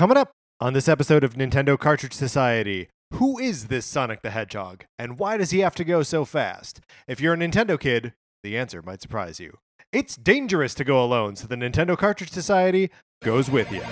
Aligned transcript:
Coming 0.00 0.16
up 0.16 0.32
on 0.60 0.72
this 0.72 0.88
episode 0.88 1.24
of 1.24 1.34
Nintendo 1.34 1.78
Cartridge 1.78 2.14
Society, 2.14 2.88
who 3.12 3.38
is 3.38 3.66
this 3.66 3.84
Sonic 3.84 4.22
the 4.22 4.30
Hedgehog 4.30 4.86
and 4.98 5.18
why 5.18 5.36
does 5.36 5.50
he 5.50 5.58
have 5.58 5.74
to 5.74 5.84
go 5.84 6.02
so 6.02 6.24
fast? 6.24 6.80
If 7.06 7.20
you're 7.20 7.34
a 7.34 7.36
Nintendo 7.36 7.78
kid, 7.78 8.14
the 8.42 8.56
answer 8.56 8.80
might 8.80 9.02
surprise 9.02 9.40
you. 9.40 9.58
It's 9.92 10.16
dangerous 10.16 10.72
to 10.76 10.84
go 10.84 11.04
alone, 11.04 11.36
so 11.36 11.46
the 11.46 11.56
Nintendo 11.56 11.98
Cartridge 11.98 12.30
Society 12.30 12.88
goes 13.22 13.50
with 13.50 13.70
you. 13.70 13.82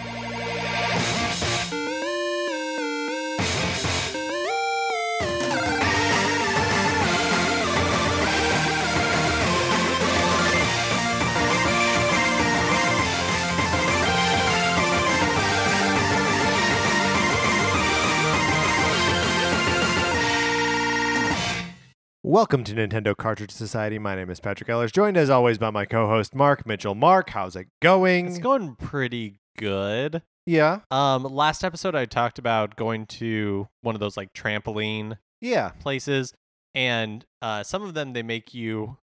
Welcome 22.28 22.62
to 22.64 22.74
Nintendo 22.74 23.16
Cartridge 23.16 23.52
Society. 23.52 23.98
My 23.98 24.14
name 24.14 24.28
is 24.28 24.38
Patrick 24.38 24.68
Ellers, 24.68 24.92
joined 24.92 25.16
as 25.16 25.30
always 25.30 25.56
by 25.56 25.70
my 25.70 25.86
co-host 25.86 26.34
Mark 26.34 26.66
Mitchell. 26.66 26.94
Mark, 26.94 27.30
how's 27.30 27.56
it 27.56 27.68
going? 27.80 28.26
It's 28.26 28.38
going 28.38 28.76
pretty 28.76 29.38
good. 29.56 30.20
yeah, 30.44 30.80
Um, 30.90 31.22
last 31.22 31.64
episode 31.64 31.94
I 31.94 32.04
talked 32.04 32.38
about 32.38 32.76
going 32.76 33.06
to 33.06 33.68
one 33.80 33.94
of 33.96 34.00
those 34.00 34.18
like 34.18 34.34
trampoline 34.34 35.16
yeah. 35.40 35.70
places, 35.80 36.34
and 36.74 37.24
uh, 37.40 37.62
some 37.62 37.80
of 37.82 37.94
them 37.94 38.12
they 38.12 38.22
make 38.22 38.52
you 38.52 38.98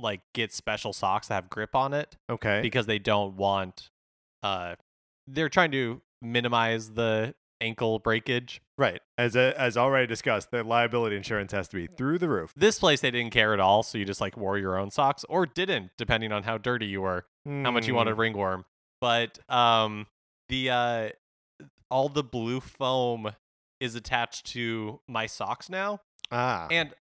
like 0.00 0.22
get 0.34 0.52
special 0.52 0.92
socks 0.92 1.28
that 1.28 1.34
have 1.34 1.48
grip 1.50 1.76
on 1.76 1.94
it 1.94 2.16
Okay. 2.28 2.60
because 2.62 2.86
they 2.86 2.98
don't 2.98 3.36
want. 3.36 3.90
Uh, 4.42 4.74
they're 5.28 5.48
trying 5.48 5.70
to 5.70 6.02
minimize 6.20 6.90
the 6.94 7.36
ankle 7.60 7.98
breakage. 7.98 8.60
Right. 8.76 9.00
As 9.16 9.34
a, 9.36 9.58
as 9.60 9.76
already 9.76 10.06
discussed, 10.06 10.50
the 10.50 10.62
liability 10.62 11.16
insurance 11.16 11.52
has 11.52 11.68
to 11.68 11.76
be 11.76 11.86
through 11.86 12.18
the 12.18 12.28
roof. 12.28 12.52
This 12.56 12.78
place 12.78 13.00
they 13.00 13.10
didn't 13.10 13.32
care 13.32 13.52
at 13.52 13.60
all, 13.60 13.82
so 13.82 13.98
you 13.98 14.04
just 14.04 14.20
like 14.20 14.36
wore 14.36 14.58
your 14.58 14.78
own 14.78 14.90
socks 14.90 15.24
or 15.28 15.46
didn't, 15.46 15.90
depending 15.98 16.30
on 16.32 16.44
how 16.44 16.58
dirty 16.58 16.86
you 16.86 17.00
were. 17.02 17.26
how 17.46 17.70
much 17.70 17.86
you 17.86 17.94
wanted 17.94 18.14
Hmm. 18.14 18.20
ringworm. 18.20 18.64
But 19.00 19.38
um 19.50 20.06
the 20.48 20.70
uh 20.70 21.08
all 21.90 22.08
the 22.08 22.22
blue 22.22 22.60
foam 22.60 23.32
is 23.80 23.94
attached 23.94 24.46
to 24.46 25.00
my 25.08 25.26
socks 25.26 25.68
now. 25.70 26.00
Ah. 26.30 26.66
And 26.70 26.92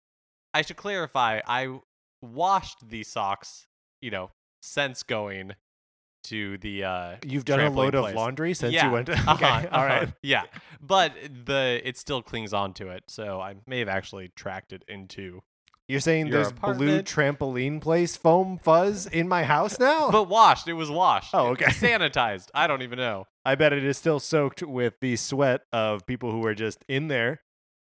I 0.53 0.61
should 0.61 0.77
clarify, 0.77 1.41
I 1.45 1.79
washed 2.21 2.87
these 2.87 3.07
socks, 3.09 3.67
you 4.01 4.09
know, 4.11 4.31
since 4.61 5.03
going 5.03 5.53
to 6.29 6.57
the 6.59 6.83
uh 6.83 7.15
You've 7.25 7.45
done 7.45 7.59
a 7.59 7.69
load 7.69 7.95
of 7.95 8.13
laundry 8.13 8.53
since 8.53 8.73
yeah. 8.73 8.87
you 8.87 8.91
went 8.91 9.07
to. 9.07 9.13
Okay. 9.29 9.45
uh-huh, 9.45 9.67
All 9.71 9.85
right. 9.85 10.03
uh-huh, 10.03 10.11
Yeah. 10.21 10.43
But 10.81 11.13
the 11.45 11.81
it 11.83 11.97
still 11.97 12.21
clings 12.21 12.53
onto 12.53 12.89
it. 12.89 13.03
So 13.07 13.39
I 13.41 13.55
may 13.65 13.79
have 13.79 13.87
actually 13.89 14.31
tracked 14.35 14.73
it 14.73 14.83
into 14.87 15.41
You're 15.87 15.99
saying 15.99 16.27
Your 16.27 16.43
there's 16.43 16.51
blue 16.51 17.01
trampoline 17.01 17.81
place 17.81 18.15
foam 18.15 18.57
fuzz 18.57 19.05
in 19.07 19.27
my 19.27 19.43
house 19.43 19.79
now? 19.79 20.11
But 20.11 20.27
washed. 20.29 20.67
It 20.67 20.73
was 20.73 20.89
washed. 20.89 21.33
Oh, 21.33 21.47
okay. 21.49 21.65
Sanitized. 21.65 22.49
I 22.53 22.67
don't 22.67 22.81
even 22.81 22.97
know. 22.97 23.25
I 23.45 23.55
bet 23.55 23.71
it 23.73 23.83
is 23.83 23.97
still 23.97 24.19
soaked 24.19 24.61
with 24.61 24.95
the 24.99 25.15
sweat 25.15 25.61
of 25.71 26.05
people 26.05 26.31
who 26.31 26.39
were 26.39 26.53
just 26.55 26.83
in 26.89 27.07
there, 27.07 27.41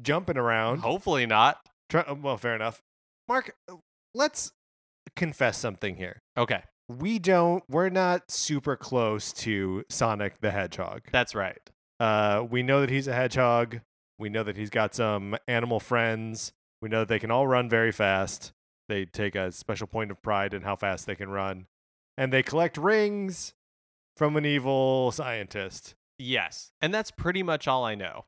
jumping 0.01 0.37
around. 0.37 0.79
Hopefully 0.79 1.25
not. 1.25 1.57
Try- 1.89 2.11
well, 2.11 2.37
fair 2.37 2.53
enough. 2.55 2.83
Mark, 3.27 3.55
let's 4.13 4.51
confess 5.15 5.57
something 5.57 5.95
here. 5.95 6.21
Okay. 6.37 6.61
We 6.89 7.19
don't. 7.19 7.63
We're 7.69 7.89
not 7.89 8.31
super 8.31 8.75
close 8.75 9.31
to 9.33 9.85
Sonic 9.89 10.41
the 10.41 10.49
Hedgehog. 10.49 11.03
That's 11.11 11.35
right. 11.35 11.61
Uh, 11.99 12.45
we 12.49 12.63
know 12.63 12.81
that 12.81 12.89
he's 12.89 13.07
a 13.07 13.13
hedgehog. 13.13 13.81
We 14.17 14.29
know 14.29 14.43
that 14.43 14.57
he's 14.57 14.71
got 14.71 14.95
some 14.95 15.37
animal 15.47 15.79
friends. 15.79 16.51
We 16.81 16.89
know 16.89 17.01
that 17.01 17.07
they 17.07 17.19
can 17.19 17.29
all 17.29 17.45
run 17.45 17.69
very 17.69 17.91
fast. 17.91 18.53
They 18.87 19.05
take 19.05 19.35
a 19.35 19.51
special 19.51 19.85
point 19.85 20.09
of 20.09 20.21
pride 20.21 20.53
in 20.53 20.63
how 20.63 20.75
fast 20.75 21.05
they 21.05 21.15
can 21.15 21.29
run. 21.29 21.67
And 22.17 22.33
they 22.33 22.41
collect 22.41 22.77
rings 22.77 23.53
from 24.17 24.35
an 24.35 24.45
evil 24.45 25.11
scientist. 25.11 25.95
Yes, 26.17 26.71
and 26.81 26.93
that's 26.93 27.11
pretty 27.11 27.43
much 27.43 27.67
all 27.67 27.85
I 27.85 27.95
know. 27.95 28.25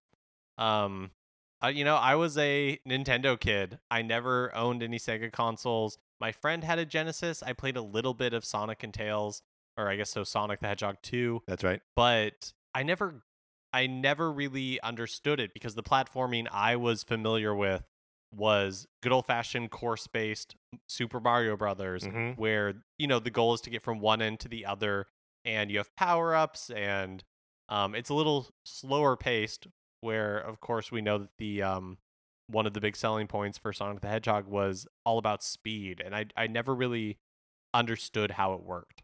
Um, 0.58 1.12
uh, 1.64 1.68
you 1.68 1.84
know, 1.84 1.96
I 1.96 2.16
was 2.16 2.38
a 2.38 2.80
Nintendo 2.88 3.40
kid. 3.40 3.80
I 3.90 4.02
never 4.02 4.56
owned 4.56 4.84
any 4.84 4.98
Sega 4.98 5.32
consoles. 5.32 5.98
My 6.22 6.32
friend 6.32 6.64
had 6.64 6.78
a 6.80 6.86
Genesis. 6.86 7.42
I 7.42 7.54
played 7.54 7.76
a 7.76 7.82
little 7.82 8.14
bit 8.14 8.32
of 8.34 8.46
Sonic 8.46 8.84
and 8.84 8.94
Tails, 8.94 9.42
or 9.76 9.90
I 9.90 9.96
guess 9.96 10.12
so 10.12 10.24
Sonic 10.24 10.60
the 10.62 10.68
Hedgehog 10.68 10.98
2, 11.02 11.42
That's 11.48 11.64
right. 11.64 11.82
but 11.96 12.54
I 12.76 12.84
never 12.84 13.24
I 13.74 13.88
never 13.88 14.32
really 14.32 14.80
understood 14.82 15.40
it 15.40 15.54
because 15.54 15.76
the 15.76 15.84
platforming 15.84 16.48
I 16.52 16.76
was 16.76 17.04
familiar 17.04 17.56
with 17.56 17.84
was 18.34 18.86
good 19.02 19.12
old 19.12 19.26
fashioned 19.26 19.72
course 19.72 20.08
based 20.08 20.56
Super 20.88 21.20
Mario 21.20 21.58
Brothers 21.58 22.04
Mhm. 22.04 22.38
where 22.38 22.76
you 23.00 23.08
know 23.08 23.20
the 23.20 23.30
goal 23.32 23.54
is 23.54 23.62
to 23.62 23.70
get 23.70 23.82
from 23.82 24.00
one 24.00 24.22
end 24.22 24.40
to 24.42 24.48
the 24.48 24.66
other 24.66 25.08
and 25.44 25.72
you 25.72 25.78
have 25.80 25.94
power 25.96 26.36
ups 26.36 26.70
and 26.70 27.24
um, 27.70 27.96
it's 27.96 28.10
a 28.10 28.14
little 28.14 28.48
slower 28.66 29.18
paced 29.18 29.68
where 30.02 30.38
of 30.38 30.60
course 30.62 30.92
we 30.92 31.02
know 31.02 31.18
that 31.18 31.38
the 31.38 31.62
um, 31.62 31.98
one 32.52 32.66
of 32.66 32.74
the 32.74 32.82
big 32.82 32.96
selling 32.96 33.28
points 33.28 33.58
for 33.58 33.74
Sonic 33.74 34.02
the 34.02 34.08
Hedgehog 34.08 34.48
was 34.48 34.88
all 35.06 35.18
about 35.18 35.44
speed 35.44 36.02
and 36.04 36.16
I 36.16 36.26
I 36.36 36.48
never 36.48 36.76
really 36.76 37.18
understood 37.74 38.32
how 38.32 38.54
it 38.54 38.64
worked. 38.64 39.04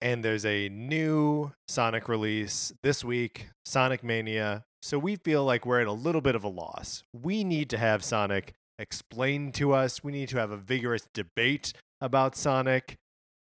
And 0.00 0.24
there's 0.24 0.44
a 0.44 0.68
new 0.68 1.52
Sonic 1.68 2.08
release 2.08 2.72
this 2.82 3.02
week, 3.02 3.48
Sonic 3.64 4.04
Mania. 4.04 4.64
So 4.82 4.98
we 4.98 5.16
feel 5.16 5.44
like 5.44 5.64
we're 5.64 5.80
at 5.80 5.86
a 5.86 5.92
little 5.92 6.20
bit 6.20 6.34
of 6.34 6.44
a 6.44 6.48
loss. 6.48 7.02
We 7.12 7.44
need 7.44 7.70
to 7.70 7.78
have 7.78 8.04
Sonic 8.04 8.52
explained 8.78 9.54
to 9.54 9.72
us. 9.72 10.04
We 10.04 10.12
need 10.12 10.28
to 10.30 10.36
have 10.36 10.50
a 10.50 10.56
vigorous 10.56 11.08
debate 11.14 11.72
about 12.00 12.36
Sonic. 12.36 12.96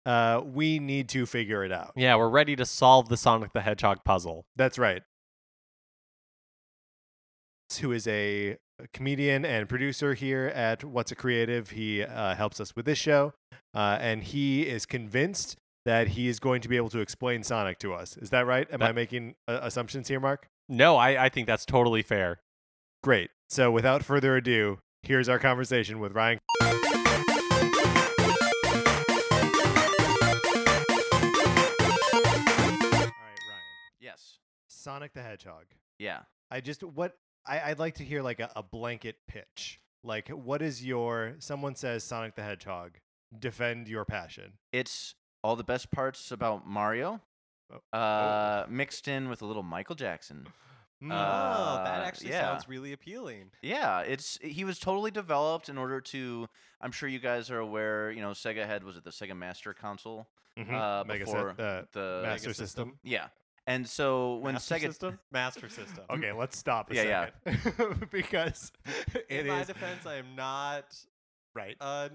Uh, 0.05 0.41
we 0.45 0.79
need 0.79 1.09
to 1.09 1.25
figure 1.25 1.63
it 1.63 1.71
out. 1.71 1.91
Yeah, 1.95 2.15
we're 2.15 2.29
ready 2.29 2.55
to 2.55 2.65
solve 2.65 3.09
the 3.09 3.17
Sonic 3.17 3.53
the 3.53 3.61
Hedgehog 3.61 4.03
puzzle. 4.05 4.45
That's 4.55 4.79
right. 4.79 5.03
Who 7.81 7.91
is 7.91 8.07
a 8.07 8.57
comedian 8.93 9.45
and 9.45 9.67
producer 9.69 10.13
here 10.13 10.51
at 10.53 10.83
What's 10.83 11.11
a 11.11 11.15
Creative. 11.15 11.69
He 11.69 12.03
uh, 12.03 12.35
helps 12.35 12.59
us 12.59 12.75
with 12.75 12.85
this 12.85 12.97
show, 12.97 13.33
uh, 13.73 13.97
and 13.99 14.23
he 14.23 14.63
is 14.63 14.85
convinced 14.85 15.57
that 15.85 16.09
he 16.09 16.27
is 16.27 16.39
going 16.39 16.61
to 16.61 16.67
be 16.67 16.77
able 16.77 16.89
to 16.89 16.99
explain 16.99 17.43
Sonic 17.43 17.77
to 17.79 17.93
us. 17.93 18.17
Is 18.17 18.31
that 18.31 18.45
right? 18.47 18.67
Am 18.71 18.81
I 18.81 18.91
making 18.91 19.35
uh, 19.47 19.59
assumptions 19.61 20.07
here, 20.07 20.19
Mark? 20.19 20.47
No, 20.67 20.97
I, 20.97 21.25
I 21.25 21.29
think 21.29 21.47
that's 21.47 21.65
totally 21.65 22.01
fair. 22.01 22.39
Great. 23.03 23.29
So, 23.49 23.69
without 23.69 24.03
further 24.03 24.35
ado, 24.35 24.79
here's 25.03 25.29
our 25.29 25.37
conversation 25.37 25.99
with 25.99 26.13
Ryan. 26.13 26.39
All 26.61 26.67
right, 26.67 26.81
Ryan. 33.21 33.61
Yes. 33.99 34.39
Sonic 34.67 35.13
the 35.13 35.21
Hedgehog. 35.21 35.65
Yeah. 35.99 36.21
I 36.49 36.61
just 36.61 36.83
what 36.83 37.15
I, 37.47 37.61
I'd 37.71 37.79
like 37.79 37.95
to 37.95 38.03
hear 38.03 38.21
like 38.21 38.39
a, 38.39 38.51
a 38.55 38.63
blanket 38.63 39.17
pitch. 39.27 39.79
Like, 40.03 40.29
what 40.29 40.61
is 40.61 40.85
your 40.85 41.35
someone 41.39 41.75
says 41.75 42.03
Sonic 42.03 42.35
the 42.35 42.43
Hedgehog? 42.43 42.97
Defend 43.37 43.87
your 43.87 44.05
passion. 44.05 44.53
It's 44.71 45.15
all 45.43 45.55
the 45.55 45.63
best 45.63 45.91
parts 45.91 46.31
about 46.31 46.67
Mario, 46.67 47.21
Oh. 47.91 47.97
uh, 47.97 48.65
mixed 48.69 49.07
in 49.07 49.27
with 49.27 49.41
a 49.41 49.45
little 49.45 49.63
Michael 49.63 49.95
Jackson. 49.95 50.47
Mm. 51.03 51.11
Uh, 51.11 51.83
that 51.83 52.01
actually 52.05 52.29
yeah. 52.29 52.41
sounds 52.51 52.69
really 52.69 52.93
appealing. 52.93 53.51
Yeah, 53.61 54.01
it's 54.01 54.37
he 54.41 54.63
was 54.63 54.79
totally 54.79 55.11
developed 55.11 55.67
in 55.67 55.77
order 55.77 55.99
to. 56.01 56.47
I'm 56.79 56.91
sure 56.91 57.09
you 57.09 57.19
guys 57.19 57.49
are 57.51 57.59
aware. 57.59 58.11
You 58.11 58.21
know, 58.21 58.29
Sega 58.31 58.65
had 58.65 58.83
was 58.83 58.95
it 58.97 59.03
the 59.03 59.09
Sega 59.09 59.35
Master 59.35 59.73
Console? 59.73 60.27
Mhm. 60.57 60.71
uh, 60.73 61.03
before 61.03 61.53
set, 61.57 61.65
uh, 61.65 61.83
the 61.91 62.21
Master 62.23 62.49
Mega 62.49 62.53
System. 62.53 62.99
Yeah, 63.03 63.27
and 63.67 63.87
so 63.87 64.35
when 64.37 64.53
Master 64.53 64.75
Sega 64.75 64.81
System? 64.87 65.19
Master 65.31 65.69
System. 65.69 66.03
Okay, 66.09 66.31
let's 66.31 66.57
stop 66.57 66.91
a 66.91 66.95
Yeah, 66.95 67.29
second 67.45 68.07
because 68.11 68.71
it 69.13 69.25
In 69.41 69.47
my 69.47 69.61
is 69.61 69.67
defense, 69.67 70.05
I 70.05 70.15
am 70.15 70.35
not 70.35 70.85
right. 71.55 71.75
a 71.81 72.09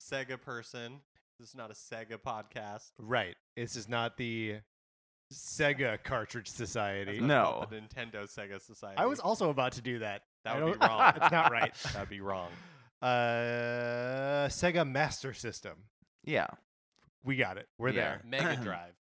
Sega 0.00 0.40
person. 0.40 1.00
This 1.38 1.50
is 1.50 1.54
not 1.54 1.70
a 1.70 1.74
Sega 1.74 2.16
podcast. 2.18 2.90
Right. 2.98 3.36
This 3.56 3.76
is 3.76 3.88
not 3.88 4.16
the 4.16 4.56
Sega 5.32 6.02
Cartridge 6.02 6.48
Society. 6.48 7.20
No. 7.20 7.66
the 7.70 7.76
Nintendo 7.76 8.24
Sega 8.24 8.60
Society. 8.60 8.96
I 8.98 9.06
was 9.06 9.20
also 9.20 9.50
about 9.50 9.72
to 9.72 9.82
do 9.82 9.98
that. 10.00 10.22
That 10.44 10.62
would 10.62 10.78
be 10.80 10.86
wrong. 10.86 11.12
it's 11.16 11.30
not 11.30 11.52
right. 11.52 11.74
That'd 11.92 12.08
be 12.08 12.20
wrong. 12.20 12.48
Uh, 13.02 14.48
Sega 14.48 14.88
Master 14.88 15.32
System. 15.32 15.74
yeah, 16.24 16.46
We 17.24 17.36
got 17.36 17.56
it. 17.58 17.68
We're 17.78 17.90
Yeah. 17.90 17.94
there. 17.94 18.22
Mega 18.24 18.56
Drive. 18.62 18.94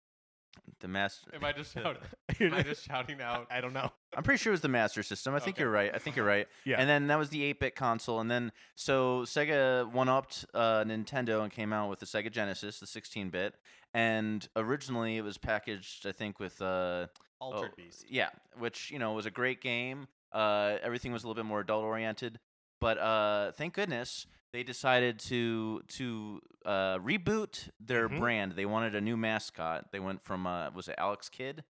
The 0.79 0.87
master. 0.87 1.31
Am 1.33 1.43
I 1.43 1.51
just 1.53 1.73
shouting? 1.73 2.01
Am 2.39 2.53
I 2.53 2.61
just 2.61 2.85
shouting 2.85 3.19
out? 3.21 3.47
I 3.49 3.61
don't 3.61 3.73
know. 3.73 3.89
I'm 4.15 4.23
pretty 4.23 4.37
sure 4.37 4.51
it 4.51 4.55
was 4.55 4.61
the 4.61 4.67
Master 4.67 5.01
System. 5.01 5.33
I 5.33 5.39
think 5.39 5.55
Okay. 5.55 5.63
you're 5.63 5.71
right. 5.71 5.91
I 5.93 5.97
think 5.97 6.15
you're 6.15 6.25
right. 6.25 6.47
Yeah. 6.65 6.79
And 6.79 6.87
then 6.89 7.07
that 7.07 7.17
was 7.17 7.29
the 7.29 7.53
8-bit 7.53 7.75
console, 7.75 8.19
and 8.19 8.29
then 8.29 8.51
so 8.75 9.21
Sega 9.21 9.91
one-upped 9.91 10.45
uh, 10.53 10.83
Nintendo 10.83 11.43
and 11.43 11.51
came 11.51 11.71
out 11.73 11.89
with 11.89 11.99
the 11.99 12.05
Sega 12.05 12.31
Genesis, 12.31 12.79
the 12.79 12.85
16-bit, 12.85 13.55
and 13.93 14.47
originally 14.55 15.17
it 15.17 15.23
was 15.23 15.37
packaged, 15.37 16.05
I 16.05 16.11
think, 16.11 16.39
with 16.39 16.61
uh, 16.61 17.07
Altered 17.39 17.71
oh, 17.71 17.75
Beast. 17.75 18.05
Yeah, 18.09 18.29
which 18.57 18.91
you 18.91 18.99
know 18.99 19.13
was 19.13 19.25
a 19.25 19.31
great 19.31 19.61
game. 19.61 20.07
Uh, 20.31 20.77
everything 20.83 21.11
was 21.11 21.23
a 21.23 21.27
little 21.27 21.41
bit 21.41 21.47
more 21.47 21.61
adult-oriented, 21.61 22.39
but 22.81 22.97
uh, 22.97 23.51
thank 23.53 23.73
goodness 23.73 24.27
they 24.53 24.63
decided 24.63 25.19
to 25.19 25.81
to 25.89 26.41
uh, 26.65 26.97
reboot 26.99 27.69
their 27.79 28.09
Mhm. 28.09 28.19
brand. 28.19 28.51
They 28.53 28.65
wanted 28.65 28.95
a 28.95 29.01
new 29.01 29.17
mascot. 29.17 29.91
They 29.91 29.99
went 29.99 30.21
from 30.21 30.45
uh, 30.47 30.71
was 30.71 30.87
it 30.87 30.95
Alex 30.97 31.29
Kidd, 31.29 31.63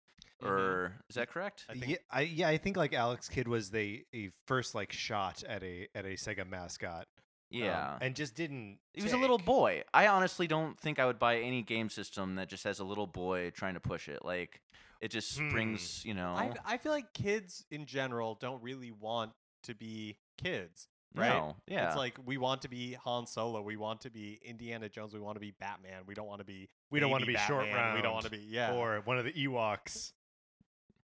or 0.41 0.93
is 1.09 1.15
that 1.15 1.29
correct? 1.29 1.65
I 1.69 1.73
think- 1.73 1.87
yeah, 1.91 1.97
I, 2.11 2.21
yeah, 2.21 2.47
I 2.49 2.57
think 2.57 2.77
like 2.77 2.93
Alex 2.93 3.29
Kidd 3.29 3.47
was 3.47 3.71
the 3.71 4.05
a 4.13 4.29
first 4.45 4.75
like 4.75 4.91
shot 4.91 5.43
at 5.43 5.63
a 5.63 5.87
at 5.95 6.05
a 6.05 6.09
Sega 6.15 6.47
mascot. 6.47 7.07
um, 7.53 7.61
Yeah. 7.61 7.97
and 8.01 8.15
just 8.15 8.35
didn't. 8.35 8.79
He 8.93 9.03
was 9.03 9.13
a 9.13 9.17
little 9.17 9.37
boy. 9.37 9.83
I 9.93 10.07
honestly 10.07 10.47
don't 10.47 10.77
think 10.79 10.99
I 10.99 11.05
would 11.05 11.19
buy 11.19 11.37
any 11.39 11.61
game 11.61 11.89
system 11.89 12.35
that 12.35 12.49
just 12.49 12.63
has 12.65 12.79
a 12.79 12.83
little 12.83 13.07
boy 13.07 13.51
trying 13.51 13.75
to 13.75 13.79
push 13.79 14.09
it. 14.09 14.25
Like 14.25 14.61
it 14.99 15.09
just 15.09 15.37
Hmm. 15.37 15.51
brings, 15.51 16.03
you 16.03 16.13
know. 16.15 16.33
I, 16.33 16.53
I 16.65 16.77
feel 16.77 16.91
like 16.91 17.13
kids 17.13 17.65
in 17.69 17.85
general 17.85 18.35
don't 18.35 18.61
really 18.63 18.91
want 18.91 19.33
to 19.63 19.75
be 19.75 20.17
kids, 20.37 20.87
right? 21.15 21.29
No, 21.33 21.55
yeah. 21.67 21.87
It's 21.87 21.97
like 21.97 22.17
we 22.25 22.37
want 22.37 22.61
to 22.63 22.69
be 22.69 22.93
Han 23.03 23.25
Solo, 23.27 23.61
we 23.61 23.75
want 23.75 24.01
to 24.01 24.09
be 24.09 24.39
Indiana 24.43 24.89
Jones, 24.89 25.13
we 25.13 25.19
want 25.19 25.35
to 25.35 25.39
be 25.39 25.51
Batman, 25.59 26.03
we 26.05 26.13
don't 26.13 26.27
want 26.27 26.39
to 26.39 26.45
be 26.45 26.69
We 26.91 26.99
don't 26.99 27.09
want 27.11 27.21
to 27.21 27.27
be 27.27 27.35
short 27.47 27.65
round. 27.65 27.95
We 27.95 28.01
don't 28.01 28.13
want 28.13 28.25
to 28.25 28.31
be 28.31 28.45
yeah, 28.49 28.73
Or 28.73 29.01
one 29.05 29.17
of 29.17 29.25
the 29.25 29.33
Ewoks. 29.33 30.11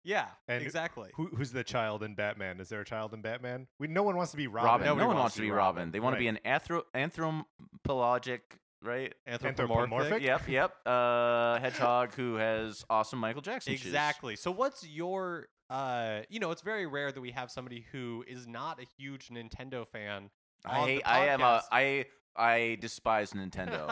yeah, 0.04 0.28
And 0.48 0.64
exactly. 0.64 1.10
Who, 1.16 1.28
who's 1.28 1.52
the 1.52 1.64
child 1.64 2.04
in 2.04 2.16
Batman? 2.16 2.60
Is 2.60 2.70
there 2.70 2.82
a 2.82 2.86
child 2.86 3.14
in 3.14 3.22
Batman? 3.22 3.68
We 3.80 3.88
no 3.88 4.04
one 4.04 4.16
wants 4.16 4.32
to 4.32 4.38
be 4.38 4.48
Robin. 4.48 4.68
Robin. 4.68 4.88
Nobody 4.88 5.04
No 5.04 5.08
one 5.08 5.18
wants 5.18 5.36
to 5.36 5.42
be 5.42 5.50
Robin. 5.52 5.58
Robin. 5.80 5.92
They 5.92 6.00
want 6.00 6.16
to 6.16 6.20
be 6.20 6.28
an 6.28 6.40
anthro- 6.46 6.84
anthropologic, 6.96 8.58
right? 8.82 9.14
Anthropomorphic. 9.28 10.22
yep, 10.24 10.48
yep. 10.48 10.74
Uh, 10.86 11.60
hedgehog 11.60 12.14
who 12.16 12.36
has 12.36 12.84
awesome 12.90 13.20
Michael 13.20 13.42
Jackson 13.42 13.74
shoes. 13.76 13.86
Exactly. 13.86 14.36
So 14.36 14.52
what's 14.52 14.86
your 14.88 15.48
uh 15.72 16.22
you 16.30 16.40
know, 16.40 16.52
it's 16.52 16.62
very 16.62 16.86
rare 16.86 17.12
that 17.12 17.22
we 17.22 17.32
have 17.32 17.50
somebody 17.50 17.86
who 17.92 18.24
is 18.28 18.48
not 18.48 18.80
a 18.82 18.86
huge 18.98 19.30
Nintendo 19.30 19.88
fan. 19.88 20.30
I 20.66 20.86
hate, 20.86 21.02
I 21.06 21.28
am 21.28 21.42
a 21.42 21.44
podcast. 21.44 21.62
I 21.72 22.06
I 22.36 22.78
despise 22.80 23.32
Nintendo. 23.32 23.88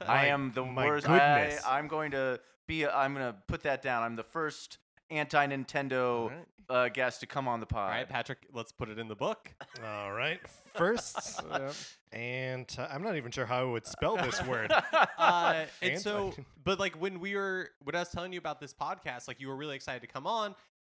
I 0.06 0.26
am 0.26 0.52
the 0.54 0.64
my 0.64 0.86
worst. 0.86 1.06
goodness. 1.06 1.62
I, 1.66 1.78
I'm 1.78 1.88
going 1.88 2.12
to 2.12 2.40
be. 2.66 2.86
i 2.86 3.04
I'm 3.04 3.14
going 3.14 3.26
to 3.26 3.36
put 3.48 3.62
that 3.64 3.82
down. 3.82 4.02
I'm 4.02 4.16
the 4.16 4.22
first 4.22 4.78
anti-Nintendo 5.10 6.02
All 6.02 6.28
right. 6.30 6.46
uh, 6.70 6.88
guest 6.88 7.20
to 7.20 7.26
come 7.26 7.48
on 7.48 7.60
the 7.60 7.66
pod. 7.66 7.90
All 7.90 7.96
right, 7.96 8.08
Patrick, 8.08 8.38
let's 8.52 8.72
put 8.72 8.88
it 8.88 8.98
in 8.98 9.08
the 9.08 9.14
book. 9.14 9.52
All 9.84 10.12
right. 10.12 10.40
First, 10.74 11.42
and 12.12 12.74
uh, 12.78 12.88
I'm 12.90 13.02
not 13.02 13.16
even 13.16 13.30
sure 13.30 13.44
how 13.44 13.60
I 13.60 13.64
would 13.64 13.86
spell 13.86 14.16
this 14.16 14.42
word. 14.46 14.72
uh, 15.18 15.64
and 15.82 15.90
Anti- 15.92 15.98
so, 15.98 16.32
but 16.64 16.80
like 16.80 16.94
when 16.94 17.20
we 17.20 17.34
were, 17.34 17.68
when 17.84 17.94
I 17.94 17.98
was 17.98 18.08
telling 18.08 18.32
you 18.32 18.38
about 18.38 18.58
this 18.58 18.72
podcast, 18.72 19.28
like 19.28 19.38
you 19.38 19.48
were 19.48 19.56
really 19.56 19.76
excited 19.76 20.00
to 20.00 20.06
come 20.06 20.26
on 20.26 20.54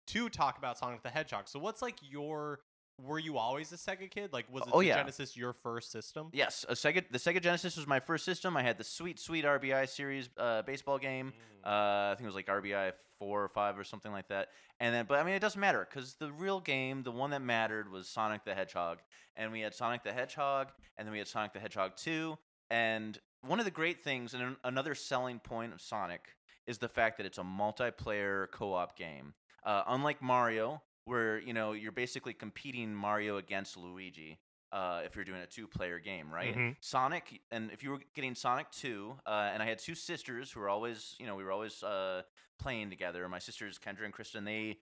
to 0.08 0.28
talk 0.28 0.58
about 0.58 0.78
Sonic 0.78 1.02
the 1.02 1.10
Hedgehog. 1.10 1.48
So, 1.48 1.58
what's 1.58 1.82
like 1.82 1.96
your? 2.00 2.60
Were 3.02 3.18
you 3.18 3.38
always 3.38 3.72
a 3.72 3.76
Sega 3.76 4.08
kid? 4.08 4.32
Like, 4.32 4.46
was 4.52 4.62
it 4.62 4.68
Oh, 4.72 4.78
the 4.78 4.86
yeah. 4.86 4.98
Genesis 4.98 5.36
your 5.36 5.52
first 5.52 5.90
system? 5.90 6.28
Yes, 6.32 6.64
a 6.68 6.74
Sega. 6.74 7.02
The 7.10 7.18
Sega 7.18 7.42
Genesis 7.42 7.76
was 7.76 7.88
my 7.88 7.98
first 7.98 8.24
system. 8.24 8.56
I 8.56 8.62
had 8.62 8.78
the 8.78 8.84
sweet, 8.84 9.18
sweet 9.18 9.44
RBI 9.44 9.88
series 9.88 10.28
uh, 10.38 10.62
baseball 10.62 10.98
game. 10.98 11.32
Mm. 11.64 11.68
Uh, 11.68 12.12
I 12.12 12.14
think 12.14 12.22
it 12.22 12.26
was 12.26 12.36
like 12.36 12.46
RBI 12.46 12.92
four 13.18 13.42
or 13.42 13.48
five 13.48 13.76
or 13.78 13.82
something 13.82 14.12
like 14.12 14.28
that. 14.28 14.50
And 14.78 14.94
then, 14.94 15.06
but 15.08 15.18
I 15.18 15.24
mean, 15.24 15.34
it 15.34 15.40
doesn't 15.40 15.60
matter 15.60 15.84
because 15.90 16.14
the 16.14 16.30
real 16.30 16.60
game, 16.60 17.02
the 17.02 17.10
one 17.10 17.30
that 17.30 17.42
mattered, 17.42 17.90
was 17.90 18.08
Sonic 18.08 18.44
the 18.44 18.54
Hedgehog. 18.54 18.98
And 19.34 19.50
we 19.50 19.60
had 19.60 19.74
Sonic 19.74 20.04
the 20.04 20.12
Hedgehog, 20.12 20.68
and 20.96 21.04
then 21.04 21.10
we 21.12 21.18
had 21.18 21.26
Sonic 21.26 21.52
the 21.52 21.58
Hedgehog 21.58 21.96
two. 21.96 22.38
And 22.70 23.18
one 23.42 23.58
of 23.58 23.64
the 23.64 23.72
great 23.72 24.04
things, 24.04 24.34
and 24.34 24.56
another 24.62 24.94
selling 24.94 25.40
point 25.40 25.72
of 25.72 25.80
Sonic, 25.80 26.28
is 26.68 26.78
the 26.78 26.88
fact 26.88 27.16
that 27.16 27.26
it's 27.26 27.38
a 27.38 27.42
multiplayer 27.42 28.50
co-op 28.52 28.96
game. 28.96 29.34
Uh, 29.64 29.82
unlike 29.88 30.20
Mario, 30.22 30.82
where 31.04 31.38
you 31.38 31.52
know 31.52 31.72
you're 31.72 31.92
basically 31.92 32.32
competing 32.34 32.94
Mario 32.94 33.36
against 33.38 33.76
Luigi. 33.76 34.38
Uh, 34.72 35.02
if 35.04 35.14
you're 35.14 35.24
doing 35.24 35.40
a 35.40 35.46
two-player 35.46 36.00
game, 36.00 36.34
right? 36.34 36.56
Mhm. 36.56 36.76
Sonic, 36.80 37.40
and 37.52 37.70
if 37.70 37.84
you 37.84 37.90
were 37.92 38.00
getting 38.12 38.34
Sonic 38.34 38.68
2, 38.72 39.16
uh, 39.24 39.50
and 39.52 39.62
I 39.62 39.66
had 39.66 39.78
two 39.78 39.94
sisters 39.94 40.50
who 40.50 40.58
were 40.58 40.68
always, 40.68 41.14
you 41.20 41.26
know, 41.28 41.36
we 41.36 41.44
were 41.44 41.52
always 41.52 41.80
uh, 41.84 42.22
playing 42.58 42.90
together. 42.90 43.28
My 43.28 43.38
sisters, 43.38 43.78
Kendra 43.78 44.04
and 44.04 44.12
Kristen, 44.12 44.44
they 44.44 44.80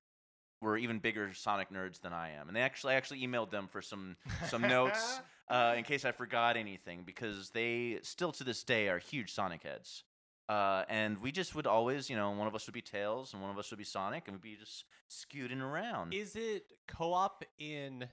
were 0.62 0.79
even 0.79 0.99
bigger 0.99 1.34
Sonic 1.34 1.69
nerds 1.69 2.00
than 2.00 2.14
I 2.14 2.31
am, 2.31 2.49
and 2.49 2.56
they 2.56 2.62
actually, 2.62 2.94
I 2.94 2.96
actually 2.96 3.20
emailed 3.20 3.50
them 3.50 3.69
for 3.69 3.82
some 3.82 4.17
some 4.49 4.62
notes 4.62 5.20
uh, 5.49 5.75
in 5.76 5.84
case 5.84 6.06
I 6.06 6.12
forgot 6.12 6.56
anything 6.56 7.02
because 7.05 7.50
they 7.50 7.99
still 8.02 8.32
to 8.32 8.44
this 8.44 8.64
day 8.64 8.88
are 8.88 8.99
huge 8.99 9.31
Sonic 9.34 9.62
heads. 9.62 10.05
Uh, 10.52 10.84
and 10.90 11.16
we 11.22 11.32
just 11.32 11.54
would 11.54 11.66
always, 11.66 12.10
you 12.10 12.16
know, 12.16 12.31
one 12.32 12.46
of 12.46 12.54
us 12.54 12.66
would 12.66 12.75
be 12.75 12.82
Tails 12.82 13.32
and 13.32 13.40
one 13.40 13.50
of 13.50 13.56
us 13.56 13.70
would 13.70 13.78
be 13.78 13.84
Sonic, 13.84 14.25
and 14.28 14.37
we'd 14.37 14.43
be 14.43 14.56
just 14.56 14.84
scooting 15.08 15.62
around. 15.62 16.12
Is 16.12 16.37
it 16.37 16.64
co-op 16.87 17.43
in? 17.58 18.06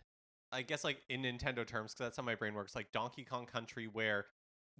I 0.54 0.62
guess 0.62 0.86
like 0.86 1.02
in 1.10 1.24
Nintendo 1.24 1.68
terms, 1.68 1.94
because 1.94 2.06
that's 2.06 2.18
how 2.18 2.24
my 2.24 2.36
brain 2.36 2.54
works. 2.54 2.76
Like 2.76 2.94
Donkey 2.94 3.26
Kong 3.26 3.46
Country, 3.46 3.90
where 3.92 4.28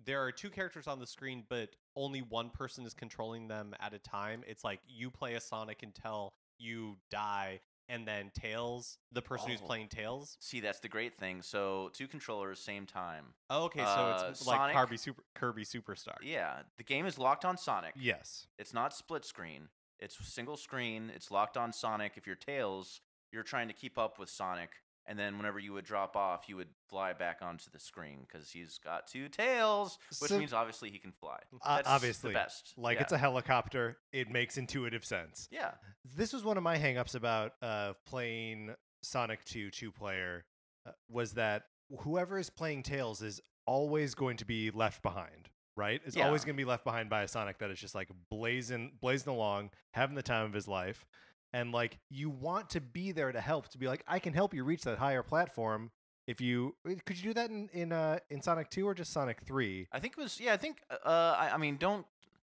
there 0.06 0.24
are 0.24 0.32
two 0.32 0.50
characters 0.50 0.88
on 0.88 1.00
the 1.00 1.06
screen, 1.06 1.44
but 1.50 1.76
only 1.98 2.22
one 2.22 2.50
person 2.50 2.86
is 2.86 2.94
controlling 2.94 3.50
them 3.50 3.74
at 3.82 3.94
a 3.94 4.00
time. 4.00 4.42
It's 4.48 4.64
like 4.64 4.80
you 4.88 5.12
play 5.12 5.34
a 5.34 5.42
Sonic 5.42 5.84
until 5.84 6.32
you 6.58 6.96
die, 7.12 7.60
and 7.90 8.08
then 8.08 8.32
Tails, 8.34 8.98
the 9.12 9.22
person 9.22 9.50
who's 9.50 9.62
Oh. 9.62 9.66
playing 9.66 9.90
Tails. 9.90 10.38
See, 10.40 10.60
that's 10.62 10.80
the 10.80 10.88
great 10.88 11.18
thing. 11.18 11.42
So 11.42 11.90
two 11.94 12.08
controllers, 12.08 12.60
same 12.60 12.86
time. 12.86 13.34
Oh, 13.50 13.66
okay, 13.66 13.80
so 13.80 13.86
Uh, 13.86 14.28
it's 14.30 14.46
like 14.46 14.58
Sonic- 14.58 14.76
Kirby 14.78 14.98
Super 14.98 15.24
Kirby 15.36 15.66
Superstar. 15.66 16.16
Yeah, 16.22 16.62
the 16.78 16.84
game 16.84 17.06
is 17.06 17.18
locked 17.18 17.44
on 17.44 17.58
Sonic. 17.58 17.94
Yes. 17.98 18.48
It's 18.58 18.74
not 18.74 18.94
split 18.94 19.26
screen. 19.26 19.70
It's 20.00 20.16
single 20.26 20.56
screen. 20.56 21.10
It's 21.10 21.30
locked 21.32 21.58
on 21.58 21.74
Sonic. 21.74 22.16
If 22.16 22.26
you're 22.26 22.36
Tails, 22.38 23.02
you're 23.32 23.44
trying 23.44 23.68
to 23.68 23.74
keep 23.74 23.98
up 23.98 24.18
with 24.18 24.30
Sonic, 24.30 24.72
and 25.10 25.18
then 25.18 25.38
whenever 25.38 25.58
you 25.58 25.74
would 25.74 25.86
drop 25.86 26.16
off, 26.16 26.48
you 26.48 26.56
would 26.56 26.68
fly 26.88 27.14
back 27.14 27.40
onto 27.42 27.70
the 27.72 27.80
screen 27.80 28.20
because 28.28 28.52
he's 28.52 28.78
got 28.78 29.08
two 29.08 29.28
tails, 29.28 29.98
which 30.20 30.30
So- 30.30 30.38
means 30.38 30.54
obviously 30.54 30.92
he 30.92 31.00
can 31.00 31.12
fly. 31.12 31.40
Uh, 31.64 31.82
obviously. 31.86 32.30
the 32.30 32.36
best. 32.36 32.74
Like 32.78 32.98
yeah. 32.98 33.02
it's 33.04 33.12
a 33.12 33.18
helicopter. 33.18 33.98
It 34.14 34.30
makes 34.30 34.58
intuitive 34.58 35.04
sense. 35.04 35.48
yeah. 35.52 35.72
This 36.16 36.32
was 36.32 36.44
one 36.44 36.58
of 36.58 36.64
my 36.64 36.78
hangups 36.78 37.16
about 37.16 37.54
uh, 37.62 37.94
playing 38.06 38.76
Sonic 39.02 39.44
2 39.46 39.72
two 39.72 39.92
player 39.92 40.46
uh, 40.86 40.92
was 41.10 41.34
that 41.34 41.64
whoever 42.02 42.38
is 42.38 42.50
playing 42.52 42.84
Tails 42.84 43.22
is 43.24 43.42
always 43.66 44.14
going 44.14 44.38
to 44.38 44.46
be 44.46 44.70
left 44.72 45.02
behind, 45.02 45.50
right? 45.76 46.02
Is 46.06 46.18
always 46.18 46.46
going 46.46 46.56
to 46.56 46.62
be 46.62 46.66
left 46.70 46.84
behind 46.84 47.10
by 47.10 47.24
a 47.24 47.28
Sonic 47.28 47.58
that 47.60 47.72
is 47.72 47.80
just 47.80 47.96
like 47.96 48.10
blazing 48.30 48.92
blazing 49.02 49.34
along, 49.34 49.72
having 49.94 50.16
the 50.16 50.22
time 50.24 50.46
of 50.46 50.54
his 50.54 50.68
life. 50.68 51.06
And 51.54 51.72
like 51.72 51.98
you 52.10 52.30
want 52.30 52.70
to 52.72 52.82
be 52.82 53.12
there 53.12 53.32
to 53.32 53.42
help 53.42 53.70
to 53.70 53.78
be 53.78 53.88
like 53.88 54.04
I 54.08 54.20
can 54.20 54.34
help 54.34 54.54
you 54.54 54.64
reach 54.64 54.84
that 54.84 54.98
higher 55.00 55.24
platform 55.24 55.92
if 56.28 56.40
you 56.42 56.76
could 57.06 57.18
you 57.18 57.24
do 57.24 57.34
that 57.34 57.50
in 57.50 57.70
in 57.74 57.92
uh 57.92 58.20
in 58.30 58.42
Sonic 58.42 58.70
2 58.70 58.88
or 58.88 58.94
just 58.94 59.12
Sonic 59.12 59.42
3? 59.46 59.88
I 59.92 60.00
think 60.00 60.14
it 60.18 60.22
was. 60.22 60.40
Yeah, 60.40 60.54
I 60.54 60.58
think. 60.58 60.78
Uh, 60.92 61.36
I, 61.38 61.52
I 61.54 61.58
mean, 61.58 61.78
don't. 61.78 62.06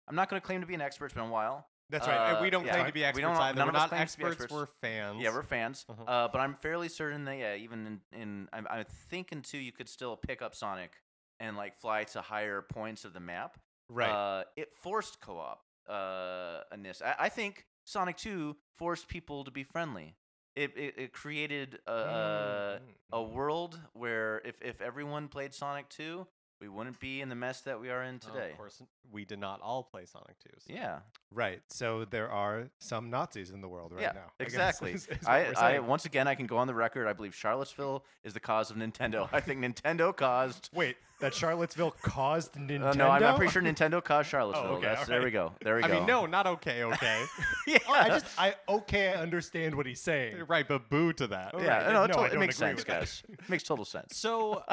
I'm 0.07 0.15
not 0.15 0.29
going 0.29 0.39
to 0.41 0.45
claim 0.45 0.61
to 0.61 0.67
be 0.67 0.73
an 0.75 0.81
expert. 0.81 1.05
It's 1.05 1.13
been 1.15 1.23
a 1.23 1.29
while. 1.29 1.65
That's 1.89 2.07
Uh, 2.07 2.11
right. 2.11 2.31
and 2.33 2.41
we 2.41 2.49
don't 2.49 2.65
yeah. 2.65 2.73
claim 2.73 2.85
to 2.87 2.91
be 2.93 3.03
experts 3.03 3.17
We 3.23 3.23
experts 3.23 3.39
don't- 3.39 3.47
either. 3.47 3.57
none 3.57 3.67
We're 3.67 3.69
of 3.69 3.75
us 3.75 3.81
not 3.81 3.89
to 3.89 3.95
be 3.95 4.01
experts, 4.01 4.31
experts. 4.33 4.53
We're 4.53 4.65
fans. 4.65 5.21
Yeah, 5.21 5.29
we're 5.33 5.43
fans. 5.43 5.85
Mhm. 5.89 6.03
Uh, 6.07 6.27
but 6.27 6.39
I'm 6.39 6.55
fairly 6.55 6.87
certain 6.89 7.25
that 7.25 7.37
yeah, 7.37 7.55
even 7.55 8.01
in, 8.13 8.19
in 8.21 8.49
I'm, 8.53 8.67
I'm 8.69 8.85
thinking 9.09 9.41
too, 9.41 9.57
you 9.57 9.71
could 9.71 9.89
still 9.89 10.15
pick 10.17 10.41
up 10.41 10.53
Sonic 10.55 10.91
and 11.39 11.57
like 11.57 11.75
fly 11.77 12.03
to 12.05 12.21
higher 12.21 12.61
points 12.61 13.05
of 13.05 13.13
the 13.13 13.19
map. 13.19 13.57
right. 13.89 14.09
Uh, 14.09 14.43
it 14.55 14.73
forced 14.75 15.19
co-op. 15.19 15.61
Uh, 15.89 16.61
in 16.73 16.83
this, 16.83 17.01
I, 17.01 17.15
I 17.25 17.29
think 17.29 17.65
Sonic 17.85 18.17
Two 18.17 18.55
forced 18.73 19.07
people 19.07 19.43
to 19.43 19.51
be 19.51 19.63
friendly. 19.63 20.15
It 20.55 20.71
it, 20.77 20.93
it 20.97 21.13
created 21.13 21.79
a, 21.87 21.91
a 21.91 22.79
a 23.11 23.17
Mm. 23.17 23.31
world 23.33 23.79
where 23.93 24.41
if 24.45 24.61
if 24.61 24.81
everyone 24.81 25.27
played 25.27 25.53
Sonic 25.53 25.89
Two, 25.89 26.27
we 26.63 26.69
wouldn't 26.69 26.97
be 27.01 27.19
in 27.19 27.27
the 27.27 27.35
mess 27.35 27.59
that 27.61 27.81
we 27.81 27.89
are 27.89 28.03
in 28.03 28.21
Oh, 28.25 28.31
today. 28.33 28.51
of 28.51 28.57
course, 28.57 28.81
we 29.11 29.25
did 29.25 29.37
not 29.39 29.59
all 29.61 29.83
play 29.83 30.05
Sonic 30.05 30.39
2. 30.39 30.49
so- 30.59 30.73
Yeah, 30.73 30.99
Right. 31.29 31.61
So 31.67 32.05
there 32.05 32.29
are 32.31 32.69
some 32.79 33.09
Nazis 33.09 33.49
in 33.49 33.59
the 33.59 33.67
world 33.67 33.91
right 33.91 34.01
yeah, 34.01 34.11
now. 34.13 34.31
I 34.39 34.43
guess 34.43 34.53
exactly. 34.53 34.91
is- 34.93 35.07
is 35.07 35.17
what 35.23 35.27
I, 35.29 35.39
we're 35.43 35.49
I 35.49 35.71
saying. 35.71 35.87
once 35.87 36.05
again 36.05 36.27
I 36.27 36.35
can 36.35 36.45
go 36.45 36.57
on 36.57 36.67
the 36.67 36.73
record. 36.75 37.07
I 37.07 37.11
believe 37.13 37.35
Charlottesville 37.35 38.05
is 38.23 38.33
the 38.33 38.39
cause 38.39 38.71
of 38.71 38.77
Nintendo. 38.77 39.27
I 39.33 39.41
think 39.41 39.59
Nintendo 39.59 40.15
caused. 40.15 40.69
Wait, 40.73 40.95
that 41.19 41.33
Charlottesville 41.33 41.91
caused 42.03 42.53
Nintendo? 42.53 42.91
Uh, 42.91 42.93
no, 42.93 43.09
I'm 43.09 43.21
not 43.21 43.35
pretty 43.35 43.51
sure 43.51 43.61
Nintendo 43.63 44.01
caused 44.03 44.29
Charlottesville. 44.33 44.73
okay, 44.73 44.85
That's, 44.85 45.07
There 45.07 45.17
we 45.21 45.35
alright. 45.35 45.51
go. 45.51 45.53
There 45.63 45.75
we 45.75 45.81
go. 45.81 45.87
I 45.87 45.89
go. 45.89 45.95
mean, 45.97 46.05
no, 46.05 46.25
not 46.27 46.47
okay, 46.47 46.83
okay. 46.83 47.25
yeah. 47.67 47.77
Oh, 47.89 47.93
I 47.93 48.07
just, 48.09 48.25
I 48.37 48.55
okay, 48.69 49.09
I 49.09 49.15
understand 49.15 49.75
what 49.75 49.85
he's 49.85 49.99
saying. 50.01 50.37
right, 50.47 50.67
but 50.67 50.87
boo 50.89 51.11
to 51.13 51.27
that. 51.27 51.51
Oh, 51.55 51.59
yeah, 51.61 51.83
right, 51.85 51.93
no, 51.93 51.93
no, 51.93 52.03
it, 52.03 52.03
I 52.03 52.07
to- 52.13 52.23
it 52.25 52.29
don't 52.29 52.39
makes 52.39 52.57
agree 52.61 52.67
sense, 52.69 52.77
with 52.79 52.87
that. 52.87 52.99
guys. 52.99 53.23
makes 53.49 53.63
total 53.63 53.85
sense. 53.85 54.15
So, 54.17 54.63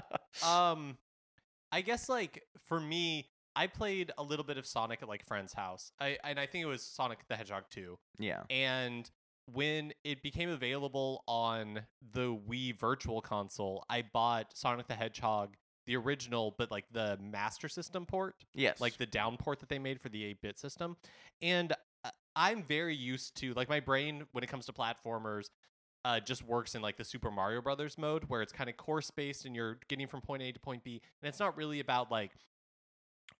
um, 0.46 0.96
I 1.72 1.80
guess 1.80 2.08
like 2.08 2.42
for 2.66 2.80
me, 2.80 3.28
I 3.56 3.66
played 3.66 4.12
a 4.18 4.22
little 4.22 4.44
bit 4.44 4.58
of 4.58 4.66
Sonic 4.66 5.02
at 5.02 5.08
like 5.08 5.24
friend's 5.26 5.52
house. 5.52 5.92
I 6.00 6.18
and 6.24 6.38
I 6.38 6.46
think 6.46 6.62
it 6.64 6.68
was 6.68 6.82
Sonic 6.82 7.18
the 7.28 7.36
Hedgehog 7.36 7.64
2. 7.70 7.98
Yeah. 8.18 8.42
And 8.50 9.10
when 9.52 9.92
it 10.04 10.22
became 10.22 10.48
available 10.50 11.24
on 11.26 11.80
the 12.12 12.34
Wii 12.48 12.78
Virtual 12.78 13.20
Console, 13.20 13.84
I 13.90 14.02
bought 14.12 14.56
Sonic 14.56 14.86
the 14.86 14.94
Hedgehog, 14.94 15.56
the 15.86 15.96
original, 15.96 16.54
but 16.56 16.70
like 16.70 16.84
the 16.92 17.18
Master 17.20 17.68
System 17.68 18.06
port, 18.06 18.36
Yes. 18.54 18.80
like 18.80 18.96
the 18.96 19.06
down 19.06 19.36
port 19.36 19.58
that 19.60 19.68
they 19.68 19.80
made 19.80 20.00
for 20.00 20.08
the 20.08 20.24
8 20.24 20.40
bit 20.40 20.58
system. 20.60 20.96
And 21.42 21.72
uh, 22.04 22.10
I'm 22.36 22.62
very 22.62 22.94
used 22.94 23.36
to, 23.38 23.52
like, 23.54 23.68
my 23.68 23.80
brain, 23.80 24.24
when 24.30 24.44
it 24.44 24.46
comes 24.46 24.66
to 24.66 24.72
platformers, 24.72 25.50
uh, 26.04 26.20
just 26.20 26.44
works 26.46 26.74
in 26.74 26.82
like 26.82 26.96
the 26.96 27.04
Super 27.04 27.30
Mario 27.30 27.60
Brothers 27.60 27.98
mode 27.98 28.24
where 28.28 28.42
it's 28.42 28.52
kind 28.52 28.70
of 28.70 28.76
course 28.76 29.10
based 29.10 29.44
and 29.44 29.54
you're 29.54 29.78
getting 29.88 30.06
from 30.06 30.20
point 30.20 30.42
A 30.42 30.52
to 30.52 30.60
point 30.60 30.84
B. 30.84 31.02
And 31.22 31.28
it's 31.28 31.38
not 31.38 31.56
really 31.56 31.80
about 31.80 32.10
like, 32.10 32.32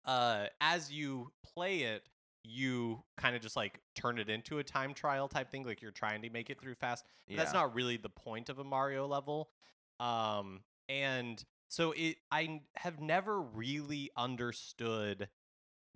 uh, 0.05 0.47
as 0.61 0.93
you 0.93 1.31
play 1.55 1.81
it, 1.81 2.03
you 2.43 3.03
kind 3.17 3.37
of 3.37 3.43
just 3.43 3.57
like 3.57 3.81
turn 3.95 4.19
it 4.19 4.29
into 4.29 4.59
a 4.59 4.65
time 4.65 4.95
trial 4.95 5.29
type 5.29 5.51
thing 5.51 5.65
like 5.65 5.83
you're 5.83 5.91
trying 5.91 6.23
to 6.23 6.31
make 6.31 6.51
it 6.51 6.61
through 6.61 6.75
fast 6.75 7.05
but 7.29 7.37
that's 7.37 7.53
not 7.53 7.75
really 7.75 7.97
the 7.97 8.09
point 8.09 8.49
of 8.49 8.59
a 8.59 8.65
mario 8.65 9.07
level 9.07 9.51
um 9.99 10.61
and 10.89 11.45
so 11.69 11.93
it 11.97 12.17
i 12.33 12.61
have 12.77 13.01
never 13.01 13.41
really 13.41 14.11
understood 14.17 15.29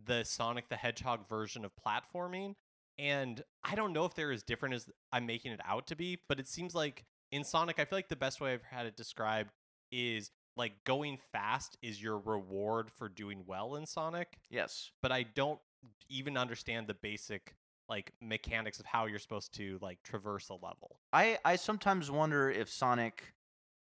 the 0.05 0.23
sonic 0.23 0.69
the 0.69 0.77
hedgehog 0.77 1.27
version 1.29 1.65
of 1.65 1.73
platforming 1.75 2.55
and 2.99 3.43
i 3.65 3.75
don't 3.75 3.93
know 3.93 4.05
if 4.05 4.15
they're 4.15 4.33
as 4.33 4.43
different 4.43 4.75
as 4.75 4.89
i'm 5.13 5.27
making 5.27 5.53
it 5.53 5.61
out 5.67 5.87
to 5.87 5.97
be 5.97 6.19
but 6.29 6.39
it 6.39 6.47
seems 6.47 6.75
like 6.75 7.05
in 7.33 7.43
sonic 7.45 7.79
i 7.79 7.85
feel 7.85 7.99
like 7.99 8.09
the 8.09 8.17
best 8.17 8.41
way 8.41 8.53
i've 8.53 8.63
had 8.63 8.87
it 8.87 8.97
described 8.97 9.51
is 9.91 10.31
like 10.57 10.73
going 10.85 11.19
fast 11.33 11.77
is 11.83 12.01
your 12.03 12.19
reward 12.19 12.91
for 12.91 13.09
doing 13.09 13.43
well 13.47 13.75
in 13.77 13.85
sonic 13.87 14.39
Yes. 14.51 14.91
but 15.03 15.11
I 15.13 15.25
don't 15.25 15.59
even 16.09 16.37
understand 16.37 16.87
the 16.87 16.95
basic 16.95 17.57
like 17.89 18.13
mechanics 18.23 18.81
of 18.81 18.87
how 18.87 19.05
you're 19.07 19.19
supposed 19.19 19.53
to 19.55 19.79
like 19.83 20.03
traverse 20.03 20.49
a 20.49 20.55
level. 20.55 21.01
I 21.13 21.37
I 21.45 21.57
sometimes 21.57 22.11
wonder 22.11 22.51
if 22.51 22.71
Sonic, 22.71 23.35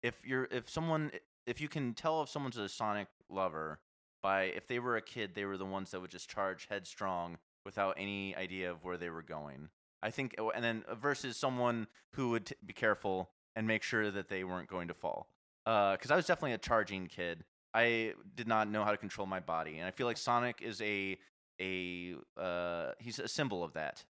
if 0.02 0.26
you're 0.26 0.48
if 0.50 0.68
someone 0.68 1.12
if 1.46 1.60
you 1.60 1.68
can 1.68 1.94
tell 1.94 2.20
if 2.22 2.28
someone's 2.28 2.56
a 2.56 2.68
Sonic 2.68 3.06
lover 3.28 3.78
by 4.20 4.44
if 4.44 4.66
they 4.66 4.80
were 4.80 4.96
a 4.96 5.02
kid, 5.02 5.36
they 5.36 5.44
were 5.44 5.56
the 5.56 5.64
ones 5.64 5.92
that 5.92 6.00
would 6.00 6.10
just 6.10 6.28
charge 6.28 6.66
headstrong 6.68 7.38
without 7.64 7.94
any 7.98 8.34
idea 8.36 8.70
of 8.70 8.84
where 8.84 8.96
they 8.96 9.10
were 9.10 9.22
going. 9.22 9.68
I 10.02 10.10
think, 10.10 10.34
oh, 10.38 10.50
and 10.50 10.64
then 10.64 10.84
versus 10.94 11.36
someone 11.36 11.86
who 12.14 12.30
would 12.30 12.46
t- 12.46 12.54
be 12.66 12.72
careful 12.72 13.30
and 13.54 13.66
make 13.66 13.82
sure 13.82 14.10
that 14.10 14.28
they 14.28 14.42
weren't 14.44 14.68
going 14.68 14.88
to 14.88 14.94
fall. 14.94 15.28
Because 15.64 16.10
I 16.10 16.16
was 16.16 16.26
definitely 16.26 16.54
a 16.54 16.58
charging 16.58 17.06
kid. 17.06 17.44
I 17.72 18.14
did 18.34 18.48
not 18.48 18.68
know 18.68 18.84
how 18.84 18.90
to 18.90 18.96
control 18.96 19.26
my 19.26 19.38
body, 19.40 19.78
and 19.78 19.86
I 19.86 19.92
feel 19.92 20.06
like 20.06 20.16
Sonic 20.16 20.60
is 20.60 20.80
a 20.82 21.16
a 21.60 22.14
uh, 22.36 22.92
he's 22.98 23.18
a 23.18 23.28
symbol 23.28 23.62
of 23.62 23.74
that. 23.74 24.04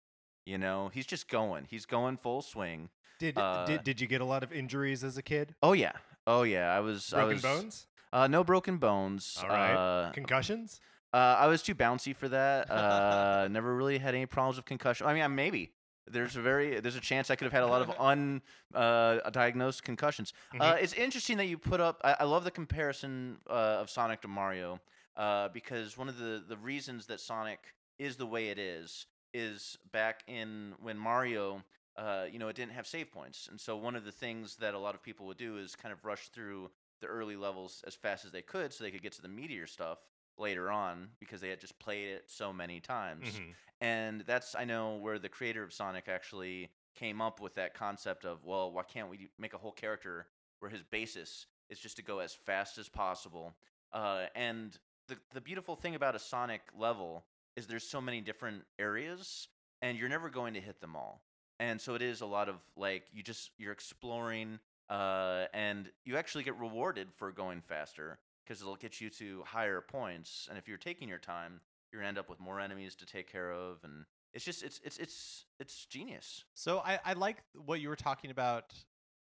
You 0.45 0.57
know, 0.57 0.89
he's 0.93 1.05
just 1.05 1.27
going. 1.27 1.65
He's 1.69 1.85
going 1.85 2.17
full 2.17 2.41
swing. 2.41 2.89
Did 3.19 3.37
Uh, 3.37 3.65
did 3.65 3.83
did 3.83 3.99
you 3.99 4.07
get 4.07 4.21
a 4.21 4.25
lot 4.25 4.43
of 4.43 4.53
injuries 4.53 5.03
as 5.03 5.17
a 5.17 5.23
kid? 5.23 5.55
Oh 5.63 5.73
yeah, 5.73 5.93
oh 6.27 6.43
yeah. 6.43 6.73
I 6.73 6.79
was 6.79 7.11
I 7.13 7.17
Broken 7.17 7.33
was, 7.33 7.41
bones, 7.41 7.87
Uh, 8.13 8.27
no 8.27 8.43
broken 8.43 8.77
bones. 8.77 9.37
All 9.41 9.49
right. 9.49 9.73
Uh, 9.73 10.11
concussions. 10.11 10.79
Uh, 11.13 11.17
I 11.39 11.47
was 11.47 11.61
too 11.61 11.75
bouncy 11.75 12.15
for 12.15 12.29
that. 12.29 12.69
Uh, 12.71 13.47
never 13.49 13.75
really 13.75 13.97
had 13.97 14.15
any 14.15 14.25
problems 14.25 14.57
with 14.57 14.65
concussion. 14.65 15.07
I 15.07 15.13
mean, 15.13 15.35
maybe 15.35 15.71
there's 16.07 16.35
a 16.35 16.41
very 16.41 16.79
there's 16.79 16.95
a 16.95 17.01
chance 17.01 17.29
I 17.29 17.35
could 17.35 17.45
have 17.45 17.53
had 17.53 17.63
a 17.63 17.67
lot 17.67 17.81
of 17.81 17.91
un 17.99 18.41
uh, 18.73 19.29
diagnosed 19.29 19.83
concussions. 19.83 20.33
Uh, 20.59 20.75
Mhm. 20.75 20.83
it's 20.83 20.93
interesting 20.93 21.37
that 21.37 21.45
you 21.45 21.57
put 21.57 21.79
up. 21.79 22.01
I, 22.03 22.17
I 22.21 22.23
love 22.25 22.43
the 22.43 22.51
comparison 22.51 23.39
uh, 23.49 23.81
of 23.81 23.89
Sonic 23.89 24.21
to 24.21 24.27
Mario 24.27 24.79
uh, 25.15 25.49
because 25.49 25.97
one 25.97 26.09
of 26.09 26.17
the 26.17 26.43
the 26.47 26.57
reasons 26.57 27.05
that 27.07 27.19
Sonic 27.19 27.73
is 27.97 28.15
the 28.17 28.25
way 28.25 28.49
it 28.49 28.59
is 28.59 29.05
is 29.33 29.77
back 29.91 30.23
in 30.27 30.75
when 30.79 30.97
Mario. 30.97 31.63
Uh, 31.95 32.25
you 32.31 32.39
know, 32.39 32.47
it 32.47 32.55
didn't 32.55 32.71
have 32.71 32.87
save 32.87 33.11
points, 33.11 33.49
and 33.49 33.59
so 33.59 33.75
one 33.75 33.93
of 33.93 34.05
the 34.05 34.11
things 34.11 34.55
that 34.55 34.73
a 34.73 34.79
lot 34.79 34.95
of 34.95 35.03
people 35.03 35.25
would 35.25 35.35
do 35.37 35.57
is 35.57 35.75
kind 35.75 35.91
of 35.91 36.05
rush 36.05 36.29
through 36.29 36.71
the 37.01 37.07
early 37.07 37.35
levels 37.35 37.83
as 37.85 37.93
fast 37.93 38.23
as 38.23 38.31
they 38.31 38.41
could, 38.41 38.71
so 38.71 38.85
they 38.85 38.91
could 38.91 39.01
get 39.01 39.11
to 39.11 39.21
the 39.21 39.27
meteor 39.27 39.67
stuff 39.67 39.97
later 40.39 40.71
on 40.71 41.09
because 41.19 41.41
they 41.41 41.49
had 41.49 41.59
just 41.59 41.77
played 41.79 42.07
it 42.07 42.23
so 42.29 42.51
many 42.53 42.79
times. 42.79 43.29
Mhm. 43.37 43.55
And 43.81 44.21
that's 44.21 44.55
I 44.55 44.65
know 44.65 44.95
where 44.97 45.19
the 45.19 45.29
creator 45.29 45.63
of 45.63 45.73
Sonic 45.73 46.07
actually 46.07 46.71
came 46.95 47.21
up 47.21 47.39
with 47.39 47.55
that 47.55 47.73
concept 47.73 48.25
of 48.25 48.43
well, 48.43 48.71
why 48.71 48.83
can't 48.83 49.09
we 49.09 49.29
make 49.37 49.53
a 49.53 49.57
whole 49.57 49.71
character 49.71 50.27
where 50.59 50.69
his 50.69 50.83
basis 50.83 51.45
is 51.69 51.79
just 51.79 51.95
to 51.97 52.01
go 52.01 52.19
as 52.19 52.33
fast 52.33 52.77
as 52.77 52.89
possible? 52.89 53.55
Uh, 53.93 54.27
and 54.35 54.77
the 55.07 55.17
the 55.31 55.41
beautiful 55.41 55.75
thing 55.75 55.95
about 55.95 56.15
a 56.15 56.19
Sonic 56.19 56.61
level 56.77 57.25
is 57.55 57.67
there's 57.67 57.87
so 57.89 58.01
many 58.01 58.21
different 58.21 58.65
areas, 58.77 59.47
and 59.81 59.97
you're 59.97 60.09
never 60.09 60.29
going 60.29 60.53
to 60.53 60.61
hit 60.61 60.79
them 60.81 60.95
all. 60.95 61.21
And 61.59 61.79
so 61.81 61.95
it 61.95 62.01
is 62.01 62.21
a 62.21 62.25
lot 62.25 62.47
of 62.49 62.61
like 62.75 63.03
you 63.11 63.23
just 63.23 63.51
you're 63.57 63.73
exploring, 63.73 64.59
uh, 64.89 65.45
and 65.53 65.91
you 66.05 66.17
actually 66.17 66.43
get 66.43 66.57
rewarded 66.57 67.13
for 67.13 67.31
going 67.31 67.61
faster 67.61 68.19
because 68.49 68.61
it'll 68.61 68.75
get 68.75 68.99
you 68.99 69.11
to 69.11 69.43
higher 69.45 69.79
points. 69.79 70.47
And 70.49 70.57
if 70.57 70.67
you're 70.67 70.77
taking 70.77 71.07
your 71.07 71.19
time, 71.19 71.61
you're 71.91 72.01
gonna 72.01 72.09
end 72.09 72.17
up 72.17 72.29
with 72.29 72.39
more 72.39 72.59
enemies 72.59 72.95
to 72.95 73.05
take 73.05 73.31
care 73.31 73.51
of, 73.51 73.77
and 73.83 74.05
it's 74.33 74.43
just 74.43 74.63
it's 74.63 74.79
it's 74.83 74.97
it's 74.97 75.45
it's 75.59 75.85
genius. 75.85 76.43
So 76.55 76.79
I, 76.79 76.99
I 77.05 77.13
like 77.13 77.37
what 77.53 77.79
you 77.79 77.89
were 77.89 77.95
talking 77.95 78.31
about 78.31 78.73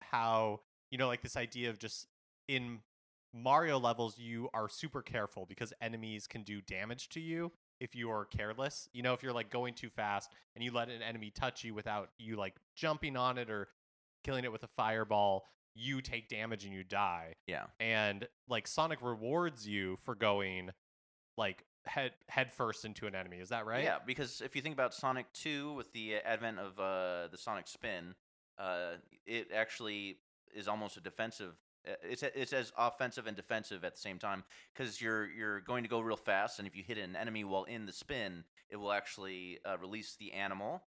how, 0.00 0.60
you 0.90 0.98
know, 0.98 1.06
like 1.06 1.22
this 1.22 1.36
idea 1.36 1.70
of 1.70 1.78
just 1.78 2.06
in 2.48 2.80
Mario 3.34 3.78
levels 3.78 4.18
you 4.18 4.48
are 4.54 4.68
super 4.68 5.02
careful 5.02 5.46
because 5.46 5.72
enemies 5.80 6.26
can 6.26 6.42
do 6.42 6.60
damage 6.62 7.08
to 7.10 7.20
you 7.20 7.52
if 7.78 7.94
you 7.94 8.10
are 8.10 8.24
careless. 8.24 8.88
You 8.92 9.02
know, 9.02 9.14
if 9.14 9.22
you're 9.22 9.32
like 9.32 9.50
going 9.50 9.74
too 9.74 9.90
fast 9.90 10.32
and 10.54 10.64
you 10.64 10.72
let 10.72 10.88
an 10.88 11.02
enemy 11.02 11.30
touch 11.30 11.62
you 11.62 11.74
without 11.74 12.10
you 12.18 12.36
like 12.36 12.56
jumping 12.74 13.16
on 13.16 13.38
it 13.38 13.50
or 13.50 13.68
killing 14.24 14.44
it 14.44 14.52
with 14.52 14.64
a 14.64 14.68
fireball, 14.68 15.44
you 15.74 16.00
take 16.00 16.28
damage 16.28 16.64
and 16.64 16.74
you 16.74 16.84
die. 16.84 17.34
Yeah. 17.46 17.66
and 17.78 18.26
like 18.48 18.66
Sonic 18.66 19.00
rewards 19.02 19.66
you 19.66 19.96
for 20.04 20.14
going 20.14 20.70
like 21.36 21.64
head 21.86 22.12
head 22.28 22.52
first 22.52 22.84
into 22.84 23.06
an 23.06 23.14
enemy. 23.14 23.38
Is 23.38 23.48
that 23.50 23.66
right? 23.66 23.84
Yeah, 23.84 23.98
because 24.04 24.40
if 24.40 24.54
you 24.56 24.62
think 24.62 24.74
about 24.74 24.92
Sonic 24.94 25.26
2 25.32 25.72
with 25.74 25.92
the 25.92 26.16
advent 26.16 26.58
of 26.58 26.78
uh, 26.78 27.28
the 27.30 27.38
Sonic 27.38 27.66
Spin, 27.68 28.14
uh, 28.58 28.96
it 29.26 29.48
actually 29.54 30.18
is 30.54 30.68
almost 30.68 30.96
a 30.96 31.00
defensive. 31.00 31.54
uh, 31.88 31.92
It's 32.02 32.22
it's 32.22 32.52
as 32.52 32.72
offensive 32.76 33.26
and 33.26 33.36
defensive 33.36 33.84
at 33.84 33.94
the 33.94 34.00
same 34.00 34.18
time 34.18 34.44
because 34.74 35.00
you're 35.00 35.30
you're 35.30 35.60
going 35.60 35.82
to 35.84 35.88
go 35.88 36.00
real 36.00 36.16
fast, 36.16 36.58
and 36.58 36.68
if 36.68 36.76
you 36.76 36.82
hit 36.82 36.98
an 36.98 37.16
enemy 37.16 37.44
while 37.44 37.64
in 37.64 37.86
the 37.86 37.92
spin, 37.92 38.44
it 38.68 38.76
will 38.76 38.92
actually 38.92 39.58
uh, 39.64 39.76
release 39.80 40.16
the 40.16 40.32
animal 40.32 40.82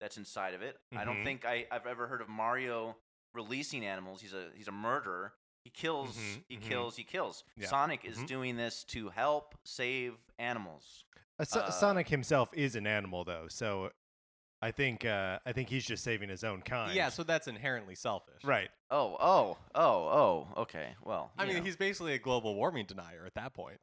that's 0.00 0.16
inside 0.16 0.54
of 0.54 0.62
it. 0.62 0.78
I 0.96 1.04
don't 1.04 1.18
Mhm. 1.18 1.24
think 1.24 1.44
I, 1.44 1.66
I've 1.70 1.86
ever 1.86 2.06
heard 2.06 2.22
of 2.22 2.28
Mario 2.30 2.96
releasing 3.34 3.84
animals. 3.84 4.20
He's 4.20 4.32
a 4.34 4.48
he's 4.54 4.68
a 4.68 4.72
murderer. 4.72 5.32
He 5.64 5.70
kills, 5.70 6.16
Mhm, 6.16 6.42
he 6.48 6.56
mhm. 6.56 6.62
kills, 6.62 6.96
he 6.96 7.04
kills. 7.04 7.44
Yeah. 7.56 7.68
Sonic 7.68 8.04
is 8.06 8.16
Mhm. 8.18 8.26
doing 8.26 8.56
this 8.56 8.82
to 8.84 9.10
help 9.10 9.54
save 9.64 10.14
animals. 10.38 11.04
Uh, 11.38 11.44
So- 11.44 11.60
uh, 11.60 11.70
Sonic 11.70 12.08
himself 12.08 12.48
is 12.54 12.76
an 12.76 12.86
animal, 12.86 13.24
though, 13.24 13.46
so 13.48 13.92
I 14.62 14.70
think 14.72 15.04
uh, 15.04 15.38
I 15.44 15.52
think 15.52 15.68
he's 15.68 15.84
just 15.86 16.02
saving 16.04 16.28
his 16.30 16.44
own 16.44 16.62
kind. 16.62 16.94
Yeah, 16.94 17.08
so 17.10 17.22
that's 17.22 17.46
inherently 17.46 17.94
selfish. 17.94 18.42
right. 18.44 18.70
Oh, 18.90 19.16
oh, 19.20 19.58
oh, 19.74 20.48
oh. 20.54 20.62
Okay. 20.62 20.94
Well, 21.02 21.30
I 21.38 21.44
mean, 21.46 21.56
know. 21.58 21.62
he's 21.62 21.76
basically 21.76 22.14
a 22.14 22.18
global 22.18 22.54
warming 22.54 22.86
denier 22.86 23.24
at 23.26 23.34
that 23.34 23.52
point. 23.54 23.80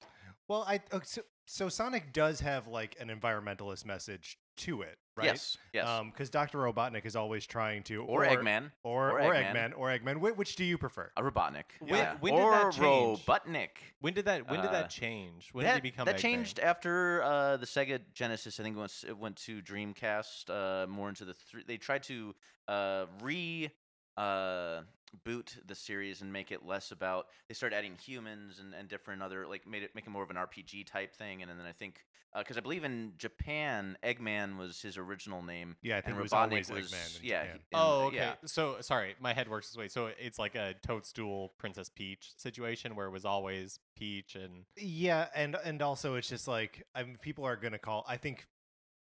Well, 0.47 0.63
I 0.67 0.81
uh, 0.91 1.01
so, 1.03 1.21
so 1.45 1.69
Sonic 1.69 2.11
does 2.13 2.39
have 2.41 2.67
like 2.67 2.95
an 2.99 3.09
environmentalist 3.09 3.85
message 3.85 4.37
to 4.57 4.81
it, 4.81 4.97
right? 5.17 5.25
yes, 5.25 5.57
yes. 5.73 5.87
Um, 5.87 6.11
because 6.11 6.29
Doctor 6.29 6.59
Robotnik 6.59 7.05
is 7.05 7.15
always 7.15 7.45
trying 7.45 7.83
to, 7.83 8.03
or, 8.03 8.23
Eggman, 8.25 8.71
or 8.83 9.11
or 9.11 9.21
or 9.21 9.33
Eggman. 9.33 9.71
Eggman, 9.73 9.73
or 9.77 9.87
Eggman. 9.89 10.17
Whi- 10.19 10.31
Which 10.31 10.55
do 10.55 10.63
you 10.63 10.77
prefer? 10.77 11.11
a 11.17 11.21
Robotnik. 11.23 11.63
When- 11.79 11.95
yeah. 11.95 12.15
when 12.19 12.33
did 12.35 12.41
or 12.43 12.51
that 12.51 12.71
change? 12.73 13.25
Robotnik. 13.25 13.69
When 13.99 14.13
did 14.13 14.25
that 14.25 14.49
when 14.49 14.61
did 14.61 14.69
Uh, 14.69 14.73
that 14.73 14.89
change? 14.89 15.49
When 15.51 15.65
that, 15.65 15.73
did 15.75 15.83
he 15.83 15.89
become 15.91 16.05
that 16.05 16.15
Eggman? 16.15 16.19
changed 16.21 16.59
after 16.59 17.23
uh, 17.23 17.57
the 17.57 17.65
Sega 17.65 17.99
Genesis. 18.13 18.59
I 18.59 18.63
think 18.63 18.75
it 18.77 18.79
went, 18.79 19.03
it 19.07 19.17
went 19.17 19.35
to 19.37 19.61
Dreamcast, 19.61 20.49
uh, 20.49 20.87
more 20.87 21.09
into 21.09 21.25
the 21.25 21.33
three. 21.33 21.63
They 21.67 21.77
tried 21.77 22.03
to 22.03 22.35
uh, 22.67 23.05
re 23.21 23.69
uh, 24.17 24.81
boot 25.23 25.57
the 25.65 25.75
series 25.75 26.21
and 26.21 26.31
make 26.31 26.51
it 26.51 26.65
less 26.65 26.91
about. 26.91 27.27
They 27.47 27.53
started 27.53 27.75
adding 27.75 27.95
humans 27.97 28.59
and, 28.59 28.73
and 28.73 28.87
different 28.87 29.21
other 29.21 29.47
like 29.47 29.67
made 29.67 29.83
it 29.83 29.95
make 29.95 30.05
it 30.05 30.09
more 30.09 30.23
of 30.23 30.29
an 30.29 30.35
RPG 30.37 30.85
type 30.85 31.15
thing. 31.15 31.41
And 31.41 31.51
and 31.51 31.59
then 31.59 31.67
I 31.67 31.71
think 31.71 32.05
because 32.35 32.57
I 32.57 32.59
believe 32.61 32.83
in 32.83 33.13
Japan, 33.17 33.97
Eggman 34.03 34.57
was 34.57 34.81
his 34.81 34.97
original 34.97 35.41
name. 35.41 35.75
Yeah, 35.81 35.97
I 35.97 36.01
think 36.01 36.11
and 36.11 36.19
it 36.19 36.21
was 36.23 36.31
Robotnik 36.31 36.51
always 36.51 36.69
was 36.69 36.91
Eggman. 36.91 37.19
in 37.19 37.25
yeah. 37.25 37.41
Japan. 37.43 37.59
he- 37.59 37.65
Oh, 37.73 38.01
uh, 38.03 38.07
okay. 38.07 38.15
Yeah. 38.17 38.33
So 38.45 38.77
sorry, 38.81 39.15
my 39.19 39.33
head 39.33 39.49
works 39.49 39.69
this 39.69 39.77
way. 39.77 39.87
So 39.87 40.09
it's 40.19 40.37
like 40.37 40.55
a 40.55 40.75
Toadstool 40.85 41.53
Princess 41.57 41.89
Peach 41.89 42.31
situation 42.37 42.95
where 42.95 43.07
it 43.07 43.11
was 43.11 43.25
always 43.25 43.79
Peach 43.95 44.35
and 44.35 44.65
Yeah, 44.75 45.27
and 45.35 45.55
and 45.63 45.81
also 45.81 46.15
it's 46.15 46.29
just 46.29 46.47
like 46.47 46.85
I 46.93 47.03
mean, 47.03 47.17
people 47.21 47.45
are 47.45 47.55
going 47.55 47.73
to 47.73 47.79
call. 47.79 48.05
I 48.07 48.17
think 48.17 48.45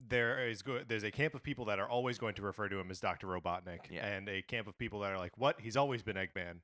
there 0.07 0.47
is 0.47 0.61
go- 0.61 0.83
there's 0.87 1.03
a 1.03 1.11
camp 1.11 1.33
of 1.35 1.43
people 1.43 1.65
that 1.65 1.79
are 1.79 1.87
always 1.89 2.17
going 2.17 2.35
to 2.35 2.41
refer 2.41 2.67
to 2.69 2.79
him 2.79 2.89
as 2.91 2.99
Doctor 2.99 3.27
Robotnik, 3.27 3.89
Yeah. 3.89 4.05
and 4.05 4.27
a 4.29 4.41
camp 4.41 4.67
of 4.67 4.77
people 4.77 4.99
that 5.01 5.11
are 5.11 5.17
like, 5.17 5.37
"What? 5.37 5.59
He's 5.61 5.77
always 5.77 6.03
been 6.03 6.15
Eggman." 6.17 6.59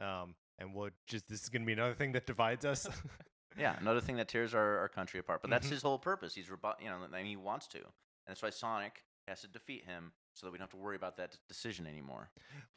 Um, 0.00 0.34
and 0.58 0.74
we'll 0.74 0.90
just 1.06 1.28
this 1.28 1.42
is 1.42 1.48
going 1.48 1.62
to 1.62 1.66
be 1.66 1.72
another 1.72 1.94
thing 1.94 2.12
that 2.12 2.26
divides 2.26 2.64
us. 2.64 2.86
Yeah, 3.56 3.76
another 3.78 4.00
thing 4.00 4.16
that 4.16 4.26
tears 4.26 4.52
our, 4.52 4.78
our 4.78 4.88
country 4.88 5.20
apart. 5.20 5.40
But 5.40 5.48
that's 5.48 5.68
Mhm. 5.68 5.70
his 5.70 5.82
whole 5.82 5.96
purpose. 5.96 6.34
He's 6.34 6.50
rebu- 6.50 6.72
you 6.80 6.88
know, 6.88 7.06
I 7.12 7.18
mean, 7.18 7.26
he 7.26 7.36
wants 7.36 7.68
to, 7.68 7.78
and 7.78 7.86
that's 8.26 8.42
why 8.42 8.50
Sonic 8.50 9.04
has 9.28 9.42
to 9.42 9.46
defeat 9.46 9.84
him 9.84 10.12
so 10.32 10.44
that 10.46 10.50
we 10.50 10.58
don't 10.58 10.64
have 10.64 10.70
to 10.70 10.76
worry 10.76 10.96
about 10.96 11.16
that 11.18 11.38
decision 11.46 11.86
anymore. 11.86 12.30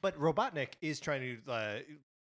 But 0.04 0.16
Robotnik 0.20 0.74
is 0.82 1.00
trying 1.00 1.42
to, 1.48 1.52
uh, 1.52 1.80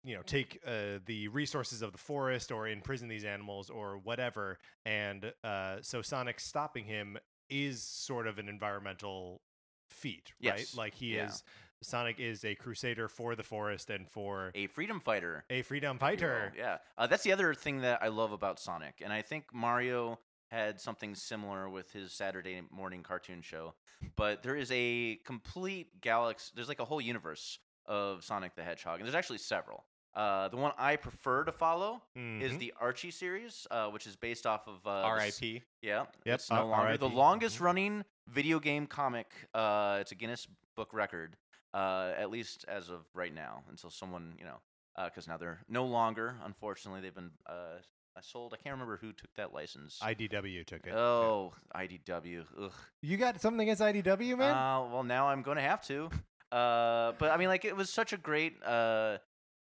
you 0.04 0.14
know, 0.16 0.22
take 0.22 0.58
uh, 0.66 1.00
the 1.04 1.28
resources 1.28 1.82
of 1.82 1.92
the 1.92 1.98
forest 1.98 2.50
or 2.50 2.66
imprison 2.66 3.08
these 3.08 3.26
animals 3.26 3.68
or 3.68 3.98
whatever, 3.98 4.58
and 4.86 5.34
uh, 5.44 5.82
so 5.82 6.00
Sonic 6.00 6.40
stopping 6.40 6.86
him 6.86 7.18
is 7.50 7.82
sort 7.82 8.26
of 8.26 8.38
an 8.38 8.48
environmental 8.48 9.40
feat, 9.88 10.32
right? 10.42 10.66
Like 10.76 10.94
he 10.94 11.14
Yeah. 11.16 11.26
is. 11.26 11.42
Sonic 11.82 12.20
is 12.20 12.44
a 12.44 12.54
crusader 12.54 13.08
for 13.08 13.34
the 13.34 13.42
forest 13.42 13.88
and 13.88 14.06
for 14.06 14.50
A 14.54 14.66
freedom 14.66 15.00
fighter. 15.00 15.44
a 15.48 15.62
freedom 15.62 15.96
if 15.96 16.02
you 16.02 16.06
will. 16.06 16.10
fighter. 16.10 16.52
Yeah, 16.56 16.78
uh, 16.98 17.06
that's 17.06 17.22
the 17.22 17.32
other 17.32 17.54
thing 17.54 17.80
that 17.80 18.02
I 18.02 18.08
love 18.08 18.32
about 18.32 18.60
Sonic, 18.60 19.00
and 19.02 19.12
I 19.12 19.22
think 19.22 19.46
Mario 19.54 20.18
had 20.50 20.78
something 20.80 21.14
similar 21.14 21.70
with 21.70 21.90
his 21.92 22.12
Saturday 22.12 22.60
morning 22.70 23.02
cartoon 23.02 23.40
show. 23.40 23.74
But 24.16 24.42
there 24.42 24.56
is 24.56 24.70
a 24.72 25.16
complete 25.24 26.00
galaxy. 26.02 26.52
There's 26.54 26.68
like 26.68 26.80
a 26.80 26.84
whole 26.84 27.00
universe 27.00 27.58
of 27.86 28.24
Sonic 28.24 28.54
the 28.56 28.62
Hedgehog, 28.62 28.98
and 29.00 29.06
there's 29.06 29.14
actually 29.14 29.38
several. 29.38 29.86
Uh, 30.14 30.48
the 30.48 30.56
one 30.56 30.72
I 30.76 30.96
prefer 30.96 31.44
to 31.44 31.52
follow 31.52 32.02
is 32.16 32.52
Mhm. 32.52 32.58
the 32.58 32.74
Archie 32.80 33.10
series, 33.12 33.66
uh, 33.70 33.88
which 33.90 34.06
is 34.06 34.16
based 34.16 34.44
off 34.46 34.66
of 34.66 34.84
uh, 34.86 35.02
the 35.02 35.06
s- 35.06 35.10
R.I.P. 35.40 35.62
Yeah, 35.82 36.06
Yep, 36.24 36.34
it's 36.34 36.50
no 36.50 36.56
uh, 36.62 36.64
longer 36.64 36.96
the 36.98 37.06
RIP. 37.06 37.14
longest 37.16 37.58
Mhm. 37.58 37.64
running 37.64 38.04
video 38.26 38.58
game 38.58 38.86
comic. 38.86 39.32
Uh, 39.54 39.98
it's 40.00 40.10
a 40.12 40.14
Guinness 40.16 40.46
Book 40.76 40.92
record, 40.92 41.36
uh, 41.74 42.12
at 42.16 42.30
least 42.30 42.64
as 42.68 42.90
of 42.90 43.06
right 43.14 43.32
now, 43.32 43.62
until 43.68 43.90
someone 43.90 44.34
you 44.38 44.44
know, 44.44 44.60
because 45.04 45.28
now 45.28 45.36
they're 45.36 45.60
no 45.68 45.84
longer. 45.86 46.36
Unfortunately, 46.42 47.00
they've 47.00 47.14
been 47.14 47.30
uh, 47.46 47.78
sold. 48.20 48.52
I 48.52 48.56
can't 48.56 48.72
remember 48.74 48.96
who 48.98 49.12
took 49.12 49.32
that 49.34 49.54
license. 49.54 49.98
IDW 50.02 50.64
took 50.66 50.86
it. 50.86 50.92
oh, 50.92 51.54
IDW. 51.74 52.44
Ugh. 52.60 52.72
you 53.00 53.16
got 53.16 53.40
something 53.40 53.60
against 53.60 53.80
IDW, 53.80 54.36
man? 54.36 54.54
Uh, 54.54 54.92
well, 54.92 55.04
now 55.04 55.28
I'm 55.28 55.42
going 55.42 55.56
to 55.56 55.62
have 55.62 55.82
to. 55.86 56.10
Uh, 56.52 57.12
but 57.20 57.30
I 57.30 57.36
mean, 57.36 57.46
like, 57.46 57.64
it 57.64 57.76
was 57.76 57.90
such 57.90 58.12
a 58.12 58.16
great. 58.16 58.56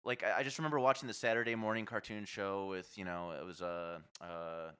Like, 0.06 0.24
I 0.24 0.40
I 0.40 0.44
just 0.44 0.58
remember 0.58 0.80
watching 0.80 1.08
the 1.08 1.14
Saturday 1.14 1.56
morning 1.56 1.86
cartoon 1.86 2.26
show 2.26 2.68
with, 2.68 2.98
you 2.98 3.04
know, 3.06 3.32
it 3.32 3.46
was 3.46 3.62
uh, 3.62 4.00
uh, 4.22 4.26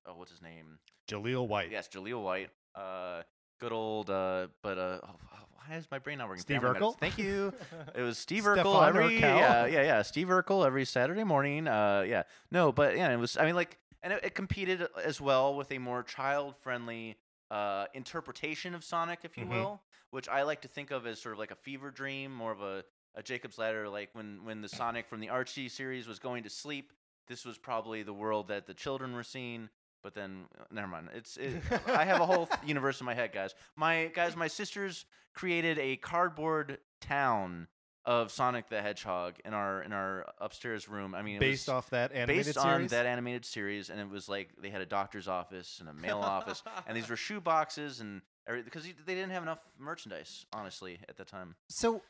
oh, 0.06 0.14
what's 0.16 0.32
his 0.32 0.42
name? 0.42 0.80
Jaleel 1.10 1.48
White. 1.48 1.72
Yes, 1.72 1.88
Jaleel 1.90 2.24
White. 2.24 2.50
Uh, 2.76 3.24
good 3.60 3.72
old. 3.72 4.10
Uh, 4.10 4.48
but 4.62 4.78
uh, 4.78 5.00
oh, 5.04 5.10
oh, 5.34 5.38
why 5.68 5.76
is 5.76 5.88
my 5.92 6.00
brain 6.00 6.18
not 6.20 6.28
working? 6.30 6.42
Steve 6.42 6.62
Family 6.62 6.74
Matters. 6.74 6.96
Urkel? 6.96 7.00
Thank 7.00 7.18
you. 7.18 7.54
It 7.96 8.02
was 8.02 8.18
Steve 8.18 8.44
Urkel 8.44 8.88
every 8.88 9.20
Urkel? 9.20 9.22
yeah 9.22 9.66
yeah 9.76 9.82
yeah 9.82 10.02
Steve 10.02 10.28
Urkel 10.28 10.66
every 10.66 10.86
Saturday 10.86 11.24
morning. 11.24 11.68
Uh, 11.68 12.04
yeah, 12.08 12.24
no, 12.52 12.72
but 12.72 12.96
yeah, 12.96 13.12
it 13.12 13.18
was. 13.18 13.38
I 13.38 13.46
mean, 13.46 13.56
like, 13.56 13.78
and 14.04 14.14
it, 14.14 14.24
it 14.26 14.36
competed 14.36 14.88
as 15.04 15.20
well 15.20 15.56
with 15.56 15.72
a 15.72 15.78
more 15.78 16.04
child 16.04 16.56
friendly 16.62 17.18
uh, 17.50 17.86
interpretation 17.94 18.76
of 18.76 18.84
Sonic, 18.84 19.20
if 19.24 19.38
you 19.38 19.46
Mhm. 19.46 19.50
will, 19.50 19.82
which 20.12 20.28
I 20.30 20.44
like 20.44 20.62
to 20.62 20.68
think 20.68 20.92
of 20.92 21.08
as 21.08 21.20
sort 21.22 21.34
of 21.34 21.40
like 21.40 21.52
a 21.52 21.56
fever 21.56 21.90
dream, 21.92 22.34
more 22.34 22.52
of 22.52 22.62
a, 22.62 22.84
a 23.18 23.24
Jacob's 23.24 23.58
ladder, 23.58 23.90
like 23.90 24.10
when 24.14 24.40
when 24.46 24.62
the 24.62 24.70
Sonic 24.70 25.08
from 25.10 25.20
the 25.20 25.30
Archie 25.30 25.68
series 25.68 26.08
was 26.08 26.20
going 26.20 26.44
to 26.44 26.50
sleep. 26.50 26.94
This 27.28 27.44
was 27.44 27.58
probably 27.58 28.04
the 28.04 28.14
world 28.14 28.48
that 28.48 28.68
the 28.68 28.74
children 28.74 29.14
were 29.14 29.24
seeing. 29.24 29.68
But 30.04 30.14
then, 30.14 30.46
uh, 30.58 30.64
never 30.72 30.88
mind. 30.88 31.10
It's 31.14 31.36
it, 31.36 31.52
I 31.88 32.06
have 32.06 32.22
a 32.22 32.26
whole 32.26 32.48
universe 32.66 33.02
in 33.02 33.06
my 33.06 33.16
head, 33.16 33.34
guys. 33.34 33.54
My 33.76 34.10
guys, 34.14 34.36
my 34.38 34.48
sisters 34.48 35.06
created 35.34 35.78
a 35.80 35.98
cardboard 35.98 36.78
town 37.02 37.68
of 38.06 38.32
Sonic 38.32 38.70
the 38.70 38.82
Hedgehog 38.82 39.34
in 39.44 39.54
our 39.54 39.82
in 39.82 39.92
our 39.92 40.32
upstairs 40.40 40.88
room. 40.88 41.14
I 41.14 41.24
mean, 41.24 41.38
it 41.38 41.40
Based 41.40 41.68
was 41.68 41.74
off 41.74 41.90
that 41.90 42.14
animated 42.14 42.46
based 42.46 42.62
series. 42.62 42.74
on 42.76 42.88
that 42.88 43.06
animated 43.06 43.44
series, 43.44 43.90
and 43.90 44.00
it 44.00 44.10
was 44.10 44.30
like 44.30 44.52
they 44.62 44.70
had 44.70 44.82
a 44.82 44.86
doctor's 44.86 45.28
office 45.28 45.80
and 45.82 45.90
a 45.90 45.94
mail 45.94 46.20
office, 46.20 46.64
and 46.88 46.96
these 46.96 47.10
were 47.10 47.16
shoe 47.28 47.42
boxes 47.42 48.00
and 48.00 48.22
because 48.64 48.84
they 48.84 49.14
didn't 49.14 49.32
have 49.32 49.44
enough 49.44 49.60
merchandise, 49.78 50.46
honestly, 50.54 51.00
at 51.10 51.18
the 51.18 51.26
time. 51.26 51.56
So 51.68 52.02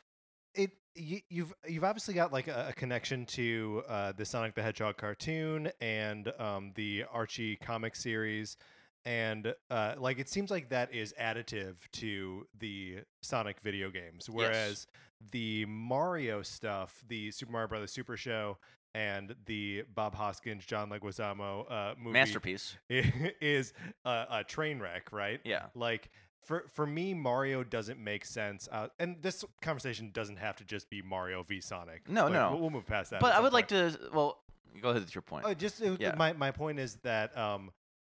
it 0.58 0.72
you, 0.96 1.22
you've 1.30 1.54
you've 1.68 1.84
obviously 1.84 2.14
got 2.14 2.34
like 2.34 2.48
a, 2.48 2.68
a 2.70 2.74
connection 2.74 3.26
to 3.28 3.84
uh, 3.88 4.12
the 4.18 4.26
Sonic 4.26 4.56
the 4.56 4.64
Hedgehog 4.64 4.98
cartoon 4.98 5.72
and 5.80 6.32
um, 6.40 6.72
the 6.76 7.06
Archie 7.12 7.56
comic 7.56 7.96
series, 7.96 8.58
and 9.06 9.54
uh, 9.70 9.94
like 9.98 10.20
it 10.20 10.28
seems 10.28 10.52
like 10.52 10.70
that 10.70 10.94
is 10.94 11.14
additive 11.22 11.76
to 11.94 12.48
the 12.60 13.00
Sonic 13.22 13.60
video 13.62 13.90
games, 13.90 14.30
whereas 14.30 14.88
the 15.32 15.66
Mario 15.66 16.42
stuff, 16.42 17.04
the 17.08 17.32
Super 17.32 17.52
Mario 17.52 17.68
Brothers 17.68 17.91
Super 17.91 18.17
Show. 18.17 18.58
And 18.96 19.36
the 19.46 19.84
Bob 19.93 20.15
Hoskins, 20.15 20.65
John 20.65 20.89
Leguizamo 20.89 21.72
uh, 21.72 21.93
movie 22.00 22.13
Masterpiece. 22.13 22.78
is 22.89 23.74
a, 24.06 24.26
a 24.32 24.43
train 24.43 24.80
wreck, 24.80 25.12
right? 25.12 25.39
Yeah. 25.43 25.65
Like 25.76 26.10
for 26.43 26.65
for 26.73 26.86
me, 26.86 27.13
Mario 27.13 27.63
doesn't 27.63 28.00
make 28.00 28.26
sense. 28.26 28.67
Uh, 28.71 28.88
and 29.00 29.17
this 29.21 29.43
conversation 29.62 30.12
doesn't 30.13 30.38
have 30.38 30.56
to 30.58 30.63
just 30.63 30.89
be 30.89 31.02
Mario 31.02 31.43
v 31.43 31.60
Sonic. 31.62 32.08
No, 32.10 32.28
no. 32.28 32.52
We'll, 32.52 32.62
we'll 32.62 32.69
move 32.69 32.86
past 32.88 33.12
that. 33.12 33.19
But 33.19 33.34
I 33.36 33.39
would 33.39 33.54
like 33.54 33.67
to. 33.69 33.97
Well, 34.13 34.39
go 34.82 34.89
ahead 34.89 35.02
with 35.02 35.13
your 35.15 35.21
point. 35.23 35.45
Oh, 35.47 35.54
just 35.54 35.82
uh, 35.82 35.97
Yeah. 36.00 36.15
my 36.17 36.34
my 36.34 36.52
point 36.52 36.80
is 36.80 36.95
that 37.04 37.38
um, 37.38 37.71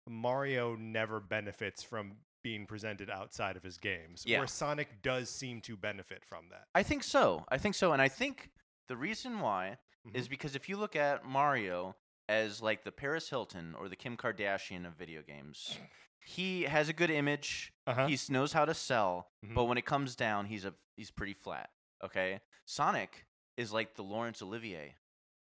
Mario 0.09 0.75
never 0.75 1.19
benefits 1.19 1.83
from 1.83 2.13
being 2.43 2.65
presented 2.65 3.09
outside 3.09 3.55
of 3.55 3.63
his 3.63 3.77
games, 3.77 4.23
Yeah. 4.25 4.39
where 4.39 4.47
Sonic 4.47 5.01
does 5.03 5.29
seem 5.29 5.61
to 5.61 5.77
benefit 5.77 6.25
from 6.25 6.45
that. 6.49 6.65
I 6.73 6.81
think 6.83 7.03
so. 7.03 7.45
I 7.49 7.57
think 7.59 7.75
so, 7.75 7.93
and 7.93 8.01
I 8.01 8.07
think 8.07 8.49
the 8.87 8.97
reason 8.97 9.39
why 9.41 9.77
is 10.15 10.25
Mhm. 10.25 10.29
because 10.31 10.55
if 10.55 10.67
you 10.67 10.77
look 10.77 10.95
at 10.95 11.23
Mario 11.23 11.95
as 12.29 12.61
like 12.61 12.83
the 12.83 12.91
Paris 12.91 13.29
Hilton 13.29 13.75
or 13.77 13.89
the 13.89 13.95
Kim 13.95 14.17
Kardashian 14.17 14.85
of 14.87 14.93
video 14.95 15.21
games, 15.21 15.77
he 16.23 16.63
has 16.63 16.89
a 16.89 16.93
good 16.93 17.09
image. 17.09 17.73
Uh-huh. 17.87 18.07
He 18.07 18.17
knows 18.29 18.53
how 18.53 18.65
to 18.65 18.73
sell, 18.73 19.31
Mhm. 19.45 19.55
but 19.55 19.65
when 19.65 19.77
it 19.77 19.85
comes 19.85 20.15
down, 20.15 20.45
he's 20.45 20.65
a 20.65 20.73
he's 20.95 21.11
pretty 21.11 21.33
flat. 21.33 21.69
Okay, 22.03 22.39
Sonic 22.65 23.25
is 23.57 23.71
like 23.73 23.95
the 23.95 24.03
Laurence 24.03 24.41
Olivier. 24.41 24.95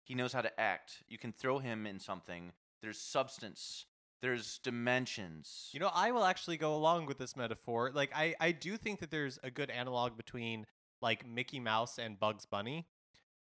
He 0.05 0.15
knows 0.15 0.33
how 0.33 0.43
to 0.43 0.61
act. 0.61 1.05
You 1.07 1.19
can 1.19 1.33
throw 1.33 1.59
him 1.59 1.87
in 1.87 2.01
something. 2.01 2.53
There's 2.83 2.99
substance. 3.01 3.87
There's 4.23 4.59
dimensions. 4.59 5.71
You 5.73 5.81
know, 5.81 5.91
I 5.95 6.11
will 6.11 6.25
actually 6.25 6.57
go 6.57 6.75
along 6.75 7.07
with 7.07 7.19
this 7.19 7.37
metaphor. 7.37 7.91
Like, 7.95 8.11
I, 8.15 8.35
I 8.41 8.53
do 8.53 8.77
think 8.77 9.01
that 9.01 9.11
there's 9.11 9.39
a 9.43 9.51
good 9.51 9.71
analog 9.71 10.17
between 10.17 10.67
like 11.01 11.27
Mickey 11.27 11.61
Mouse 11.61 11.99
and 11.99 12.19
Bugs 12.19 12.45
Bunny, 12.47 12.87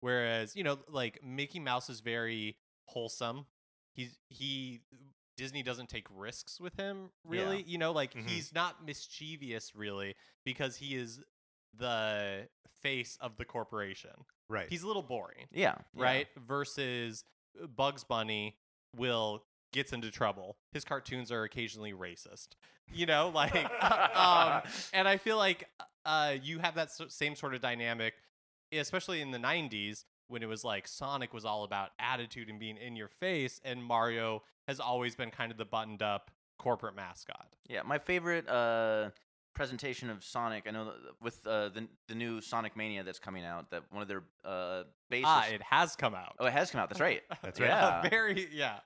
whereas 0.01 0.55
you 0.57 0.65
know, 0.65 0.79
like 0.89 1.23
Mickey 1.23 1.61
Mouse 1.61 1.89
is 1.89 2.01
very 2.01 2.57
wholesome. 2.87 3.47
He's 3.95 4.19
he 4.29 4.81
Disney 5.37 5.63
doesn't 5.63 5.89
take 5.89 6.07
risks 6.15 6.61
with 6.61 6.75
him 6.77 7.11
really. 7.25 7.63
You 7.63 7.79
know, 7.79 7.93
like 7.93 8.15
Mhm. 8.15 8.29
he's 8.29 8.55
not 8.55 8.85
mischievous 8.85 9.75
really 9.75 10.15
because 10.45 10.77
he 10.77 10.95
is 10.97 11.21
the 11.75 12.49
face 12.83 13.17
of 13.21 13.37
the 13.37 13.45
corporation. 13.45 14.11
right. 14.49 14.69
He's 14.69 14.83
a 14.83 14.87
little 14.87 15.03
boring 15.03 15.47
yeah, 15.53 15.75
yeah. 15.95 16.03
right? 16.03 16.29
Versus 16.37 17.25
uh, 17.63 17.67
Bugs 17.67 18.05
Bunny 18.05 18.57
will 18.95 19.43
gets 19.73 19.93
into 19.93 20.11
trouble. 20.11 20.57
His 20.73 20.85
cartoons 20.85 21.31
are 21.33 21.43
occasionally 21.45 21.93
racist. 21.93 22.49
You 22.93 23.07
know, 23.07 23.29
like 23.35 23.55
um 24.17 24.63
and 24.93 25.09
I 25.09 25.17
feel 25.19 25.37
like 25.37 25.69
uh 26.05 26.37
you 26.43 26.61
have 26.61 26.77
that 26.77 26.91
same 27.11 27.35
sort 27.35 27.55
of 27.55 27.61
dynamic 27.61 28.15
especially 28.73 29.21
in 29.21 29.31
the 29.31 29.39
90s 29.39 30.05
when 30.29 30.43
it 30.43 30.47
was 30.47 30.65
like 30.65 30.89
Sonic 30.89 31.33
was 31.33 31.45
all 31.45 31.65
about 31.65 31.91
attitude 31.99 32.49
and 32.49 32.59
being 32.59 32.77
in 32.77 32.97
your 32.97 33.09
face 33.09 33.61
and 33.65 33.83
Mario 33.83 34.43
has 34.67 34.81
always 34.81 35.15
been 35.15 35.31
kind 35.31 35.53
of 35.53 35.59
the 35.59 35.65
buttoned 35.65 36.03
up 36.03 36.31
corporate 36.59 36.97
mascot. 36.97 37.55
Yeah, 37.69 37.83
my 37.83 37.99
favorite 37.99 38.49
uh, 38.49 39.11
presentation 39.55 40.11
of 40.11 40.23
Sonic. 40.25 40.65
I 40.69 40.71
know 40.71 40.93
with 41.21 41.45
uh, 41.47 41.71
the 41.71 41.89
the 42.09 42.15
new 42.15 42.41
Sonic 42.41 42.77
Mania 42.77 43.03
that's 43.03 43.19
coming 43.19 43.45
out. 43.45 43.71
That 43.71 43.83
one 43.91 44.03
of 44.03 44.09
their 44.09 44.23
uh, 44.45 44.85
bases. 45.11 45.25
Ah, 45.27 45.47
it 45.49 45.63
has 45.63 45.97
come 45.97 46.15
out. 46.15 46.37
oh, 46.39 46.47
it 46.47 46.53
has 46.53 46.71
come 46.71 46.81
out. 46.81 46.89
That's 46.89 47.01
right. 47.01 47.23
That's 47.43 47.61
right. 47.61 47.69
Yeah. 47.69 48.09
Very 48.09 48.49
yeah. 48.53 48.79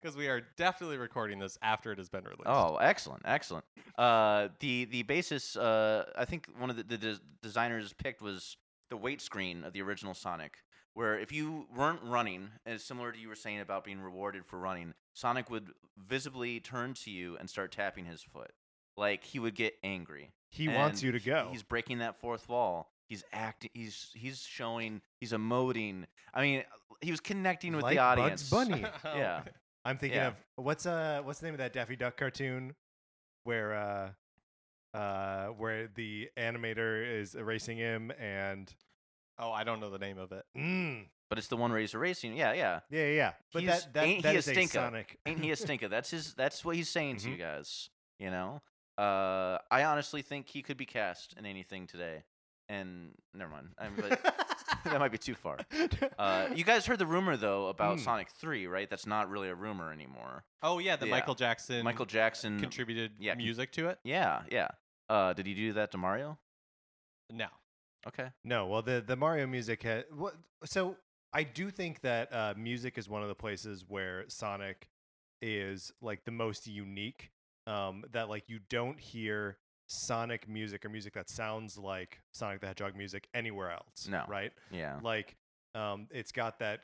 Because 0.00 0.16
we 0.16 0.28
are 0.28 0.40
definitely 0.56 0.96
recording 0.96 1.38
this 1.38 1.58
after 1.60 1.92
it 1.92 1.98
has 1.98 2.08
been 2.08 2.24
released. 2.24 2.46
Oh, 2.46 2.76
excellent, 2.76 3.22
excellent. 3.26 3.64
Uh, 3.98 4.48
the 4.60 4.86
the 4.86 5.02
basis. 5.02 5.56
Uh, 5.56 6.04
I 6.16 6.24
think 6.24 6.48
one 6.58 6.70
of 6.70 6.76
the, 6.76 6.84
the 6.84 6.96
des- 6.98 7.20
designers 7.42 7.92
picked 7.92 8.22
was 8.22 8.56
the 8.90 8.96
wait 8.96 9.20
screen 9.20 9.62
of 9.62 9.72
the 9.72 9.82
original 9.82 10.14
Sonic, 10.14 10.54
where 10.94 11.18
if 11.18 11.32
you 11.32 11.66
weren't 11.76 12.00
running, 12.02 12.48
as 12.66 12.82
similar 12.82 13.12
to 13.12 13.18
you 13.18 13.28
were 13.28 13.34
saying 13.36 13.60
about 13.60 13.84
being 13.84 14.00
rewarded 14.00 14.46
for 14.46 14.58
running, 14.58 14.94
Sonic 15.12 15.50
would 15.50 15.70
visibly 15.96 16.60
turn 16.60 16.94
to 16.94 17.10
you 17.10 17.36
and 17.38 17.48
start 17.50 17.70
tapping 17.72 18.04
his 18.04 18.22
foot, 18.22 18.52
like 18.96 19.24
he 19.24 19.38
would 19.38 19.54
get 19.54 19.74
angry. 19.84 20.30
he 20.50 20.68
wants 20.68 21.02
you 21.02 21.12
to 21.12 21.20
go. 21.20 21.48
He's 21.50 21.62
breaking 21.62 21.98
that 21.98 22.16
fourth 22.16 22.48
wall. 22.48 22.90
He's 23.08 23.22
acting. 23.32 23.70
He's 23.74 24.10
he's 24.14 24.40
showing. 24.42 25.02
He's 25.20 25.32
emoting. 25.32 26.04
I 26.32 26.40
mean, 26.42 26.62
he 27.02 27.10
was 27.10 27.20
connecting 27.20 27.74
with 27.76 27.82
Like 27.82 27.96
the 27.96 28.02
audience. 28.02 28.48
Bugs 28.48 28.68
Bunny. 28.70 28.84
Yeah. 29.04 29.42
I'm 29.84 29.98
thinking 29.98 30.18
Yeah. 30.18 30.28
of 30.28 30.34
what's 30.56 30.86
uh 30.86 31.20
what's 31.24 31.40
the 31.40 31.46
name 31.46 31.54
of 31.54 31.58
that 31.58 31.72
Daffy 31.74 31.96
Duck 31.96 32.16
cartoon 32.16 32.74
where 33.42 33.74
uh 33.74 34.96
uh 34.96 35.46
where 35.48 35.88
the 35.88 36.30
animator 36.38 37.06
is 37.20 37.34
erasing 37.34 37.76
him 37.76 38.10
and 38.18 38.72
Oh, 39.38 39.50
I 39.50 39.64
don't 39.64 39.80
know 39.80 39.90
the 39.90 39.98
name 39.98 40.18
of 40.18 40.32
it. 40.32 40.44
mm, 40.56 41.04
but 41.28 41.38
it's 41.38 41.48
the 41.48 41.56
one 41.56 41.72
Razor 41.72 41.98
Racing. 41.98 42.36
Yeah, 42.36 42.52
yeah. 42.52 42.80
Yeah, 42.90 43.00
yeah, 43.06 43.12
yeah. 43.12 43.32
But 43.52 43.62
He's- 43.62 43.84
that 43.84 43.92
that, 43.94 44.04
ain't 44.04 44.22
that 44.22 44.30
he 44.30 44.36
a 44.36 44.38
is 44.38 44.48
a 44.48 44.52
stinker? 44.52 44.72
Sonic. 44.78 45.18
Ain't 45.26 45.40
he 45.42 45.50
a 45.52 45.56
stinker? 45.56 45.88
That's 45.88 46.10
his. 46.10 46.34
That's 46.34 46.64
what 46.64 46.76
he's 46.76 46.88
saying 46.88 47.16
to 47.18 47.28
you 47.30 47.34
Mm-hmm. 47.36 47.42
guys. 47.56 47.90
You 48.18 48.30
know. 48.30 48.62
Uh, 48.96 49.58
I 49.72 49.82
honestly 49.84 50.22
think 50.22 50.48
he 50.48 50.62
could 50.62 50.76
be 50.76 50.86
cast 50.86 51.34
in 51.36 51.46
anything 51.46 51.88
today. 51.88 52.22
And 52.68 53.10
never 53.34 53.50
mind. 53.50 53.70
I 53.76 53.88
mean, 53.88 53.96
but 54.08 54.22
that 54.84 54.98
might 55.00 55.10
be 55.12 55.18
too 55.18 55.34
far. 55.34 55.58
Uh, 56.18 56.46
you 56.54 56.62
guys 56.64 56.86
heard 56.86 56.98
the 57.00 57.04
rumor 57.06 57.36
though 57.36 57.66
about 57.66 57.98
Mm. 57.98 58.04
Sonic 58.04 58.28
Three, 58.30 58.66
right? 58.68 58.88
That's 58.88 59.04
not 59.06 59.28
really 59.28 59.48
a 59.48 59.54
rumor 59.54 59.92
anymore. 59.92 60.44
Oh 60.62 60.78
yeah, 60.78 60.94
the 60.96 61.06
Yeah. 61.06 61.10
Michael 61.10 61.34
Jackson 61.34 61.84
Michael 61.84 62.06
Jackson. 62.06 62.58
contributed 62.60 63.12
yeah, 63.18 63.34
music 63.34 63.72
to 63.72 63.88
it. 63.88 63.98
yeah, 64.04 64.42
yeah. 64.50 64.68
Uh, 65.10 65.32
did 65.34 65.46
he 65.46 65.54
do 65.54 65.72
that 65.74 65.90
to 65.90 65.98
Mario? 65.98 66.38
No. 67.30 67.48
Okay. 68.06 68.28
No, 68.44 68.66
well, 68.66 68.82
the 68.82 69.02
the 69.06 69.16
Mario 69.16 69.46
music 69.46 69.82
had 69.82 70.04
what? 70.14 70.34
So 70.64 70.96
I 71.32 71.42
do 71.42 71.70
think 71.70 72.00
that 72.02 72.32
uh, 72.32 72.54
music 72.56 72.98
is 72.98 73.08
one 73.08 73.22
of 73.22 73.28
the 73.28 73.34
places 73.34 73.84
where 73.86 74.24
Sonic 74.28 74.88
is 75.42 75.92
like 76.00 76.24
the 76.24 76.30
most 76.30 76.66
unique. 76.66 77.30
Um, 77.66 78.04
that 78.12 78.28
like 78.28 78.44
you 78.48 78.60
don't 78.68 79.00
hear 79.00 79.56
Sonic 79.88 80.48
music 80.48 80.84
or 80.84 80.88
music 80.88 81.14
that 81.14 81.28
sounds 81.28 81.78
like 81.78 82.20
Sonic 82.32 82.60
the 82.60 82.66
Hedgehog 82.66 82.96
music 82.96 83.28
anywhere 83.34 83.70
else. 83.70 84.08
No. 84.08 84.24
right? 84.28 84.52
Yeah. 84.70 84.98
Like, 85.02 85.36
um, 85.74 86.08
it's 86.10 86.32
got 86.32 86.58
that 86.60 86.80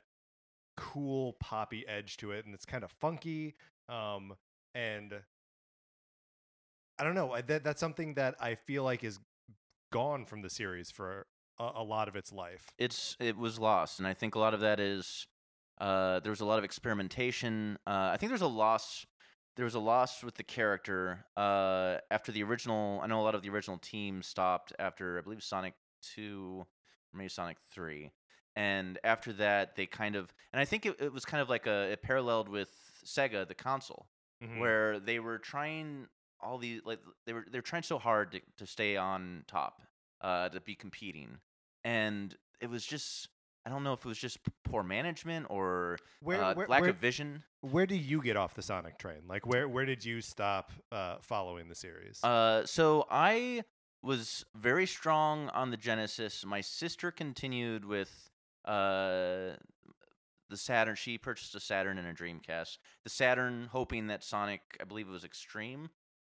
cool 0.76 1.34
poppy 1.40 1.86
edge 1.86 2.16
to 2.18 2.32
it, 2.32 2.44
and 2.46 2.54
it's 2.54 2.64
kind 2.64 2.84
of 2.84 2.90
funky. 3.00 3.54
Um, 3.88 4.34
and 4.74 5.14
I 6.98 7.04
don't 7.04 7.14
know. 7.14 7.36
That 7.46 7.64
that's 7.64 7.80
something 7.80 8.14
that 8.14 8.36
I 8.40 8.54
feel 8.54 8.84
like 8.84 9.04
is 9.04 9.18
gone 9.90 10.24
from 10.24 10.42
the 10.42 10.50
series 10.50 10.90
for 10.90 11.26
a, 11.58 11.70
a 11.76 11.82
lot 11.82 12.08
of 12.08 12.16
its 12.16 12.32
life. 12.32 12.66
it's 12.78 13.16
it 13.20 13.36
was 13.36 13.58
lost, 13.58 13.98
and 13.98 14.06
I 14.08 14.14
think 14.14 14.34
a 14.34 14.38
lot 14.38 14.54
of 14.54 14.60
that 14.60 14.80
is 14.80 15.26
uh, 15.80 16.20
there 16.20 16.30
was 16.30 16.40
a 16.40 16.44
lot 16.46 16.58
of 16.58 16.64
experimentation. 16.64 17.78
Uh, 17.86 18.10
I 18.12 18.16
think 18.18 18.30
there's 18.30 18.40
a 18.42 18.46
loss. 18.46 19.06
There 19.56 19.64
was 19.64 19.74
a 19.74 19.80
loss 19.80 20.22
with 20.22 20.36
the 20.36 20.42
character 20.44 21.24
uh, 21.36 21.96
after 22.10 22.32
the 22.32 22.42
original. 22.42 23.00
I 23.02 23.06
know 23.06 23.20
a 23.20 23.24
lot 23.24 23.34
of 23.34 23.42
the 23.42 23.50
original 23.50 23.78
team 23.78 24.22
stopped 24.22 24.72
after 24.78 25.18
I 25.18 25.22
believe 25.22 25.42
Sonic 25.42 25.74
Two, 26.02 26.60
or 27.12 27.16
maybe 27.18 27.28
Sonic 27.28 27.58
Three, 27.72 28.12
and 28.56 28.98
after 29.04 29.32
that 29.34 29.76
they 29.76 29.86
kind 29.86 30.16
of 30.16 30.32
and 30.52 30.60
I 30.60 30.64
think 30.64 30.86
it, 30.86 30.96
it 31.00 31.12
was 31.12 31.24
kind 31.24 31.40
of 31.42 31.48
like 31.48 31.66
a 31.66 31.90
it 31.92 32.02
paralleled 32.02 32.48
with 32.48 32.70
Sega 33.04 33.46
the 33.46 33.54
console 33.54 34.06
Mhm. 34.42 34.58
where 34.60 34.98
they 34.98 35.18
were 35.18 35.36
trying 35.38 36.06
all 36.42 36.58
these 36.58 36.80
like 36.84 37.00
they 37.26 37.32
were 37.32 37.44
they're 37.50 37.62
trying 37.62 37.82
so 37.82 37.98
hard 37.98 38.32
to, 38.32 38.40
to 38.56 38.66
stay 38.66 38.96
on 38.96 39.44
top 39.46 39.82
uh 40.20 40.48
to 40.48 40.60
be 40.60 40.74
competing 40.74 41.38
and 41.84 42.36
it 42.60 42.68
was 42.68 42.84
just 42.84 43.28
i 43.66 43.70
don't 43.70 43.84
know 43.84 43.92
if 43.92 44.00
it 44.00 44.08
was 44.08 44.18
just 44.18 44.38
poor 44.64 44.82
management 44.82 45.46
or 45.50 45.98
where, 46.22 46.42
uh, 46.42 46.54
where, 46.54 46.68
lack 46.68 46.80
where, 46.82 46.90
of 46.90 46.96
vision 46.96 47.42
where 47.62 47.86
do 47.86 47.94
you 47.96 48.22
get 48.22 48.38
off 48.38 48.54
the 48.54 48.62
Sonic 48.62 48.98
train? 48.98 49.20
Like, 49.28 49.46
where 49.46 49.68
where 49.68 49.84
did 49.84 50.02
you 50.02 50.22
stop 50.22 50.72
uh, 50.90 51.16
following 51.20 51.68
the 51.68 51.74
series? 51.74 52.22
uh 52.24 52.64
so 52.66 53.06
i 53.10 53.62
was 54.02 54.44
very 54.54 54.86
strong 54.86 55.50
on 55.50 55.70
the 55.70 55.76
genesis 55.76 56.44
my 56.46 56.60
sister 56.60 57.10
continued 57.10 57.84
with 57.84 58.30
uh 58.64 59.50
the 60.50 60.56
Saturn. 60.56 60.96
She 60.96 61.16
purchased 61.16 61.54
a 61.54 61.60
Saturn 61.60 61.96
and 61.96 62.06
a 62.06 62.12
Dreamcast. 62.12 62.78
The 63.04 63.10
Saturn, 63.10 63.68
hoping 63.72 64.08
that 64.08 64.22
Sonic, 64.22 64.60
I 64.80 64.84
believe 64.84 65.08
it 65.08 65.12
was 65.12 65.24
Extreme, 65.24 65.88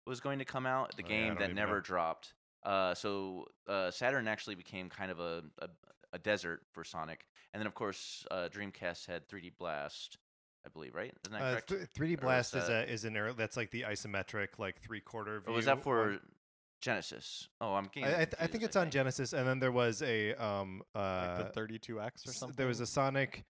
was 0.08 0.20
going 0.20 0.38
to 0.40 0.44
come 0.44 0.66
out. 0.66 0.96
The 0.96 1.04
Oh, 1.04 1.08
game 1.08 1.28
don't 1.34 1.38
that 1.40 1.54
never 1.54 1.76
know. 1.76 1.80
dropped. 1.80 2.34
Uh, 2.64 2.94
so 2.94 3.46
uh, 3.68 3.90
Saturn 3.90 4.26
actually 4.26 4.56
became 4.56 4.88
kind 4.88 5.10
of 5.10 5.20
a, 5.20 5.42
a 5.60 5.68
a 6.14 6.18
desert 6.18 6.62
for 6.72 6.84
Sonic. 6.84 7.26
And 7.52 7.60
then 7.60 7.66
of 7.66 7.74
course 7.74 8.24
uh, 8.30 8.48
Dreamcast 8.50 9.06
had 9.06 9.28
3D 9.28 9.52
Blast, 9.58 10.16
I 10.66 10.70
believe, 10.70 10.94
right? 10.94 11.12
Isn't 11.26 11.38
that 11.38 11.42
Uh, 11.44 11.50
correct? 11.52 11.68
th- 11.68 11.80
3D 12.16 12.20
Blast 12.20 12.54
is 12.56 12.62
is 12.62 12.68
that- 12.68 12.88
a 12.88 12.92
is 12.92 13.04
an 13.04 13.14
ear- 13.16 13.32
that's 13.34 13.56
like 13.58 13.70
the 13.70 13.82
isometric 13.82 14.58
like 14.58 14.80
three 14.80 15.00
quarter 15.00 15.40
view. 15.40 15.52
or 15.52 15.56
was 15.56 15.66
that 15.66 15.82
for 15.82 15.98
one. 16.00 16.20
Genesis? 16.80 17.48
Oh, 17.60 17.74
I'm 17.74 17.88
getting. 17.92 18.04
I, 18.08 18.12
I, 18.22 18.24
th- 18.24 18.36
I 18.40 18.46
think 18.46 18.62
it's 18.64 18.76
on 18.76 18.90
Genesis, 18.90 19.32
and 19.32 19.46
then 19.48 19.58
there 19.58 19.72
was 19.72 20.00
a 20.02 20.34
um 20.34 20.82
uh 20.94 21.36
like 21.38 21.52
the 21.52 21.60
32x 21.60 22.26
or 22.28 22.32
something. 22.32 22.54
there 22.56 22.66
was 22.68 22.80
a 22.80 22.86
Sonic 22.86 23.44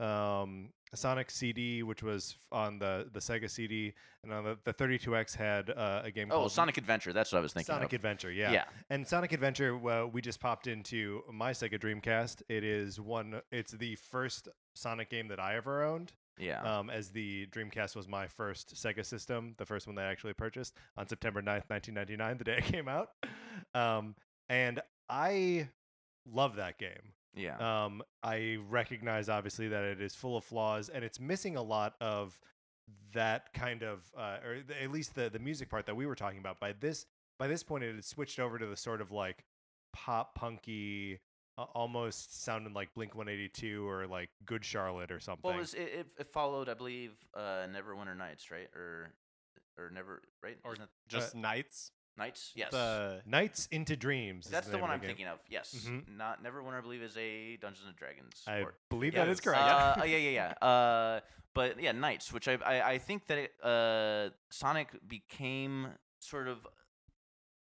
um 0.00 0.70
Sonic 0.94 1.30
CD 1.30 1.82
which 1.82 2.02
was 2.02 2.36
on 2.52 2.78
the 2.78 3.08
the 3.12 3.18
Sega 3.20 3.50
CD, 3.50 3.92
and 4.22 4.32
on 4.32 4.44
the, 4.44 4.58
the 4.64 4.72
32X 4.72 5.36
had 5.36 5.70
uh, 5.70 6.00
a 6.04 6.10
game 6.10 6.28
Oh, 6.30 6.36
called 6.36 6.52
Sonic 6.52 6.78
Adventure. 6.78 7.12
That's 7.12 7.32
what 7.32 7.38
I 7.38 7.42
was 7.42 7.52
thinking. 7.52 7.74
Sonic 7.74 7.88
of. 7.92 7.96
Adventure, 7.96 8.30
yeah. 8.30 8.52
Yeah. 8.52 8.64
And 8.88 9.06
Sonic 9.06 9.32
Adventure, 9.32 9.76
well, 9.76 10.06
we 10.08 10.20
just 10.22 10.40
popped 10.40 10.66
into 10.68 11.22
my 11.30 11.52
Sega 11.52 11.78
Dreamcast. 11.78 12.42
It 12.48 12.64
is 12.64 12.98
one. 13.00 13.40
It's 13.50 13.72
the 13.72 13.96
first 13.96 14.48
Sonic 14.74 15.10
game 15.10 15.28
that 15.28 15.40
I 15.40 15.56
ever 15.56 15.82
owned. 15.84 16.12
Yeah. 16.38 16.62
Um, 16.62 16.88
as 16.88 17.10
the 17.10 17.46
Dreamcast 17.48 17.96
was 17.96 18.06
my 18.08 18.26
first 18.28 18.74
Sega 18.74 19.04
system, 19.04 19.54
the 19.58 19.66
first 19.66 19.86
one 19.86 19.96
that 19.96 20.06
I 20.06 20.10
actually 20.10 20.34
purchased 20.34 20.74
on 20.96 21.08
September 21.08 21.40
9th, 21.42 21.68
1999, 21.68 22.38
the 22.38 22.44
day 22.44 22.56
it 22.58 22.64
came 22.64 22.88
out. 22.88 23.10
Um, 23.74 24.14
and 24.48 24.80
I 25.10 25.68
love 26.30 26.56
that 26.56 26.78
game. 26.78 27.12
Yeah. 27.36 27.84
Um, 27.84 28.02
I 28.22 28.58
recognize 28.68 29.28
obviously 29.28 29.68
that 29.68 29.84
it 29.84 30.00
is 30.00 30.14
full 30.14 30.36
of 30.36 30.44
flaws 30.44 30.88
and 30.88 31.04
it's 31.04 31.20
missing 31.20 31.56
a 31.56 31.62
lot 31.62 31.94
of 32.00 32.38
that 33.12 33.52
kind 33.52 33.82
of, 33.82 34.00
uh, 34.16 34.38
or 34.44 34.54
th- 34.54 34.82
at 34.82 34.90
least 34.90 35.14
the 35.14 35.28
the 35.28 35.38
music 35.38 35.68
part 35.68 35.86
that 35.86 35.94
we 35.94 36.06
were 36.06 36.14
talking 36.14 36.38
about. 36.38 36.58
By 36.60 36.72
this 36.72 37.06
by 37.38 37.46
this 37.48 37.62
point, 37.62 37.84
it 37.84 37.94
had 37.94 38.04
switched 38.04 38.38
over 38.38 38.58
to 38.58 38.66
the 38.66 38.76
sort 38.76 39.00
of 39.00 39.12
like 39.12 39.44
pop 39.92 40.34
punky, 40.34 41.20
uh, 41.58 41.64
almost 41.74 42.42
sounding 42.42 42.72
like 42.72 42.94
Blink 42.94 43.14
One 43.14 43.28
Eighty 43.28 43.48
Two 43.48 43.86
or 43.88 44.06
like 44.06 44.30
Good 44.44 44.64
Charlotte 44.64 45.12
or 45.12 45.20
something. 45.20 45.42
Well, 45.44 45.56
it, 45.56 45.60
was, 45.60 45.74
it, 45.74 45.80
it, 45.80 46.06
it 46.18 46.26
followed, 46.26 46.68
I 46.68 46.74
believe, 46.74 47.12
uh, 47.34 47.66
Neverwinter 47.68 48.16
Nights, 48.16 48.50
right? 48.50 48.68
Or 48.74 49.12
or 49.78 49.90
never, 49.90 50.22
right? 50.42 50.56
or 50.64 50.72
Isn't 50.74 50.88
just 51.08 51.34
Nights. 51.34 51.90
Nights? 52.18 52.52
Yes. 52.54 52.70
The 52.72 53.22
Nights 53.26 53.68
into 53.70 53.96
Dreams. 53.96 54.46
is 54.46 54.50
That's 54.52 54.66
the, 54.66 54.74
name 54.74 54.80
one 54.82 54.90
of 54.90 54.94
I'm 54.94 55.00
game. 55.00 55.08
thinking 55.08 55.26
of. 55.26 55.38
Yes. 55.48 55.74
Mhm. 55.86 56.16
Not 56.16 56.42
Neverwinter, 56.42 56.78
I 56.78 56.80
believe, 56.80 57.02
is 57.02 57.16
a 57.16 57.56
Dungeons 57.56 57.86
and 57.86 57.96
Dragons. 57.96 58.42
I 58.46 58.62
port. 58.62 58.76
believe 58.88 59.14
that 59.14 59.28
is 59.28 59.40
correct. 59.40 59.62
Uh, 59.62 59.96
oh, 60.00 60.04
yeah, 60.04 60.16
yeah, 60.16 60.52
yeah. 60.60 60.66
Uh, 60.66 61.20
but 61.54 61.80
yeah, 61.80 61.92
Nights, 61.92 62.32
which 62.32 62.48
I 62.48 62.54
I, 62.64 62.90
I 62.92 62.98
think 62.98 63.26
that 63.26 63.38
it, 63.38 63.52
uh, 63.62 64.30
Sonic 64.50 64.88
became 65.08 65.88
sort 66.18 66.48
of 66.48 66.66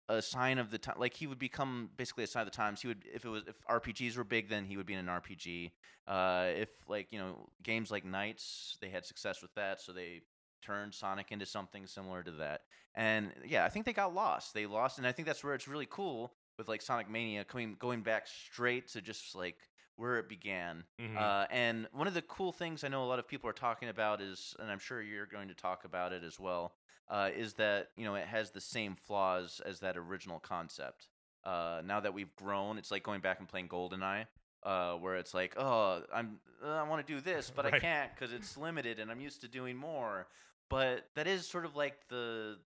a 0.09 0.21
sign 0.21 0.57
of 0.57 0.71
the 0.71 0.77
time. 0.77 0.95
Like 0.97 1.13
he 1.13 1.27
would 1.27 1.39
become 1.39 1.89
basically 1.97 2.23
a 2.23 2.27
sign 2.27 2.41
of 2.41 2.47
the 2.51 2.55
times. 2.55 2.81
He 2.81 2.87
would 2.87 3.03
if 3.13 3.25
it 3.25 3.29
was 3.29 3.43
if 3.47 3.55
RPGs 3.67 4.15
were 4.17 4.23
big, 4.23 4.49
then 4.49 4.65
he 4.65 4.77
would 4.77 4.85
be 4.85 4.93
in 4.93 4.99
an 4.99 5.07
RPG. 5.07 5.71
Uh, 6.07 6.47
if 6.55 6.69
like 6.87 7.11
you 7.11 7.19
know 7.19 7.49
games 7.63 7.91
like 7.91 8.05
Nights, 8.05 8.77
they 8.81 8.89
had 8.89 9.05
success 9.05 9.41
with 9.41 9.53
that, 9.55 9.81
so 9.81 9.91
they 9.91 10.21
turned 10.61 10.93
Sonic 10.93 11.31
into 11.31 11.45
something 11.45 11.87
similar 11.87 12.23
to 12.23 12.31
that. 12.31 12.61
And 12.95 13.31
yeah, 13.45 13.65
I 13.65 13.69
think 13.69 13.85
they 13.85 13.93
got 13.93 14.13
lost. 14.13 14.53
They 14.53 14.65
lost, 14.65 14.97
and 14.97 15.07
I 15.07 15.11
think 15.11 15.27
that's 15.27 15.43
where 15.43 15.53
it's 15.53 15.67
really 15.67 15.87
cool 15.89 16.33
with 16.57 16.67
like 16.67 16.81
Sonic 16.81 17.09
Mania 17.09 17.43
coming 17.43 17.75
going 17.79 18.01
back 18.01 18.27
straight 18.27 18.87
to 18.89 19.01
just 19.01 19.35
like 19.35 19.57
where 19.95 20.17
it 20.19 20.29
began. 20.29 20.83
Mhm. 20.99 21.17
Uh, 21.17 21.47
and 21.49 21.87
one 21.91 22.07
of 22.07 22.13
the 22.13 22.21
cool 22.23 22.51
things 22.51 22.83
I 22.83 22.87
know 22.87 23.03
a 23.03 23.07
lot 23.07 23.19
of 23.19 23.27
people 23.27 23.49
are 23.49 23.53
talking 23.53 23.89
about 23.89 24.21
is, 24.21 24.55
and 24.59 24.69
I'm 24.71 24.79
sure 24.79 25.01
you're 25.01 25.25
going 25.25 25.47
to 25.47 25.55
talk 25.55 25.85
about 25.85 26.13
it 26.13 26.23
as 26.23 26.39
well, 26.39 26.75
uh, 27.09 27.29
is 27.35 27.53
that 27.55 27.89
you 27.95 28.05
know 28.05 28.15
it 28.15 28.27
has 28.27 28.51
the 28.51 28.61
same 28.61 28.95
flaws 28.95 29.59
as 29.65 29.79
that 29.81 29.97
original 29.97 30.39
concept. 30.39 31.07
Uh, 31.43 31.81
now 31.85 31.99
that 31.99 32.13
we've 32.13 32.35
grown, 32.35 32.77
it's 32.77 32.91
like 32.91 33.03
going 33.03 33.21
back 33.21 33.39
and 33.39 33.47
playing 33.47 33.69
GoldenEye, 33.69 34.27
uh, 34.67 34.95
where 34.95 35.15
it's 35.15 35.33
like, 35.33 35.53
oh, 35.57 36.01
I'm 36.13 36.39
uh, 36.63 36.69
I 36.69 36.83
want 36.83 37.05
to 37.05 37.13
do 37.13 37.21
this, 37.21 37.51
but 37.55 37.65
I 37.65 37.79
can't 37.79 38.11
because 38.13 38.33
it's 38.33 38.57
limited, 38.57 38.99
and 38.99 39.09
I'm 39.09 39.21
used 39.21 39.41
to 39.41 39.47
doing 39.47 39.77
more. 39.77 40.27
But 40.69 41.05
that 41.15 41.25
is 41.25 41.47
sort 41.47 41.63
of 41.63 41.75
like 41.75 41.95
the 42.09 42.57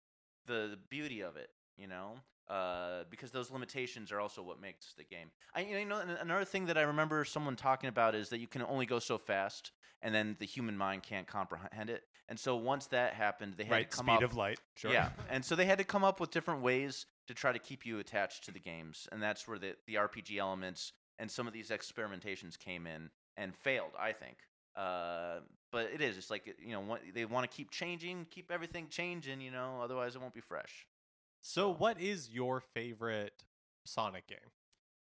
the 0.47 0.79
beauty 0.89 1.21
of 1.21 1.37
it, 1.37 1.51
you 1.77 1.87
know, 1.87 2.15
uh, 2.49 3.05
because 3.11 3.33
those 3.33 3.51
limitations 3.51 4.11
are 4.13 4.21
also 4.21 4.43
what 4.43 4.61
makes 4.63 4.95
the 4.95 5.05
game. 5.05 5.31
I 5.55 5.61
you 5.61 5.85
know 5.85 6.01
another 6.21 6.47
thing 6.47 6.67
that 6.67 6.79
I 6.79 6.83
remember 6.83 7.23
someone 7.27 7.55
talking 7.55 7.91
about 7.91 8.15
is 8.15 8.31
that 8.31 8.39
you 8.39 8.47
can 8.47 8.63
only 8.63 8.87
go 8.87 8.99
so 8.99 9.19
fast, 9.19 9.73
and 10.01 10.15
then 10.15 10.37
the 10.39 10.47
human 10.47 10.79
mind 10.79 11.03
can't 11.03 11.27
comprehend 11.27 11.91
it. 11.91 12.05
And 12.31 12.39
so 12.39 12.57
once 12.57 12.87
that 12.87 13.13
happened, 13.13 13.55
they 13.59 13.65
had 13.65 13.73
right, 13.73 13.91
to 13.91 13.97
come 13.99 14.07
speed 14.07 14.25
up. 14.25 14.31
of 14.31 14.37
light. 14.37 14.59
Sure. 14.75 14.91
Yeah, 14.91 15.11
and 15.29 15.45
so 15.45 15.55
they 15.55 15.67
had 15.67 15.77
to 15.77 15.85
come 15.85 16.05
up 16.05 16.19
with 16.19 16.31
different 16.31 16.63
ways 16.63 17.05
to 17.27 17.35
try 17.35 17.53
to 17.53 17.59
keep 17.59 17.85
you 17.85 17.99
attached 17.99 18.45
to 18.45 18.53
the 18.53 18.61
games, 18.61 19.07
and 19.13 19.23
that's 19.23 19.47
where 19.47 19.59
the 19.59 19.77
the 19.87 19.97
RPG 19.97 20.39
elements 20.39 20.95
and 21.21 21.31
some 21.31 21.47
of 21.47 21.53
these 21.53 21.69
experimentations 21.71 22.59
came 22.59 22.87
in 22.87 23.11
and 23.37 23.55
failed. 23.55 23.93
I 23.99 24.13
think. 24.13 24.39
Uh, 24.77 25.41
but 25.71 25.91
it 25.95 26.01
is. 26.01 26.17
It's 26.17 26.31
like 26.31 26.53
you 26.59 26.73
know, 26.73 26.81
what, 26.81 27.03
they 27.15 27.25
want 27.25 27.49
to 27.49 27.57
keep 27.57 27.71
changing, 27.71 28.27
keep 28.31 28.51
everything 28.51 28.89
changing. 28.89 29.41
You 29.41 29.53
know, 29.53 29.81
otherwise 29.83 30.17
it 30.17 30.21
won't 30.21 30.35
be 30.35 30.41
fresh. 30.41 30.87
So, 31.41 31.73
what 31.73 32.01
is 32.01 32.31
your 32.31 32.61
favorite 32.61 33.45
Sonic 33.85 34.27
game? 34.27 34.39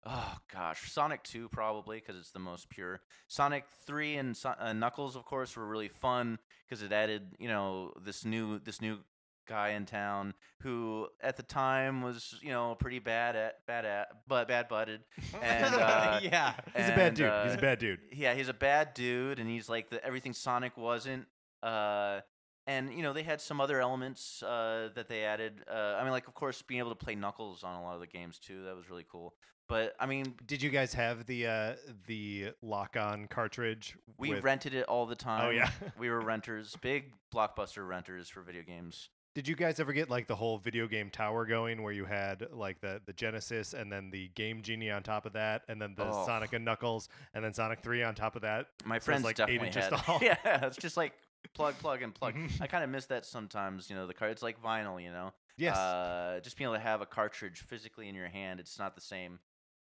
Oh 0.07 0.37
gosh, 0.53 0.91
Sonic 0.91 1.23
2 1.23 1.49
probably 1.49 1.97
because 1.97 2.15
it's 2.15 2.31
the 2.31 2.39
most 2.39 2.69
pure. 2.69 3.01
Sonic 3.27 3.65
3 3.87 4.17
and 4.17 4.39
uh, 4.59 4.71
Knuckles, 4.73 5.15
of 5.15 5.25
course, 5.25 5.55
were 5.57 5.65
really 5.65 5.87
fun 5.87 6.37
because 6.67 6.83
it 6.83 6.91
added, 6.91 7.35
you 7.39 7.47
know, 7.47 7.91
this 8.03 8.23
new 8.23 8.59
this 8.59 8.81
new 8.81 8.99
guy 9.47 9.69
in 9.69 9.86
town 9.86 10.34
who 10.62 11.08
at 11.21 11.38
the 11.38 11.43
time 11.43 12.01
was 12.01 12.39
you 12.41 12.49
know 12.49 12.75
pretty 12.79 12.99
bad 12.99 13.36
at 13.36 13.65
bad 13.67 13.86
at 13.86 14.08
but 14.27 14.47
bad 14.47 14.67
butted 14.67 15.01
and 15.41 15.75
uh, 15.75 16.19
yeah. 16.23 16.53
He's 16.75 16.88
a 16.88 16.89
bad 16.89 17.08
and, 17.08 17.15
dude. 17.15 17.31
He's 17.43 17.53
uh, 17.53 17.58
a 17.58 17.62
bad 17.62 17.79
dude. 17.79 17.99
yeah, 18.12 18.34
he's 18.34 18.49
a 18.49 18.53
bad 18.53 18.93
dude, 18.93 19.39
and 19.39 19.49
he's 19.49 19.69
like 19.69 19.89
the 19.89 20.03
everything 20.03 20.34
Sonic 20.34 20.77
wasn't. 20.77 21.25
Uh, 21.62 22.21
and 22.67 22.93
you 22.93 23.03
know 23.03 23.13
they 23.13 23.23
had 23.23 23.41
some 23.41 23.62
other 23.62 23.79
elements 23.79 24.41
uh, 24.43 24.89
that 24.95 25.08
they 25.08 25.23
added. 25.23 25.63
Uh, 25.69 25.95
I 25.99 26.03
mean, 26.03 26.12
like 26.12 26.27
of 26.27 26.34
course 26.34 26.62
being 26.62 26.79
able 26.79 26.89
to 26.89 26.95
play 26.95 27.15
Knuckles 27.15 27.63
on 27.63 27.75
a 27.75 27.84
lot 27.84 27.95
of 27.95 28.01
the 28.01 28.08
games 28.08 28.39
too. 28.39 28.63
That 28.63 28.75
was 28.75 28.89
really 28.89 29.05
cool. 29.10 29.34
But 29.67 29.95
I 29.99 30.05
mean, 30.05 30.36
Did 30.45 30.62
you 30.62 30.69
guys 30.69 30.93
have 30.93 31.25
the 31.25 31.47
uh, 31.47 31.73
the 32.08 32.51
lock-on 32.62 33.27
cartridge? 33.27 33.95
we 34.17 34.31
with- 34.31 34.43
rented 34.43 34.73
it 34.75 34.86
all 34.86 35.05
the 35.05 35.15
time. 35.15 35.47
Oh 35.47 35.49
yeah. 35.49 35.69
we 35.97 36.10
were 36.10 36.21
renters, 36.21 36.75
big 36.81 37.13
blockbuster 37.34 37.88
renters 37.88 38.29
for 38.29 38.41
video 38.41 38.62
games. 38.63 39.10
Did 39.35 39.47
you 39.49 39.55
guys 39.55 39.81
ever 39.81 39.91
get 39.91 40.09
like 40.09 40.27
the 40.27 40.35
whole 40.35 40.57
video 40.57 40.87
game 40.87 41.09
tower 41.09 41.45
going, 41.45 41.83
where 41.83 41.91
you 41.91 42.05
had 42.05 42.47
like 42.53 42.79
the 42.79 43.01
the 43.05 43.11
Genesis 43.13 43.73
and 43.73 43.91
then 43.91 44.09
the 44.09 44.29
Game 44.29 44.61
Genie 44.61 44.89
on 44.89 45.03
top 45.03 45.25
of 45.25 45.33
that, 45.33 45.63
and 45.67 45.79
then 45.81 45.93
the 45.95 46.05
Oh. 46.05 46.25
Sonic 46.25 46.53
and 46.53 46.63
Knuckles, 46.63 47.09
and 47.33 47.43
then 47.43 47.53
Sonic 47.53 47.81
Three 47.81 48.01
on 48.01 48.15
top 48.15 48.37
of 48.37 48.43
that? 48.43 48.67
My 48.85 48.97
So 48.97 49.03
friends 49.05 49.25
like 49.25 49.35
eight 49.41 49.45
definitely 49.59 49.67
inches 49.67 49.83
had. 49.85 49.93
tall. 49.99 50.19
yeah, 50.23 50.65
it's 50.65 50.77
just 50.77 50.95
like 50.95 51.11
plug, 51.53 51.77
plug, 51.79 52.01
and 52.01 52.15
plug. 52.15 52.33
Mhm. 52.33 52.61
I 52.61 52.67
kind 52.67 52.83
of 52.83 52.89
miss 52.89 53.07
that 53.07 53.25
sometimes. 53.25 53.89
You 53.89 53.97
know, 53.97 54.07
the 54.07 54.13
card. 54.13 54.31
It's 54.31 54.41
like 54.41 54.61
vinyl. 54.63 55.03
You 55.03 55.11
know. 55.11 55.33
Yes. 55.57 55.75
Uh, 55.77 56.39
just 56.41 56.57
being 56.57 56.69
able 56.69 56.77
to 56.77 56.83
have 56.83 57.01
a 57.01 57.05
cartridge 57.05 57.59
physically 57.59 58.07
in 58.07 58.15
your 58.15 58.27
hand, 58.29 58.61
it's 58.61 58.79
not 58.79 58.95
the 58.95 59.01
same. 59.01 59.39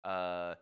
Uh, 0.05 0.55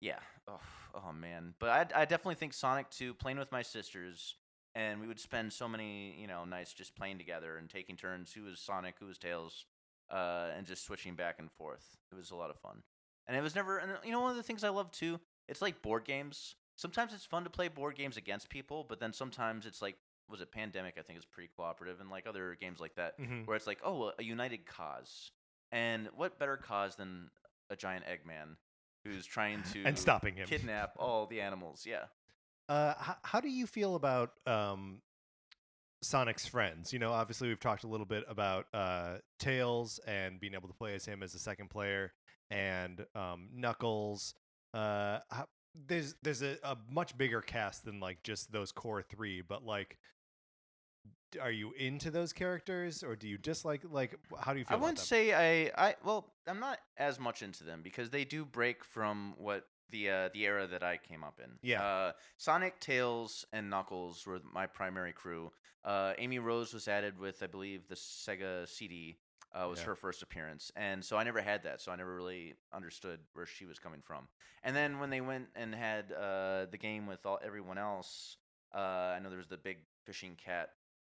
yeah. 0.00 0.18
Oh, 0.46 0.60
oh 0.94 1.12
man. 1.12 1.54
But 1.58 1.70
I, 1.70 2.02
I 2.02 2.04
definitely 2.04 2.36
think 2.36 2.54
Sonic 2.54 2.88
2, 2.90 3.14
playing 3.14 3.38
with 3.38 3.50
my 3.52 3.62
sisters, 3.62 4.36
and 4.78 5.00
we 5.00 5.06
would 5.08 5.18
spend 5.20 5.52
so 5.52 5.68
many, 5.68 6.14
you 6.20 6.26
know, 6.28 6.44
nights 6.44 6.72
just 6.72 6.94
playing 6.94 7.18
together 7.18 7.56
and 7.58 7.68
taking 7.68 7.96
turns. 7.96 8.32
Who 8.32 8.44
was 8.44 8.60
Sonic? 8.60 8.94
Who 9.00 9.06
was 9.06 9.18
Tails? 9.18 9.66
Uh, 10.10 10.48
and 10.56 10.66
just 10.66 10.84
switching 10.84 11.14
back 11.16 11.36
and 11.38 11.50
forth. 11.50 11.84
It 12.10 12.14
was 12.14 12.30
a 12.30 12.36
lot 12.36 12.48
of 12.50 12.56
fun. 12.60 12.82
And 13.26 13.36
it 13.36 13.42
was 13.42 13.54
never, 13.54 13.78
and 13.78 13.90
you 14.04 14.12
know, 14.12 14.20
one 14.20 14.30
of 14.30 14.36
the 14.36 14.42
things 14.42 14.64
I 14.64 14.68
love 14.70 14.90
too, 14.90 15.20
it's 15.48 15.60
like 15.60 15.82
board 15.82 16.04
games. 16.04 16.54
Sometimes 16.76 17.12
it's 17.12 17.24
fun 17.26 17.44
to 17.44 17.50
play 17.50 17.68
board 17.68 17.96
games 17.96 18.16
against 18.16 18.48
people, 18.48 18.86
but 18.88 19.00
then 19.00 19.12
sometimes 19.12 19.66
it's 19.66 19.82
like, 19.82 19.96
was 20.30 20.40
it 20.40 20.52
Pandemic? 20.52 20.94
I 20.98 21.02
think 21.02 21.18
is 21.18 21.24
pretty 21.26 21.50
cooperative, 21.56 22.00
and 22.00 22.08
like 22.08 22.26
other 22.26 22.56
games 22.60 22.78
like 22.80 22.94
that 22.94 23.18
Mhm. 23.20 23.46
where 23.46 23.56
it's 23.56 23.66
like, 23.66 23.80
oh, 23.84 24.12
a 24.18 24.22
united 24.22 24.64
cause. 24.64 25.32
And 25.72 26.08
what 26.16 26.38
better 26.38 26.56
cause 26.56 26.96
than 26.96 27.30
a 27.68 27.76
giant 27.76 28.04
Eggman 28.06 28.56
who's 29.04 29.26
trying 29.26 29.62
to 29.72 29.82
and 29.84 29.98
stopping 29.98 30.36
him. 30.36 30.46
kidnap 30.46 30.92
all 30.98 31.26
the 31.26 31.40
animals? 31.42 31.84
Yeah. 31.84 32.04
Uh, 32.68 32.94
how, 32.98 33.16
how 33.22 33.40
do 33.40 33.48
you 33.48 33.66
feel 33.66 33.94
about 33.94 34.32
um, 34.46 35.00
Sonic's 36.02 36.46
friends? 36.46 36.92
You 36.92 36.98
know, 36.98 37.12
obviously 37.12 37.48
we've 37.48 37.60
talked 37.60 37.84
a 37.84 37.88
little 37.88 38.06
bit 38.06 38.24
about 38.28 38.66
uh, 38.74 39.18
Tails 39.38 40.00
and 40.06 40.38
being 40.38 40.54
able 40.54 40.68
to 40.68 40.74
play 40.74 40.94
as 40.94 41.04
him 41.04 41.22
as 41.22 41.34
a 41.34 41.38
second 41.38 41.70
player, 41.70 42.12
and 42.50 43.04
um, 43.14 43.48
Knuckles. 43.54 44.34
Uh, 44.74 45.20
how, 45.30 45.46
there's 45.86 46.14
there's 46.22 46.42
a, 46.42 46.56
a 46.62 46.76
much 46.90 47.16
bigger 47.16 47.40
cast 47.40 47.84
than 47.84 48.00
like 48.00 48.22
just 48.22 48.52
those 48.52 48.72
core 48.72 49.02
three, 49.02 49.42
but 49.42 49.64
like. 49.64 49.98
Are 51.42 51.50
you 51.50 51.72
into 51.78 52.10
those 52.10 52.32
characters, 52.32 53.02
or 53.02 53.14
do 53.14 53.28
you 53.28 53.36
dislike? 53.36 53.82
Like, 53.90 54.18
how 54.40 54.54
do 54.54 54.60
you 54.60 54.64
feel? 54.64 54.78
I 54.78 54.80
wouldn't 54.80 54.98
say 54.98 55.34
I, 55.34 55.70
I 55.76 55.94
well, 56.02 56.32
I'm 56.46 56.58
not 56.58 56.78
as 56.96 57.20
much 57.20 57.42
into 57.42 57.64
them 57.64 57.82
because 57.82 58.08
they 58.08 58.24
do 58.24 58.46
break 58.46 58.82
from 58.82 59.34
what 59.36 59.66
the 59.90 60.10
uh, 60.10 60.28
the 60.32 60.44
era 60.44 60.66
that 60.66 60.82
I 60.82 60.96
came 60.98 61.24
up 61.24 61.40
in. 61.42 61.50
Yeah. 61.62 61.82
Uh, 61.84 62.12
Sonic, 62.36 62.80
Tails, 62.80 63.44
and 63.52 63.68
Knuckles 63.70 64.26
were 64.26 64.40
my 64.52 64.66
primary 64.66 65.12
crew. 65.12 65.50
Uh, 65.84 66.12
Amy 66.18 66.38
Rose 66.38 66.74
was 66.74 66.88
added 66.88 67.18
with, 67.18 67.42
I 67.42 67.46
believe, 67.46 67.88
the 67.88 67.94
Sega 67.94 68.68
CD. 68.68 69.18
Uh, 69.54 69.66
was 69.66 69.78
Yeah. 69.78 69.86
her 69.86 69.96
first 69.96 70.22
appearance, 70.22 70.70
and 70.76 71.02
so 71.02 71.16
I 71.16 71.24
never 71.24 71.40
had 71.40 71.62
that, 71.62 71.80
so 71.80 71.90
I 71.90 71.96
never 71.96 72.14
really 72.14 72.54
understood 72.70 73.18
where 73.32 73.46
she 73.46 73.64
was 73.64 73.78
coming 73.78 74.02
from. 74.02 74.28
And 74.62 74.76
then 74.76 74.98
when 74.98 75.08
they 75.08 75.22
went 75.22 75.46
and 75.56 75.74
had 75.74 76.12
uh, 76.12 76.66
the 76.70 76.76
game 76.76 77.06
with 77.06 77.24
all 77.24 77.38
everyone 77.42 77.78
else, 77.78 78.36
uh, 78.74 78.78
I 79.16 79.18
know 79.20 79.30
there 79.30 79.38
was 79.38 79.48
the 79.48 79.56
big 79.56 79.78
fishing 80.04 80.36
cat 80.36 80.68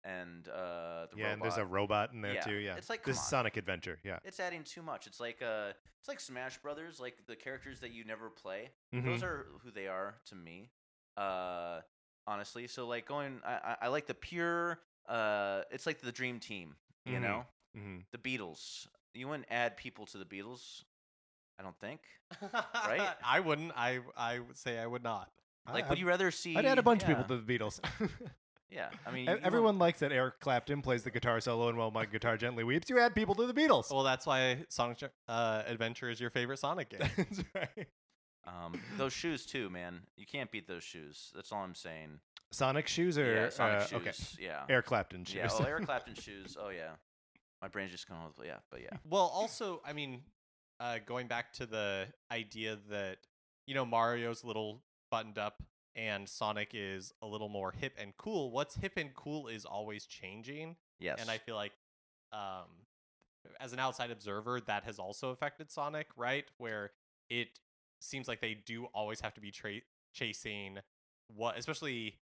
and 0.05 0.47
uh, 0.47 1.07
the 1.11 1.17
yeah, 1.17 1.23
robot. 1.23 1.33
and 1.33 1.41
there's 1.41 1.57
a 1.57 1.65
robot 1.65 2.13
in 2.13 2.21
there 2.21 2.35
Yeah, 2.35 2.41
too. 2.41 2.53
Yeah, 2.55 2.75
it's 2.77 2.89
like, 2.89 3.03
this 3.03 3.17
is. 3.17 3.23
Sonic 3.27 3.57
Adventure. 3.57 3.99
Yeah, 4.03 4.19
It's 4.23 4.39
adding 4.39 4.63
too 4.63 4.81
much. 4.81 5.07
It's 5.07 5.19
like 5.19 5.41
uh, 5.41 5.71
it's 5.99 6.07
like 6.07 6.19
Smash 6.19 6.57
Brothers, 6.59 6.99
like 6.99 7.15
the 7.27 7.35
characters 7.35 7.79
that 7.81 7.91
you 7.91 8.05
never 8.05 8.29
play. 8.29 8.69
Mhm. 8.93 9.03
Those 9.05 9.23
are 9.23 9.47
who 9.63 9.71
they 9.71 9.87
are 9.87 10.15
to 10.27 10.35
me. 10.35 10.69
Uh, 11.17 11.81
honestly, 12.27 12.67
so 12.67 12.87
like 12.87 13.07
going, 13.07 13.41
I, 13.45 13.77
I, 13.81 13.87
like 13.87 14.05
the 14.05 14.13
pure. 14.13 14.79
Uh, 15.07 15.61
it's 15.71 15.85
like 15.85 16.01
the 16.01 16.11
dream 16.11 16.39
team. 16.39 16.75
You 17.05 17.17
Mhm. 17.17 17.21
know, 17.21 17.45
hmm 17.75 17.97
the 18.11 18.17
Beatles. 18.17 18.87
You 19.13 19.27
wouldn't 19.27 19.47
add 19.49 19.77
people 19.77 20.05
to 20.07 20.17
the 20.17 20.25
Beatles. 20.25 20.83
I 21.59 21.63
don't 21.63 21.77
think. 21.79 22.01
Right? 22.51 23.09
I 23.25 23.39
wouldn't. 23.39 23.71
I 23.75 23.99
I 24.15 24.39
would 24.39 24.57
say 24.57 24.77
I 24.77 24.85
would 24.85 25.03
not. 25.03 25.31
Like, 25.71 25.85
I, 25.85 25.89
would 25.89 25.99
you 25.99 26.07
rather 26.07 26.29
see? 26.31 26.55
I'd 26.55 26.65
add 26.65 26.77
a 26.77 26.83
bunch 26.83 27.01
yeah, 27.03 27.11
of 27.11 27.17
people 27.17 27.37
to 27.37 27.41
the 27.41 27.57
Beatles. 27.57 27.79
Yeah, 28.71 28.89
I 29.05 29.11
mean, 29.11 29.25
you- 29.25 29.31
you 29.33 29.39
Everyone 29.43 29.77
likes 29.77 29.99
that 29.99 30.11
Eric 30.11 30.39
Clapton 30.39 30.81
plays 30.81 31.03
the 31.03 31.11
guitar 31.11 31.39
solo 31.39 31.69
and 31.69 31.77
while 31.77 31.91
my 31.91 32.05
guitar 32.05 32.35
gently 32.37 32.63
weeps, 32.63 32.89
you 32.89 32.99
add 32.99 33.13
people 33.15 33.35
to 33.35 33.45
the 33.45 33.53
Beatles. 33.53 33.91
Well, 33.93 34.03
that's 34.03 34.25
why 34.25 34.65
Sonic 34.69 35.03
uh, 35.27 35.63
Adventure 35.67 36.09
is 36.09 36.19
your 36.19 36.29
favorite 36.31 36.57
Sonic 36.59 36.89
game. 36.89 36.99
That's 37.15 37.43
right. 37.53 37.87
Um, 38.47 38.79
those 38.97 39.13
shoes 39.13 39.45
too, 39.45 39.69
man. 39.69 40.01
You 40.17 40.25
can't 40.25 40.51
beat 40.51 40.67
those 40.67 40.83
shoes. 40.83 41.31
That's 41.35 41.51
all 41.51 41.63
I'm 41.63 41.73
saying. 41.75 42.19
Sonic 42.51 42.87
shoes 42.87 43.17
or 43.17 43.33
yeah, 43.33 43.49
Sonic 43.49 43.81
uh, 43.81 43.85
shoes. 43.85 43.93
okay, 44.37 44.45
Yeah. 44.45 44.63
Eric 44.69 44.85
Clapton 44.85 45.25
shoes. 45.25 45.35
Yeah, 45.35 45.47
oh, 45.51 45.63
Eric 45.63 45.85
Clapton 45.87 46.15
shoes. 46.15 46.55
Oh 46.59 46.69
yeah, 46.69 46.91
my 47.61 47.67
brain's 47.67 47.91
just 47.91 48.07
going. 48.07 48.21
with 48.37 48.45
Yeah, 48.45 48.57
but 48.71 48.81
yeah, 48.81 48.97
Well, 49.03 49.23
also, 49.33 49.81
I 49.85 49.93
mean, 49.93 50.21
uh, 50.79 50.99
going 51.05 51.27
back 51.27 51.53
to 51.53 51.65
the 51.65 52.07
idea 52.31 52.77
that 52.89 53.17
you 53.67 53.73
know 53.73 53.85
Mario's 53.85 54.43
little 54.43 54.83
buttoned 55.09 55.37
up 55.39 55.61
and 55.95 56.27
Sonic 56.27 56.71
is 56.73 57.13
a 57.21 57.27
little 57.27 57.49
more 57.49 57.71
hip 57.71 57.93
and 57.97 58.15
cool. 58.17 58.51
What's 58.51 58.75
hip 58.75 58.93
and 58.97 59.13
cool 59.13 59.47
is 59.47 59.65
always 59.65 60.05
changing, 60.05 60.75
yes. 60.99 61.19
and 61.19 61.29
I 61.29 61.37
feel 61.37 61.55
like, 61.55 61.71
um, 62.33 62.65
as 63.59 63.73
an 63.73 63.79
outside 63.79 64.11
observer, 64.11 64.59
that 64.67 64.83
has 64.83 64.99
also 64.99 65.29
affected 65.29 65.71
Sonic, 65.71 66.07
right? 66.17 66.45
Where 66.57 66.91
it 67.29 67.59
seems 68.01 68.27
like 68.27 68.41
they 68.41 68.57
do 68.65 68.85
always 68.93 69.19
have 69.21 69.33
to 69.35 69.41
be 69.41 69.51
tra- 69.51 69.81
chasing 70.13 70.79
what, 71.33 71.57
especially 71.57 72.19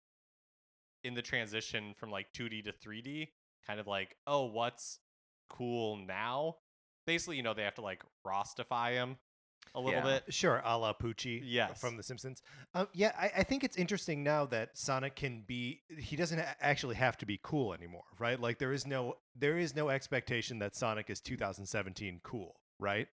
in 1.05 1.15
the 1.15 1.23
transition 1.23 1.95
from 1.97 2.11
like 2.11 2.27
2D 2.33 2.65
to 2.65 2.73
3D, 2.73 3.29
kind 3.67 3.81
of 3.81 3.87
like, 3.87 4.17
oh, 4.27 4.47
what's 4.47 4.99
cool 5.49 5.97
now? 5.97 6.57
Basically, 7.07 7.37
you 7.37 7.43
know, 7.43 7.55
they 7.55 7.63
have 7.65 7.75
to 7.77 7.81
like 7.83 8.03
Rostify 8.27 8.93
him 8.93 9.17
a 9.75 9.81
little 9.81 10.01
Yeah. 10.01 10.21
bit. 10.27 10.35
Sure, 10.35 10.61
a 10.65 10.77
la 10.79 10.93
Poochie 10.93 11.41
Yes. 11.45 11.81
from 11.81 11.97
The 11.97 12.03
Simpsons. 12.03 12.43
Um, 12.75 12.89
yeah, 12.93 13.13
I, 13.19 13.41
I 13.41 13.43
think 13.43 13.65
it's 13.65 13.77
interesting 13.77 14.23
now 14.23 14.45
that 14.47 14.77
Sonic 14.77 15.17
can 15.17 15.43
be. 15.43 15.83
He 15.99 16.17
doesn't 16.17 16.39
actually 16.61 16.97
have 16.97 17.17
to 17.19 17.27
be 17.27 17.39
cool 17.43 17.73
anymore, 17.75 18.05
right? 18.19 18.39
Like 18.41 18.59
there 18.59 18.73
is 18.73 18.87
no 18.87 19.17
there 19.35 19.59
is 19.59 19.75
no 19.75 19.89
expectation 19.89 20.59
that 20.59 20.75
Sonic 20.75 21.09
is 21.11 21.21
2017 21.21 22.21
cool, 22.23 22.57
right? 22.79 23.09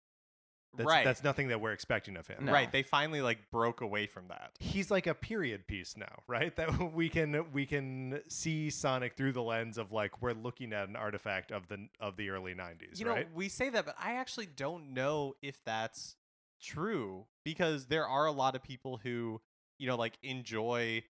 That's, 0.76 0.86
right. 0.86 1.04
That's 1.06 1.24
nothing 1.24 1.48
that 1.48 1.60
we're 1.62 1.72
expecting 1.72 2.18
of 2.18 2.26
him. 2.26 2.44
No. 2.46 2.52
Right. 2.52 2.70
They 2.70 2.82
finally 2.82 3.22
like 3.22 3.50
broke 3.50 3.80
away 3.80 4.06
from 4.06 4.28
that. 4.28 4.50
He's 4.58 4.90
like 4.90 5.06
a 5.06 5.14
period 5.14 5.66
piece 5.66 5.96
now, 5.96 6.18
right? 6.26 6.54
That 6.56 6.92
we 6.92 7.08
can 7.08 7.46
we 7.52 7.64
can 7.64 8.20
see 8.28 8.68
Sonic 8.68 9.14
through 9.16 9.32
the 9.32 9.42
lens 9.42 9.78
of 9.78 9.90
like 9.92 10.20
we're 10.20 10.32
looking 10.34 10.74
at 10.74 10.88
an 10.88 10.96
artifact 10.96 11.50
of 11.50 11.68
the 11.68 11.88
of 11.98 12.16
the 12.18 12.28
early 12.28 12.54
90s, 12.54 12.98
You 12.98 13.06
know, 13.06 13.12
right? 13.12 13.28
we 13.34 13.48
say 13.48 13.70
that, 13.70 13.86
but 13.86 13.94
I 13.98 14.14
actually 14.16 14.46
don't 14.46 14.92
know 14.92 15.34
if 15.40 15.64
that's 15.64 16.14
true 16.62 17.26
because 17.44 17.86
there 17.86 18.06
are 18.06 18.26
a 18.26 18.32
lot 18.32 18.54
of 18.56 18.62
people 18.62 18.98
who, 19.02 19.40
you 19.78 19.86
know, 19.86 19.96
like 19.96 20.18
enjoy 20.22 21.02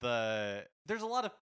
the. 0.00 0.64
There's 0.86 1.02
a 1.02 1.06
lot 1.06 1.24
of 1.24 1.32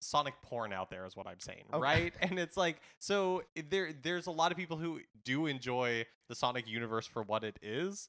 Sonic 0.00 0.34
porn 0.42 0.72
out 0.72 0.90
there, 0.90 1.04
is 1.06 1.16
what 1.16 1.26
I'm 1.26 1.40
saying, 1.40 1.64
Okay. 1.72 1.82
right? 1.82 2.14
And 2.20 2.38
it's 2.38 2.56
like, 2.56 2.80
so 3.00 3.42
eh, 3.56 3.62
there, 3.68 3.90
there's 4.02 4.26
a 4.26 4.30
lot 4.30 4.52
of 4.52 4.58
people 4.58 4.76
who 4.76 5.00
do 5.24 5.46
enjoy 5.46 6.06
the 6.28 6.34
Sonic 6.34 6.68
universe 6.68 7.06
for 7.06 7.22
what 7.22 7.42
it 7.42 7.58
is, 7.62 8.08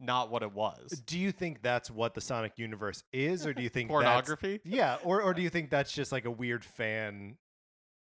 not 0.00 0.30
what 0.30 0.42
it 0.42 0.52
was. 0.52 0.90
Do 1.06 1.18
you 1.18 1.30
think 1.30 1.62
that's 1.62 1.90
what 1.90 2.14
the 2.14 2.20
Sonic 2.20 2.52
universe 2.56 3.04
is, 3.12 3.46
or 3.46 3.54
do 3.54 3.62
you 3.62 3.68
think 3.70 3.88
Pornography. 3.88 4.60
Yeah, 4.64 4.96
or 5.04 5.22
or 5.22 5.32
do 5.34 5.42
you 5.42 5.50
think 5.50 5.70
that's 5.70 5.92
just 5.92 6.10
like 6.12 6.24
a 6.24 6.30
weird 6.30 6.64
fan? 6.64 7.36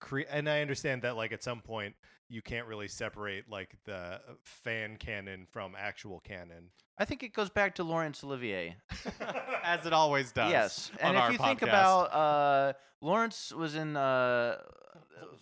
Cre- 0.03 0.29
and 0.29 0.49
I 0.49 0.61
understand 0.61 1.03
that 1.03 1.17
like 1.17 1.33
at 1.33 1.43
some 1.43 1.61
point 1.61 1.95
you 2.29 2.43
can't 2.43 2.67
really 2.67 2.88
separate 2.88 3.49
like 3.49 3.77
the 3.85 4.21
fan 4.43 4.97
canon 4.97 5.47
from 5.51 5.75
actual 5.79 6.21
canon. 6.21 6.71
I 6.99 7.05
think 7.05 7.23
it 7.23 7.33
goes 7.33 7.51
back 7.51 7.77
to 7.77 7.85
Laurence 7.85 8.23
Olivier. 8.25 8.77
As 9.65 9.87
it 9.87 9.93
always 9.93 10.33
does. 10.33 10.51
Yes, 10.51 10.91
and 11.01 11.17
if 11.17 11.33
you 11.33 11.38
think 11.38 11.62
about 11.62 12.12
uh, 12.12 12.73
Laurence 13.01 13.53
was 13.53 13.77
in 13.77 13.97
uh, 13.97 14.59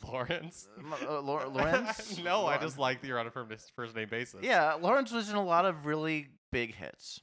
Laurence. 0.07 0.69
Uh, 1.09 1.21
Laurence. 1.21 2.21
no, 2.25 2.47
I 2.47 2.59
just 2.59 2.79
like 2.79 3.01
that 3.01 3.09
you're 3.09 3.19
on 3.19 3.27
a 3.27 3.31
first 3.31 3.73
first 3.75 3.97
name 3.97 4.09
basis. 4.11 4.41
Yeah, 4.43 4.75
Laurence 4.75 5.11
was 5.11 5.31
in 5.31 5.37
a 5.37 5.45
lot 5.45 5.65
of 5.65 5.87
really 5.87 6.29
big 6.53 6.75
hits. 6.75 7.21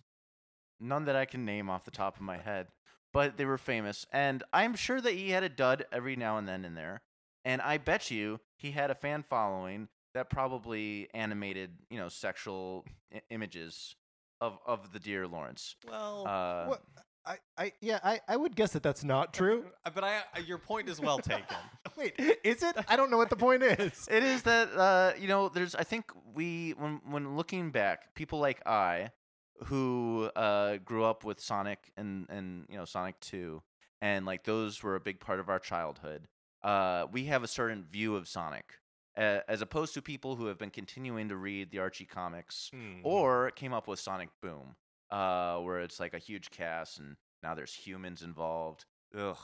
None 0.79 1.05
that 1.05 1.15
I 1.15 1.25
can 1.25 1.45
name 1.45 1.69
off 1.69 1.85
the 1.85 1.91
top 1.91 2.15
of 2.15 2.21
my 2.21 2.37
head, 2.37 2.67
but 3.13 3.37
they 3.37 3.45
were 3.45 3.57
famous. 3.57 4.05
And 4.11 4.43
I'm 4.51 4.75
sure 4.75 5.01
that 5.01 5.13
he 5.13 5.31
had 5.31 5.43
a 5.43 5.49
dud 5.49 5.85
every 5.91 6.15
now 6.15 6.37
and 6.37 6.47
then 6.47 6.65
in 6.65 6.73
there. 6.75 7.01
And 7.47 7.61
I 7.61 7.77
bet 7.77 8.11
you 8.11 8.39
he 8.57 8.71
had 8.71 8.91
a 8.91 8.95
fan 8.95 9.23
following 9.23 9.87
that 10.13 10.29
probably 10.29 11.07
animated, 11.13 11.69
you 11.89 11.97
know, 11.97 12.09
sexual 12.09 12.83
I- 13.13 13.21
images 13.29 13.95
of 14.41 14.59
of 14.65 14.91
the 14.93 14.99
dear 14.99 15.27
Laurence. 15.27 15.75
Well, 15.87 16.27
Uh, 16.27 16.65
What- 16.71 16.83
I, 17.25 17.37
I 17.57 17.71
yeah, 17.81 17.99
I, 18.03 18.21
I 18.27 18.35
would 18.37 18.55
guess 18.55 18.71
that 18.71 18.83
that's 18.83 19.03
not 19.03 19.33
true. 19.33 19.65
but 19.95 20.03
I 20.03 20.17
uh, 20.35 20.39
your 20.45 20.57
point 20.57 20.87
is 20.89 20.99
well 21.01 21.19
taken. 21.19 21.57
Wait, 21.97 22.13
is 22.43 22.63
it? 22.63 22.75
I 22.87 22.95
don't 22.95 23.09
know 23.11 23.17
what 23.17 23.29
the 23.29 23.35
point 23.47 23.63
is. 23.63 24.07
It 24.17 24.23
is 24.23 24.43
that 24.43 24.67
uh, 24.73 25.11
you 25.19 25.27
know, 25.27 25.49
there's. 25.49 25.75
I 25.75 25.83
think 25.83 26.05
we, 26.37 26.71
when 26.77 27.01
when 27.13 27.35
looking 27.35 27.71
back, 27.71 28.15
people 28.15 28.39
like 28.39 28.61
I, 28.65 29.11
who 29.65 30.29
uh, 30.37 30.77
grew 30.89 31.03
up 31.03 31.23
with 31.25 31.39
Sonic 31.41 31.91
and 31.97 32.27
and 32.29 32.65
you 32.69 32.77
know 32.77 32.85
Sonic 32.85 33.19
Two, 33.19 33.61
and 34.01 34.25
like 34.25 34.43
those 34.45 34.81
were 34.83 34.95
a 34.95 35.01
big 35.01 35.19
part 35.19 35.39
of 35.41 35.49
our 35.49 35.59
childhood. 35.59 36.27
Uh, 36.67 37.07
we 37.11 37.25
have 37.25 37.43
a 37.43 37.47
certain 37.47 37.83
view 37.83 38.15
of 38.15 38.27
Sonic, 38.27 38.73
uh, 39.17 39.39
as 39.47 39.61
opposed 39.61 39.93
to 39.93 40.01
people 40.01 40.35
who 40.35 40.47
have 40.47 40.57
been 40.57 40.69
continuing 40.69 41.29
to 41.29 41.35
read 41.37 41.71
the 41.71 41.79
Archie 41.79 42.05
comics 42.05 42.69
Hmm. 42.73 42.99
or 43.03 43.51
came 43.51 43.73
up 43.73 43.87
with 43.87 43.99
Sonic 43.99 44.29
Boom, 44.41 44.75
uh, 45.09 45.57
where 45.59 45.79
it's 45.79 45.99
like 45.99 46.13
a 46.13 46.19
huge 46.19 46.49
cast 46.51 46.99
and 46.99 47.15
now 47.41 47.55
there's 47.55 47.73
humans 47.73 48.21
involved. 48.21 48.85
Ugh. 49.17 49.37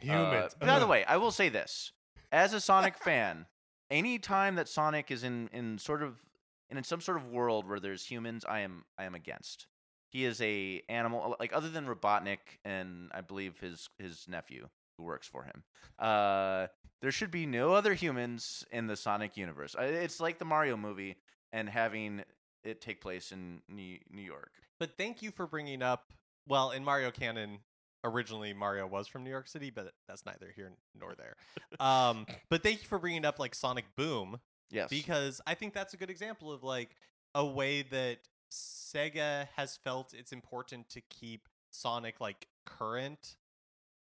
humans. 0.00 0.54
Uh, 0.60 0.66
by 0.66 0.78
the 0.78 0.86
way, 0.94 1.04
I 1.06 1.16
will 1.16 1.30
say 1.30 1.48
this: 1.48 1.92
as 2.30 2.52
a 2.52 2.60
Sonic 2.60 2.98
fan, 2.98 3.46
any 3.90 4.18
time 4.18 4.56
that 4.56 4.68
Sonic 4.68 5.10
is 5.10 5.24
in 5.24 5.48
in 5.54 5.78
sort 5.78 6.02
of 6.02 6.20
in 6.68 6.82
some 6.84 7.00
sort 7.00 7.16
of 7.16 7.28
world 7.28 7.66
where 7.66 7.80
there's 7.80 8.04
humans, 8.04 8.44
I 8.46 8.60
am 8.60 8.84
I 8.98 9.04
am 9.04 9.14
against. 9.14 9.66
He 10.10 10.24
is 10.26 10.40
a 10.42 10.82
animal 10.90 11.36
like 11.40 11.52
other 11.54 11.70
than 11.70 11.86
Robotnik 11.86 12.58
and 12.64 13.10
I 13.14 13.22
believe 13.22 13.60
his 13.60 13.88
his 13.98 14.26
nephew 14.28 14.68
who 14.96 15.04
works 15.04 15.26
for 15.26 15.44
him. 15.44 15.62
Uh, 15.98 16.66
there 17.02 17.10
should 17.12 17.30
be 17.30 17.46
no 17.46 17.72
other 17.72 17.94
humans 17.94 18.64
in 18.70 18.86
the 18.86 18.96
Sonic 18.96 19.36
universe. 19.36 19.76
It's 19.78 20.20
like 20.20 20.38
the 20.38 20.44
Mario 20.44 20.76
movie 20.76 21.16
and 21.52 21.68
having 21.68 22.22
it 22.64 22.80
take 22.80 23.00
place 23.00 23.32
in 23.32 23.60
New, 23.68 23.98
New 24.10 24.22
York. 24.22 24.50
But 24.80 24.96
thank 24.96 25.22
you 25.22 25.30
for 25.30 25.46
bringing 25.46 25.82
up. 25.82 26.12
Well, 26.48 26.70
in 26.70 26.84
Mario 26.84 27.10
canon, 27.10 27.58
originally 28.04 28.52
Mario 28.52 28.86
was 28.86 29.06
from 29.08 29.24
New 29.24 29.30
York 29.30 29.48
City, 29.48 29.70
but 29.70 29.92
that's 30.08 30.24
neither 30.26 30.52
here 30.54 30.72
nor 30.98 31.14
there. 31.14 31.36
Um, 31.80 32.26
but 32.50 32.62
thank 32.62 32.82
you 32.82 32.88
for 32.88 32.98
bringing 32.98 33.24
up 33.24 33.38
like 33.38 33.54
Sonic 33.54 33.84
Boom 33.96 34.38
Yes. 34.70 34.88
because 34.90 35.40
I 35.46 35.54
think 35.54 35.74
that's 35.74 35.94
a 35.94 35.96
good 35.96 36.10
example 36.10 36.50
of 36.52 36.62
like 36.64 36.90
a 37.34 37.44
way 37.44 37.82
that 37.82 38.18
Sega 38.50 39.48
has 39.56 39.78
felt 39.84 40.14
it's 40.14 40.32
important 40.32 40.88
to 40.90 41.00
keep 41.02 41.48
Sonic 41.70 42.20
like 42.20 42.46
current, 42.64 43.36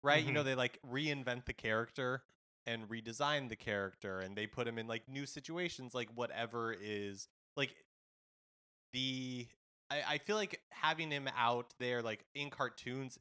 right? 0.02 0.24
You 0.24 0.32
know, 0.32 0.40
mm-hmm. 0.40 0.50
they 0.50 0.54
like 0.54 0.78
reinvent 0.90 1.46
the 1.46 1.52
character 1.52 2.22
and 2.66 2.88
redesign 2.88 3.48
the 3.48 3.56
character 3.56 4.20
and 4.20 4.36
they 4.36 4.46
put 4.46 4.66
him 4.66 4.78
in 4.78 4.86
like 4.86 5.08
new 5.08 5.26
situations, 5.26 5.94
like 5.94 6.08
whatever 6.14 6.74
is 6.80 7.28
like 7.56 7.74
the. 8.92 9.46
I, 9.90 10.02
I 10.08 10.18
feel 10.18 10.36
like 10.36 10.60
having 10.70 11.10
him 11.10 11.28
out 11.36 11.74
there 11.78 12.02
like 12.02 12.24
in 12.34 12.50
cartoons 12.50 13.18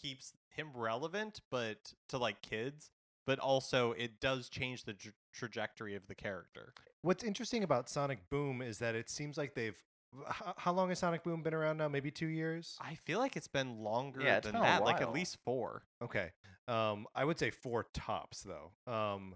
keeps 0.00 0.32
him 0.50 0.70
relevant, 0.74 1.40
but 1.50 1.92
to 2.08 2.18
like 2.18 2.42
kids, 2.42 2.90
but 3.26 3.38
also 3.38 3.92
it 3.92 4.20
does 4.20 4.48
change 4.48 4.84
the 4.84 4.94
tra- 4.94 5.12
trajectory 5.32 5.94
of 5.94 6.06
the 6.06 6.14
character. 6.14 6.72
What's 7.02 7.24
interesting 7.24 7.62
about 7.62 7.88
Sonic 7.88 8.30
Boom 8.30 8.62
is 8.62 8.78
that 8.78 8.94
it 8.94 9.10
seems 9.10 9.36
like 9.36 9.54
they've. 9.54 9.80
How, 10.28 10.54
how 10.56 10.72
long 10.72 10.88
has 10.90 10.98
Sonic 10.98 11.22
Boom 11.24 11.42
been 11.42 11.54
around 11.54 11.78
now? 11.78 11.88
Maybe 11.88 12.10
two 12.10 12.26
years. 12.26 12.76
I 12.80 12.94
feel 13.04 13.18
like 13.18 13.36
it's 13.36 13.48
been 13.48 13.78
longer 13.78 14.20
Yeah, 14.22 14.36
it's 14.36 14.44
than 14.46 14.52
been 14.52 14.62
a 14.62 14.64
that, 14.64 14.84
like 14.84 14.96
at 15.00 15.06
while. 15.08 15.14
least 15.14 15.38
four. 15.44 15.82
Okay. 16.02 16.30
Um, 16.68 17.06
I 17.14 17.24
would 17.24 17.38
say 17.38 17.50
four 17.50 17.86
tops 17.92 18.42
though. 18.42 18.72
Um, 18.92 19.34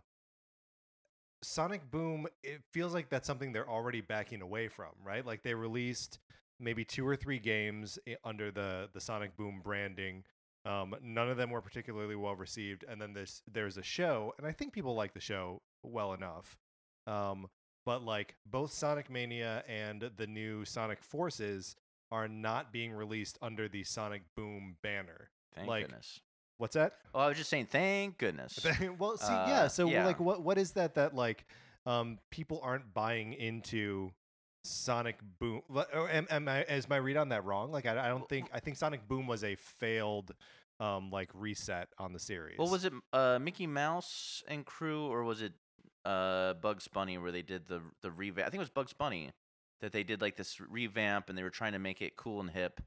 Sonic 1.43 1.89
Boom, 1.91 2.27
it 2.43 2.63
feels 2.73 2.93
like 2.95 3.09
that's 3.11 3.27
something 3.27 3.53
they're 3.53 3.69
already 3.69 4.01
backing 4.01 4.43
away 4.43 4.69
from, 4.69 4.89
right? 5.05 5.25
Like 5.25 5.43
they 5.43 5.55
released 5.55 6.19
maybe 6.59 6.85
two 6.85 7.07
or 7.07 7.15
three 7.15 7.39
games 7.39 7.99
i- 8.09 8.17
under 8.25 8.51
the 8.51 8.89
the 8.93 9.01
Sonic 9.01 9.37
Boom 9.37 9.61
branding. 9.63 10.25
Um, 10.65 10.95
none 11.01 11.31
of 11.31 11.37
them 11.37 11.51
were 11.51 11.61
particularly 11.63 12.17
well 12.17 12.35
received, 12.35 12.85
and 12.89 13.01
then 13.01 13.13
this 13.13 13.43
there's 13.51 13.77
a 13.77 13.83
show, 13.83 14.35
and 14.39 14.47
I 14.47 14.53
think 14.53 14.73
people 14.73 14.95
like 14.97 15.15
the 15.15 15.21
show 15.21 15.63
well 15.85 16.13
enough. 16.13 16.57
Um, 17.07 17.47
but 17.89 18.05
like 18.05 18.35
both 18.45 18.71
Sonic 18.71 19.09
Mania 19.09 19.65
and 19.67 20.11
the 20.19 20.27
new 20.27 20.67
Sonic 20.67 21.03
Forces 21.03 21.75
are 22.13 22.29
not 22.29 22.71
being 22.71 22.93
released 22.93 23.39
under 23.41 23.67
the 23.67 23.83
Sonic 23.83 24.21
Boom 24.37 24.77
banner. 24.83 25.31
Thank 25.55 25.69
like- 25.69 25.85
goodness. 25.85 26.21
What's 26.59 26.75
that? 26.75 26.97
Oh, 27.15 27.21
I 27.21 27.29
was 27.29 27.39
just 27.39 27.49
saying, 27.49 27.69
thank 27.71 28.19
goodness. 28.19 28.67
well, 28.99 29.17
see, 29.17 29.33
yeah. 29.33 29.63
Uh, 29.63 29.69
So, 29.69 29.89
yeah. 29.89 30.05
like, 30.05 30.21
what 30.21 30.43
what 30.43 30.59
is 30.59 30.73
that 30.73 30.97
that 30.97 31.15
like 31.15 31.47
um 31.87 32.19
people 32.31 32.61
aren't 32.63 32.93
buying 32.93 33.33
into 33.33 34.11
Sonic 34.65 35.17
Boom? 35.39 35.63
Or 35.71 36.11
am, 36.11 36.27
am 36.29 36.47
I 36.47 36.65
is 36.65 36.91
my 36.91 36.97
read 36.97 37.17
on 37.17 37.31
that 37.31 37.47
wrong? 37.47 37.73
Like, 37.73 37.87
I, 37.87 38.07
I 38.07 38.09
don't 38.09 38.29
think 38.29 38.51
I 38.53 38.61
think 38.61 38.77
Sonic 38.77 39.09
Boom 39.09 39.27
was 39.27 39.45
a 39.45 39.55
failed 39.55 40.35
um 40.79 41.11
like 41.11 41.31
reset 41.33 41.89
on 41.97 42.13
the 42.13 42.19
series. 42.19 42.59
What 42.59 42.71
was 42.71 42.85
it? 42.85 42.93
Uh, 43.15 43.39
Mickey 43.41 43.67
Mouse 43.67 44.43
and 44.47 44.67
crew, 44.67 45.07
or 45.07 45.25
was 45.25 45.41
it 45.41 45.55
uh, 46.09 46.55
Bugs 46.55 46.89
Bunny 46.89 47.19
where 47.19 47.33
they 47.33 47.43
did 47.43 47.67
the 47.67 47.81
the 48.03 48.11
revamp? 48.11 48.47
I 48.47 48.51
think 48.51 48.59
it 48.61 48.65
was 48.65 48.71
Bugs 48.71 48.93
Bunny 48.93 49.31
that 49.81 49.93
they 49.93 50.03
did 50.03 50.21
like 50.21 50.37
this 50.37 50.61
revamp, 50.61 51.29
and 51.29 51.37
they 51.39 51.43
were 51.43 51.51
trying 51.51 51.73
to 51.73 51.79
make 51.79 52.03
it 52.03 52.17
cool 52.17 52.41
and 52.41 52.51
hip. 52.51 52.81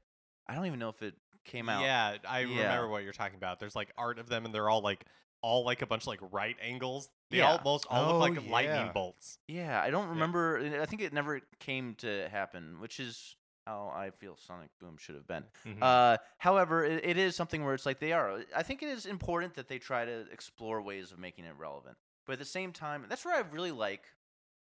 I 0.46 0.54
don't 0.54 0.66
even 0.66 0.78
know 0.78 0.88
if 0.90 1.02
it 1.02 1.14
came 1.44 1.68
out. 1.68 1.82
Yeah, 1.82 2.16
I 2.28 2.40
Yeah. 2.40 2.62
remember 2.64 2.88
what 2.88 3.02
you're 3.04 3.12
talking 3.12 3.36
about. 3.36 3.58
There's 3.60 3.76
like 3.76 3.92
art 3.96 4.18
of 4.18 4.28
them, 4.28 4.44
and 4.44 4.54
they're 4.54 4.68
all 4.68 4.82
like 4.82 5.04
all 5.40 5.64
like 5.64 5.82
a 5.82 5.86
bunch 5.86 6.02
of 6.04 6.08
like 6.08 6.20
right 6.30 6.56
angles. 6.60 7.08
They 7.30 7.38
Yeah. 7.38 7.52
almost 7.56 7.86
all 7.90 8.10
Oh, 8.14 8.18
look 8.18 8.36
like 8.36 8.48
lightning 8.48 8.92
bolts. 8.92 9.38
Yeah, 9.48 9.80
I 9.82 9.90
don't 9.90 10.10
remember. 10.10 10.58
I 10.80 10.86
think 10.86 11.02
it 11.02 11.12
never 11.12 11.40
came 11.58 11.94
to 11.96 12.28
happen, 12.28 12.78
which 12.80 13.00
is 13.00 13.36
how 13.66 13.92
I 13.94 14.10
feel 14.10 14.36
Sonic 14.36 14.70
Boom 14.80 14.96
should 14.98 15.14
have 15.14 15.26
been. 15.26 15.44
Mhm. 15.64 15.78
Uh, 15.82 16.18
however, 16.38 16.84
it, 16.84 17.04
it 17.04 17.16
is 17.16 17.34
something 17.36 17.64
where 17.64 17.74
it's 17.74 17.86
like 17.86 17.98
they 18.00 18.12
are. 18.12 18.44
I 18.54 18.62
think 18.62 18.82
it 18.82 18.88
is 18.88 19.06
important 19.06 19.54
that 19.54 19.68
they 19.68 19.78
try 19.78 20.04
to 20.04 20.26
explore 20.32 20.82
ways 20.82 21.10
of 21.12 21.18
making 21.18 21.44
it 21.44 21.54
relevant. 21.56 21.96
But 22.26 22.34
at 22.34 22.38
the 22.38 22.44
same 22.44 22.72
time, 22.72 23.04
that's 23.08 23.24
where 23.24 23.34
I 23.34 23.42
really 23.50 23.72
like 23.72 24.04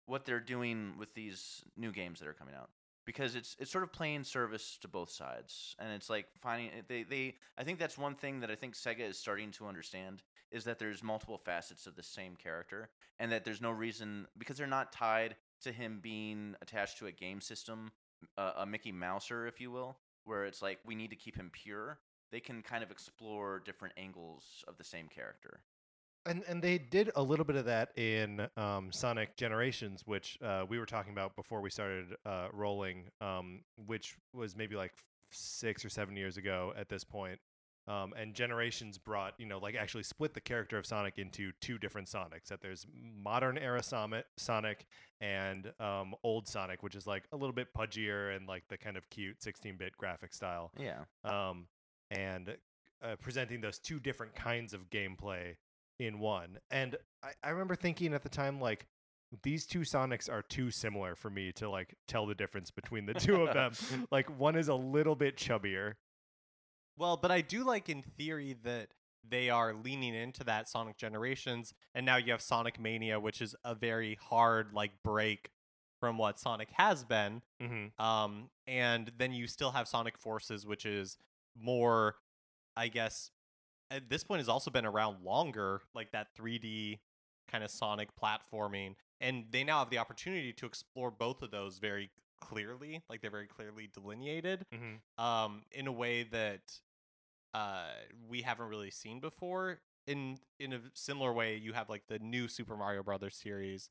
what 0.06 0.24
they're 0.24 0.40
doing 0.40 0.94
with 0.98 1.14
these 1.14 1.64
new 1.76 1.92
games 1.92 2.20
that 2.20 2.28
are 2.28 2.34
coming 2.34 2.54
out 2.54 2.70
because 3.06 3.34
it's 3.34 3.56
it's 3.58 3.70
sort 3.70 3.84
of 3.84 3.92
playing 3.92 4.24
service 4.24 4.78
to 4.80 4.88
both 4.88 5.10
sides, 5.10 5.76
and 5.78 5.92
it's 5.92 6.08
like 6.08 6.26
finding 6.40 6.68
eh, 6.68 6.82
they 6.88 7.02
they. 7.02 7.34
I 7.58 7.64
think 7.64 7.78
that's 7.78 7.98
one 7.98 8.14
thing 8.14 8.40
that 8.40 8.50
I 8.50 8.54
think 8.54 8.74
Sega 8.74 9.00
is 9.00 9.18
starting 9.18 9.50
to 9.52 9.66
understand 9.66 10.22
is 10.50 10.64
that 10.64 10.78
there's 10.78 11.02
multiple 11.02 11.38
facets 11.38 11.86
of 11.86 11.96
the 11.96 12.02
same 12.02 12.36
character, 12.36 12.90
and 13.18 13.30
that 13.32 13.44
there's 13.44 13.60
no 13.60 13.70
reason 13.70 14.26
because 14.38 14.56
they're 14.56 14.66
not 14.66 14.92
tied 14.92 15.36
to 15.62 15.72
him 15.72 16.00
being 16.02 16.54
attached 16.62 16.98
to 16.98 17.06
a 17.06 17.12
game 17.12 17.40
system, 17.40 17.90
a 18.36 18.66
Mickey 18.66 18.92
Mouser, 18.92 19.46
if 19.46 19.60
you 19.60 19.70
will, 19.70 19.98
where 20.24 20.44
it's 20.44 20.62
like 20.62 20.78
we 20.84 20.94
need 20.94 21.10
to 21.10 21.16
keep 21.16 21.36
him 21.36 21.50
pure. 21.52 21.98
They 22.30 22.40
can 22.40 22.62
kind 22.62 22.82
of 22.82 22.90
explore 22.90 23.62
different 23.64 23.94
angles 23.96 24.64
of 24.66 24.76
the 24.76 24.84
same 24.84 25.08
character. 25.08 25.60
And 26.26 26.42
and 26.48 26.62
they 26.62 26.78
did 26.78 27.10
a 27.16 27.22
little 27.22 27.44
bit 27.44 27.56
of 27.56 27.64
that 27.66 27.96
in 27.98 28.46
um, 28.56 28.90
Sonic 28.92 29.36
Generations, 29.36 30.02
which 30.06 30.38
uh, 30.42 30.64
we 30.68 30.78
were 30.78 30.86
talking 30.86 31.12
about 31.12 31.36
before 31.36 31.60
we 31.60 31.70
started 31.70 32.14
uh, 32.24 32.48
rolling, 32.52 33.04
um, 33.20 33.62
which 33.86 34.16
was 34.32 34.56
maybe 34.56 34.76
like 34.76 34.92
six 35.30 35.84
or 35.84 35.88
seven 35.88 36.16
years 36.16 36.36
ago 36.36 36.72
at 36.76 36.88
this 36.88 37.04
point. 37.04 37.38
Um, 37.86 38.14
and 38.16 38.32
Generations 38.32 38.96
brought, 38.96 39.34
you 39.36 39.44
know, 39.44 39.58
like 39.58 39.74
actually 39.74 40.04
split 40.04 40.32
the 40.32 40.40
character 40.40 40.78
of 40.78 40.86
Sonic 40.86 41.18
into 41.18 41.52
two 41.60 41.76
different 41.76 42.08
Sonics. 42.08 42.46
That 42.48 42.62
there's 42.62 42.86
modern 43.22 43.58
era 43.58 43.82
Sonic, 43.82 44.86
and 45.20 45.70
um, 45.80 46.14
old 46.22 46.48
Sonic, 46.48 46.82
which 46.82 46.94
is 46.94 47.06
like 47.06 47.24
a 47.32 47.36
little 47.36 47.52
bit 47.52 47.74
pudgier 47.76 48.34
and 48.34 48.48
like 48.48 48.62
the 48.68 48.78
kind 48.78 48.96
of 48.96 49.10
cute 49.10 49.38
16-bit 49.40 49.98
graphic 49.98 50.32
style 50.32 50.72
Yeah. 50.80 51.00
um, 51.24 51.66
and 52.10 52.56
uh, 53.02 53.16
presenting 53.20 53.60
those 53.60 53.78
two 53.78 54.00
different 54.00 54.34
kinds 54.34 54.72
of 54.72 54.88
gameplay 54.88 55.56
in 55.98 56.18
one. 56.18 56.58
And 56.70 56.96
I, 57.22 57.30
I 57.42 57.50
remember 57.50 57.76
thinking 57.76 58.14
at 58.14 58.22
the 58.22 58.28
time, 58.28 58.60
like, 58.60 58.86
these 59.42 59.66
two 59.66 59.80
Sonics 59.80 60.30
are 60.30 60.42
too 60.42 60.70
similar 60.70 61.16
for 61.16 61.28
me 61.28 61.50
to 61.52 61.68
like 61.68 61.96
tell 62.06 62.24
the 62.24 62.36
difference 62.36 62.70
between 62.70 63.06
the 63.06 63.14
two 63.14 63.42
of 63.42 63.52
them. 63.52 63.72
like, 64.10 64.38
one 64.38 64.56
is 64.56 64.68
a 64.68 64.74
little 64.74 65.16
bit 65.16 65.36
chubbier. 65.36 65.94
Well, 66.96 67.16
but 67.16 67.32
I 67.32 67.40
do 67.40 67.64
like 67.64 67.88
in 67.88 68.02
theory 68.02 68.56
that 68.62 68.88
they 69.28 69.50
are 69.50 69.74
leaning 69.74 70.14
into 70.14 70.44
that 70.44 70.68
Sonic 70.68 70.96
Generations, 70.96 71.74
and 71.94 72.06
now 72.06 72.16
you 72.16 72.30
have 72.32 72.42
Sonic 72.42 72.78
Mania, 72.78 73.18
which 73.18 73.40
is 73.40 73.56
a 73.64 73.74
very 73.74 74.18
hard 74.22 74.72
like 74.72 74.92
break 75.02 75.50
from 76.00 76.18
what 76.18 76.38
Sonic 76.38 76.68
has 76.74 77.02
been. 77.02 77.42
Mm-hmm. 77.62 78.04
Um, 78.04 78.50
and 78.66 79.10
then 79.16 79.32
you 79.32 79.46
still 79.46 79.70
have 79.70 79.88
Sonic 79.88 80.18
Forces, 80.18 80.66
which 80.66 80.84
is 80.84 81.16
more, 81.58 82.16
I 82.76 82.88
guess, 82.88 83.30
at 83.90 84.08
this 84.08 84.24
point 84.24 84.40
has 84.40 84.48
also 84.48 84.70
been 84.70 84.86
around 84.86 85.22
longer, 85.24 85.82
like 85.94 86.12
that 86.12 86.28
3D 86.36 86.98
kind 87.50 87.62
of 87.64 87.70
Sonic 87.70 88.08
platforming. 88.20 88.94
And 89.20 89.44
they 89.50 89.64
now 89.64 89.78
have 89.80 89.90
the 89.90 89.98
opportunity 89.98 90.52
to 90.54 90.66
explore 90.66 91.10
both 91.10 91.42
of 91.42 91.50
those 91.50 91.78
very 91.78 92.10
clearly, 92.40 93.02
like 93.08 93.20
they're 93.22 93.30
very 93.30 93.46
clearly 93.46 93.88
delineated, 93.92 94.66
Mm-hmm. 94.74 95.24
um, 95.24 95.62
in 95.72 95.86
a 95.86 95.92
way 95.92 96.24
that 96.24 96.80
uh, 97.54 97.86
we 98.28 98.42
haven't 98.42 98.66
really 98.68 98.90
seen 98.90 99.20
before. 99.20 99.80
in 100.06 100.38
in 100.58 100.72
a 100.72 100.80
similar 100.94 101.32
way, 101.32 101.56
you 101.56 101.72
have 101.72 101.88
like 101.88 102.02
the 102.08 102.18
new 102.18 102.48
Super 102.48 102.76
Mario 102.76 103.02
Brothers 103.02 103.36
series, 103.36 103.88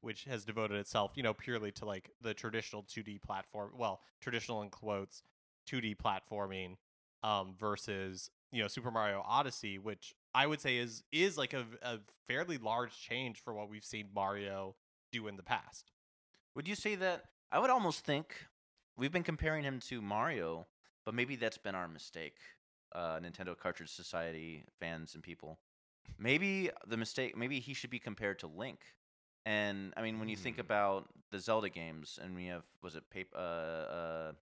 which 0.00 0.24
has 0.24 0.44
devoted 0.44 0.76
itself, 0.78 1.12
you 1.14 1.22
know, 1.22 1.34
purely 1.34 1.70
to 1.72 1.84
like 1.84 2.10
the 2.20 2.34
traditional 2.34 2.82
2D 2.82 3.20
platform. 3.22 3.70
Well, 3.76 4.00
traditional 4.20 4.62
in 4.62 4.70
quotes, 4.70 5.22
2D 5.70 5.96
platforming, 5.96 6.76
um, 7.22 7.54
versus 7.58 8.30
you 8.52 8.62
know 8.62 8.68
Super 8.68 8.90
Mario 8.90 9.22
Odyssey, 9.26 9.78
which 9.78 10.14
I 10.34 10.46
would 10.46 10.60
say 10.60 10.76
is 10.76 11.02
is 11.10 11.36
like 11.36 11.52
a, 11.54 11.64
a 11.82 11.98
fairly 12.28 12.58
large 12.58 12.98
change 13.00 13.42
for 13.42 13.52
what 13.54 13.68
we've 13.68 13.84
seen 13.84 14.08
Mario 14.14 14.76
do 15.10 15.26
in 15.28 15.36
the 15.36 15.42
past. 15.42 15.90
Would 16.54 16.68
you 16.68 16.74
say 16.74 16.94
that? 16.96 17.24
I 17.50 17.58
would 17.58 17.70
almost 17.70 18.04
think 18.04 18.34
we've 18.96 19.12
been 19.12 19.22
comparing 19.22 19.64
him 19.64 19.80
to 19.88 20.00
Mario, 20.00 20.66
but 21.04 21.14
maybe 21.14 21.36
that's 21.36 21.58
been 21.58 21.74
our 21.74 21.88
mistake, 21.88 22.36
uh, 22.94 23.18
Nintendo 23.18 23.56
Cartridge 23.58 23.90
Society 23.90 24.64
fans 24.80 25.14
and 25.14 25.22
people. 25.22 25.58
Maybe 26.18 26.70
the 26.86 26.96
mistake, 26.96 27.36
maybe 27.36 27.58
he 27.60 27.74
should 27.74 27.90
be 27.90 27.98
compared 27.98 28.38
to 28.40 28.46
Link. 28.46 28.80
And 29.44 29.92
I 29.96 30.02
mean, 30.02 30.18
when 30.20 30.28
you 30.28 30.36
think 30.36 30.56
Hmm. 30.56 30.60
about 30.60 31.08
the 31.30 31.38
Zelda 31.40 31.68
games, 31.68 32.18
and 32.22 32.34
we 32.34 32.46
have, 32.46 32.64
was 32.82 32.94
it 32.94 33.08
paper? 33.10 33.36
Uh, 33.36 33.40
uh, 33.40 34.32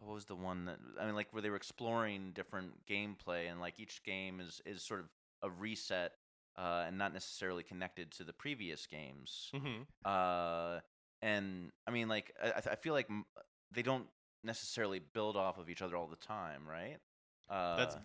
what 0.00 0.14
was 0.14 0.24
the 0.26 0.36
one 0.36 0.66
that 0.66 0.78
I 1.00 1.06
mean, 1.06 1.14
like 1.14 1.28
where 1.32 1.42
they 1.42 1.50
were 1.50 1.56
exploring 1.56 2.32
different 2.34 2.86
gameplay, 2.86 3.50
and 3.50 3.60
like 3.60 3.78
each 3.78 4.02
game 4.04 4.40
is 4.40 4.60
is 4.64 4.82
sort 4.82 5.00
of 5.00 5.06
a 5.42 5.50
reset, 5.50 6.12
uh, 6.56 6.84
and 6.86 6.98
not 6.98 7.12
necessarily 7.12 7.62
connected 7.62 8.10
to 8.12 8.24
the 8.24 8.32
previous 8.32 8.86
games. 8.86 9.50
Mm-hmm. 9.54 9.82
Uh, 10.04 10.80
and 11.22 11.70
I 11.86 11.90
mean, 11.90 12.08
like, 12.08 12.32
I, 12.42 12.52
I 12.70 12.76
feel 12.76 12.94
like 12.94 13.08
they 13.72 13.82
don't 13.82 14.06
necessarily 14.44 15.00
build 15.00 15.36
off 15.36 15.58
of 15.58 15.68
each 15.68 15.82
other 15.82 15.96
all 15.96 16.06
the 16.06 16.16
time, 16.16 16.62
right? 16.68 16.98
Uh, 17.50 17.76
That's 17.76 17.96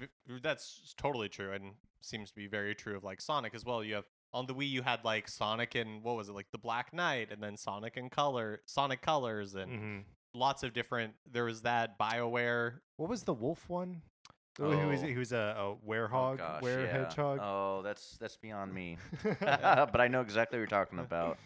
that's 0.41 0.93
totally 0.97 1.29
true, 1.29 1.51
and 1.51 1.73
seems 2.01 2.29
to 2.29 2.35
be 2.35 2.47
very 2.47 2.73
true 2.75 2.95
of 2.95 3.03
like 3.03 3.21
Sonic 3.21 3.53
as 3.53 3.65
well. 3.65 3.83
You 3.83 3.95
have 3.95 4.05
on 4.33 4.45
the 4.45 4.55
Wii, 4.55 4.69
you 4.69 4.81
had 4.81 5.03
like 5.03 5.27
Sonic 5.27 5.75
and 5.75 6.01
what 6.01 6.15
was 6.15 6.29
it 6.29 6.33
like 6.33 6.47
the 6.51 6.57
Black 6.57 6.93
Knight, 6.93 7.29
and 7.31 7.43
then 7.43 7.57
Sonic 7.57 7.97
and 7.97 8.09
Color, 8.09 8.61
Sonic 8.65 9.01
Colors, 9.01 9.53
and 9.55 9.71
hmm 9.79 9.99
lots 10.33 10.63
of 10.63 10.73
different. 10.73 11.13
There 11.31 11.45
was 11.45 11.61
that 11.61 11.97
Bioware. 11.99 12.75
What 12.97 13.09
was 13.09 13.23
the 13.23 13.33
wolf 13.33 13.69
one? 13.69 14.01
Oh, 14.59 14.69
He 14.69 14.85
was 14.85 15.01
Oh. 15.01 15.07
he 15.07 15.15
was 15.15 15.31
a, 15.31 15.55
a 15.57 15.61
oh 15.61 15.79
werehog, 15.87 16.37
gosh, 16.37 16.61
were 16.61 16.85
yeah. 16.85 16.91
hedgehog. 16.91 17.39
Oh, 17.41 17.81
that's 17.83 18.17
that's 18.19 18.37
beyond 18.37 18.73
me. 18.73 18.97
but 19.39 19.99
I 19.99 20.07
know 20.07 20.21
exactly 20.21 20.57
what 20.57 20.61
you're 20.61 20.67
talking 20.67 20.99
about. 20.99 21.37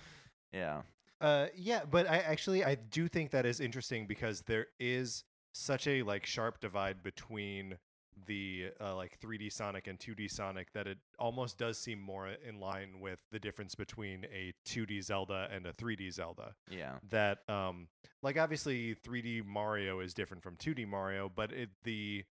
Yeah. 0.51 0.81
Uh, 1.19 1.47
yeah, 1.55 1.81
but 1.89 2.09
I 2.09 2.17
actually 2.17 2.63
I 2.63 2.75
do 2.75 3.07
think 3.07 3.31
that 3.31 3.45
is 3.45 3.59
interesting 3.59 4.07
because 4.07 4.41
there 4.41 4.67
is 4.79 5.23
such 5.53 5.87
a 5.87 6.03
like 6.03 6.25
sharp 6.25 6.59
divide 6.59 7.01
between 7.01 7.77
the 8.25 8.71
uh, 8.81 8.95
like 8.95 9.19
3D 9.19 9.51
Sonic 9.51 9.87
and 9.87 9.99
2D 9.99 10.31
Sonic 10.31 10.73
that 10.73 10.87
it 10.87 10.97
almost 11.19 11.57
does 11.57 11.77
seem 11.77 11.99
more 11.99 12.27
in 12.27 12.59
line 12.59 12.99
with 12.99 13.19
the 13.31 13.39
difference 13.39 13.75
between 13.75 14.25
a 14.25 14.53
2D 14.65 15.03
Zelda 15.03 15.47
and 15.51 15.65
a 15.65 15.73
3D 15.73 16.11
Zelda. 16.11 16.55
Yeah. 16.69 16.95
That 17.09 17.39
um 17.49 17.87
like 18.23 18.37
obviously 18.37 18.95
3D 18.95 19.45
Mario 19.45 19.99
is 19.99 20.13
different 20.13 20.43
from 20.43 20.55
2D 20.55 20.87
Mario, 20.87 21.31
but 21.33 21.51
it 21.51 21.69
the 21.83 22.25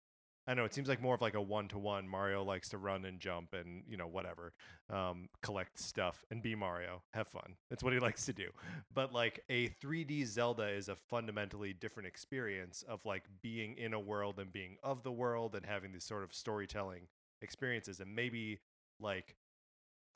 I 0.47 0.51
don't 0.51 0.57
know 0.57 0.65
it 0.65 0.73
seems 0.73 0.87
like 0.87 1.01
more 1.01 1.15
of 1.15 1.21
like 1.21 1.33
a 1.33 1.41
one 1.41 1.67
to 1.69 1.79
one. 1.79 2.07
Mario 2.07 2.43
likes 2.43 2.69
to 2.69 2.77
run 2.77 3.05
and 3.05 3.19
jump 3.19 3.53
and 3.53 3.83
you 3.87 3.97
know 3.97 4.07
whatever, 4.07 4.53
um, 4.89 5.29
collect 5.41 5.79
stuff 5.79 6.23
and 6.29 6.43
be 6.43 6.53
Mario, 6.53 7.01
have 7.13 7.27
fun. 7.27 7.55
That's 7.69 7.83
what 7.83 7.93
he 7.93 7.99
likes 8.07 8.25
to 8.25 8.33
do. 8.33 8.49
But 8.93 9.11
like 9.11 9.41
a 9.49 9.69
3D 9.69 10.25
Zelda 10.25 10.67
is 10.67 10.87
a 10.87 10.95
fundamentally 10.95 11.73
different 11.73 12.07
experience 12.07 12.83
of 12.87 12.99
like 13.05 13.23
being 13.41 13.75
in 13.77 13.93
a 13.93 13.99
world 13.99 14.39
and 14.39 14.51
being 14.51 14.77
of 14.83 15.03
the 15.03 15.11
world 15.11 15.55
and 15.55 15.65
having 15.65 15.91
these 15.91 16.03
sort 16.03 16.23
of 16.23 16.33
storytelling 16.33 17.07
experiences. 17.41 17.99
And 17.99 18.15
maybe 18.15 18.59
like 18.99 19.35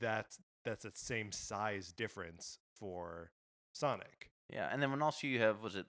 that's 0.00 0.38
that's 0.64 0.84
a 0.84 0.92
same 0.94 1.32
size 1.32 1.92
difference 1.92 2.58
for 2.78 3.30
Sonic. 3.72 4.30
Yeah. 4.52 4.68
And 4.70 4.82
then 4.82 4.90
when 4.90 5.02
also 5.02 5.26
you 5.26 5.40
have 5.40 5.62
was 5.62 5.76
it 5.76 5.86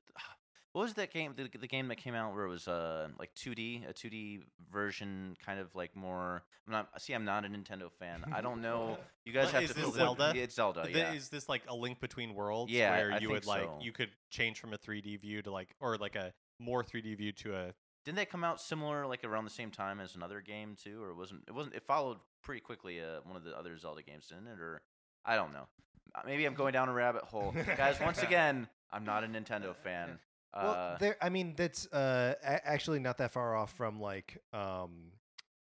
what 0.73 0.83
was 0.83 0.93
that 0.93 1.11
game 1.11 1.33
the, 1.35 1.49
the 1.59 1.67
game 1.67 1.87
that 1.89 1.97
came 1.97 2.13
out 2.15 2.33
where 2.33 2.45
it 2.45 2.49
was 2.49 2.67
uh 2.67 3.07
like 3.19 3.33
2D 3.35 3.89
a 3.89 3.93
2D 3.93 4.41
version 4.71 5.35
kind 5.45 5.59
of 5.59 5.73
like 5.75 5.95
more 5.95 6.43
I'm 6.67 6.73
not 6.73 7.01
see 7.01 7.13
I'm 7.13 7.25
not 7.25 7.43
a 7.45 7.47
Nintendo 7.49 7.91
fan. 7.91 8.23
I 8.33 8.41
don't 8.41 8.61
know. 8.61 8.97
You 9.25 9.33
guys 9.33 9.51
have 9.51 9.63
is 9.63 9.69
to 9.71 9.75
this 9.75 9.85
the- 9.85 9.91
Zelda? 9.97 10.33
It's 10.35 10.55
Zelda. 10.55 10.83
Th- 10.85 10.95
Yeah. 10.95 11.13
Is 11.13 11.29
this 11.29 11.47
like 11.47 11.61
a 11.67 11.75
link 11.75 11.99
between 11.99 12.33
worlds? 12.33 12.71
Yeah, 12.71 12.95
where 12.97 13.11
I 13.11 13.15
you 13.15 13.27
think 13.29 13.31
would 13.31 13.45
like 13.45 13.69
you 13.81 13.91
could 13.91 14.09
change 14.31 14.59
from 14.59 14.73
a 14.73 14.77
3D 14.77 15.19
view 15.21 15.41
to 15.43 15.51
like 15.51 15.75
or 15.79 15.97
like 15.97 16.15
a 16.15 16.33
more 16.59 16.83
3D 16.83 17.17
view 17.17 17.31
to 17.33 17.55
a 17.55 17.73
Didn't 18.05 18.15
they 18.17 18.25
come 18.25 18.43
out 18.43 18.59
similar, 18.61 19.05
like 19.05 19.23
around 19.23 19.43
the 19.43 19.51
same 19.51 19.69
time 19.71 19.99
as 19.99 20.15
another 20.15 20.41
game 20.41 20.75
too, 20.81 21.01
or 21.03 21.09
it 21.11 21.15
wasn't? 21.17 21.41
It 21.47 21.53
wasn't. 21.53 21.75
It 21.75 21.83
followed 21.83 22.17
pretty 22.41 22.61
quickly. 22.61 22.99
Uh, 22.99 23.19
one 23.25 23.35
of 23.35 23.43
the 23.43 23.55
other 23.57 23.77
Zelda 23.77 24.01
games, 24.01 24.27
didn't 24.27 24.47
it? 24.47 24.59
Or 24.59 24.81
I 25.23 25.35
don't 25.35 25.53
know. 25.53 25.67
Uh, 26.15 26.21
Maybe 26.25 26.45
I'm 26.45 26.55
going 26.55 26.73
down 26.73 26.89
a 26.89 26.93
rabbit 26.93 27.23
hole, 27.23 27.53
guys. 27.77 27.99
Once 28.01 28.23
again, 28.23 28.67
I'm 28.91 29.03
not 29.03 29.23
a 29.23 29.27
Nintendo 29.27 29.75
fan. 29.75 30.17
Uh, 30.53 30.61
well, 30.63 30.97
there. 30.99 31.17
I 31.21 31.29
mean, 31.29 31.53
that's 31.55 31.87
uh, 31.93 32.35
a- 32.43 32.67
actually 32.67 32.99
not 32.99 33.17
that 33.19 33.31
far 33.31 33.55
off 33.55 33.73
from 33.73 33.99
like 33.99 34.37
um, 34.53 35.11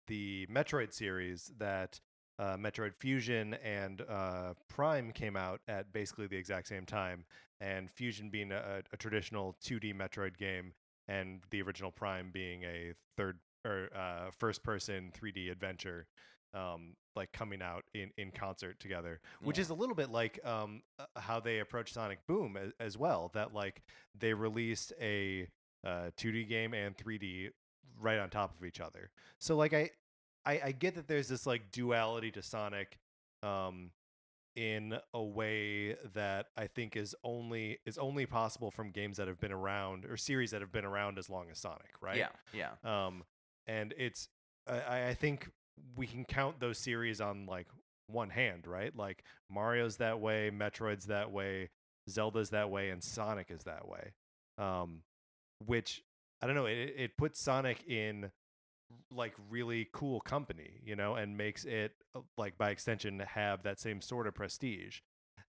the 0.06 0.46
Metroid 0.46 0.92
series 0.92 1.52
that 1.58 2.00
uh, 2.38 2.56
Metroid 2.56 2.94
Fusion 2.94 3.54
and 3.64 4.02
uh, 4.02 4.54
Prime 4.68 5.12
came 5.12 5.36
out 5.36 5.60
at 5.68 5.92
basically 5.92 6.26
the 6.26 6.36
exact 6.36 6.68
same 6.68 6.84
time. 6.84 7.24
And 7.60 7.90
Fusion 7.90 8.28
being 8.28 8.52
a, 8.52 8.82
a 8.92 8.96
traditional 8.98 9.56
2D 9.64 9.94
Metroid 9.96 10.36
game, 10.36 10.74
and 11.08 11.40
the 11.50 11.62
original 11.62 11.90
Prime 11.90 12.30
being 12.32 12.64
a 12.64 12.92
third 13.16 13.38
or 13.64 13.88
uh, 13.96 14.30
first-person 14.38 15.12
3D 15.18 15.50
adventure. 15.50 16.06
Um, 16.54 16.94
like 17.16 17.32
coming 17.32 17.62
out 17.62 17.84
in, 17.94 18.10
in 18.18 18.30
concert 18.30 18.78
together, 18.78 19.20
which 19.42 19.56
Yeah. 19.58 19.62
is 19.62 19.70
a 19.70 19.74
little 19.74 19.94
bit 19.94 20.10
like 20.10 20.38
um, 20.44 20.82
uh, 20.98 21.06
how 21.16 21.40
they 21.40 21.58
approach 21.60 21.92
Sonic 21.92 22.18
Boom 22.26 22.56
as, 22.56 22.72
as 22.78 22.98
well. 22.98 23.30
That 23.34 23.54
like 23.54 23.82
they 24.18 24.34
released 24.34 24.92
a 25.00 25.48
uh, 25.84 26.10
2D 26.18 26.48
game 26.48 26.74
and 26.74 26.96
3D 26.96 27.50
right 28.00 28.18
on 28.18 28.28
top 28.30 28.54
of 28.58 28.64
each 28.64 28.80
other. 28.80 29.10
So 29.38 29.56
like 29.56 29.72
I, 29.72 29.90
I, 30.44 30.60
I 30.66 30.72
get 30.72 30.94
that 30.96 31.08
there's 31.08 31.28
this 31.28 31.46
like 31.46 31.70
duality 31.72 32.30
to 32.32 32.42
Sonic, 32.42 32.98
um, 33.42 33.90
in 34.54 34.96
a 35.12 35.22
way 35.22 35.94
that 36.14 36.46
I 36.56 36.66
think 36.66 36.96
is 36.96 37.14
only 37.22 37.78
is 37.84 37.98
only 37.98 38.24
possible 38.24 38.70
from 38.70 38.90
games 38.90 39.18
that 39.18 39.28
have 39.28 39.38
been 39.38 39.52
around 39.52 40.06
or 40.06 40.16
series 40.16 40.50
that 40.52 40.62
have 40.62 40.72
been 40.72 40.86
around 40.86 41.18
as 41.18 41.28
long 41.28 41.46
as 41.50 41.58
Sonic, 41.58 41.90
right? 42.00 42.16
Yeah, 42.16 42.28
yeah. 42.54 42.70
Um, 43.06 43.24
and 43.66 43.92
it's 43.98 44.28
I, 44.66 45.08
I 45.08 45.14
think 45.14 45.50
we 45.96 46.06
can 46.06 46.24
count 46.24 46.60
those 46.60 46.78
series 46.78 47.20
on 47.20 47.46
like 47.46 47.66
one 48.08 48.30
hand, 48.30 48.66
right? 48.66 48.96
Like 48.96 49.24
Mario's 49.50 49.96
that 49.96 50.20
way, 50.20 50.50
Metroid's 50.50 51.06
that 51.06 51.30
way, 51.32 51.70
Zelda's 52.08 52.50
that 52.50 52.70
way, 52.70 52.90
and 52.90 53.02
Sonic 53.02 53.50
is 53.50 53.64
that 53.64 53.88
way. 53.88 54.12
Um, 54.58 55.02
which 55.64 56.02
I 56.42 56.46
don't 56.46 56.56
know, 56.56 56.66
it 56.66 56.94
it 56.96 57.16
puts 57.16 57.40
Sonic 57.40 57.84
in 57.88 58.30
like 59.10 59.34
really 59.50 59.88
cool 59.92 60.20
company, 60.20 60.80
you 60.84 60.94
know, 60.96 61.14
and 61.14 61.36
makes 61.36 61.64
it 61.64 61.92
uh, 62.14 62.20
like 62.38 62.56
by 62.56 62.70
extension 62.70 63.18
have 63.20 63.62
that 63.64 63.80
same 63.80 64.00
sort 64.00 64.26
of 64.26 64.34
prestige. 64.34 65.00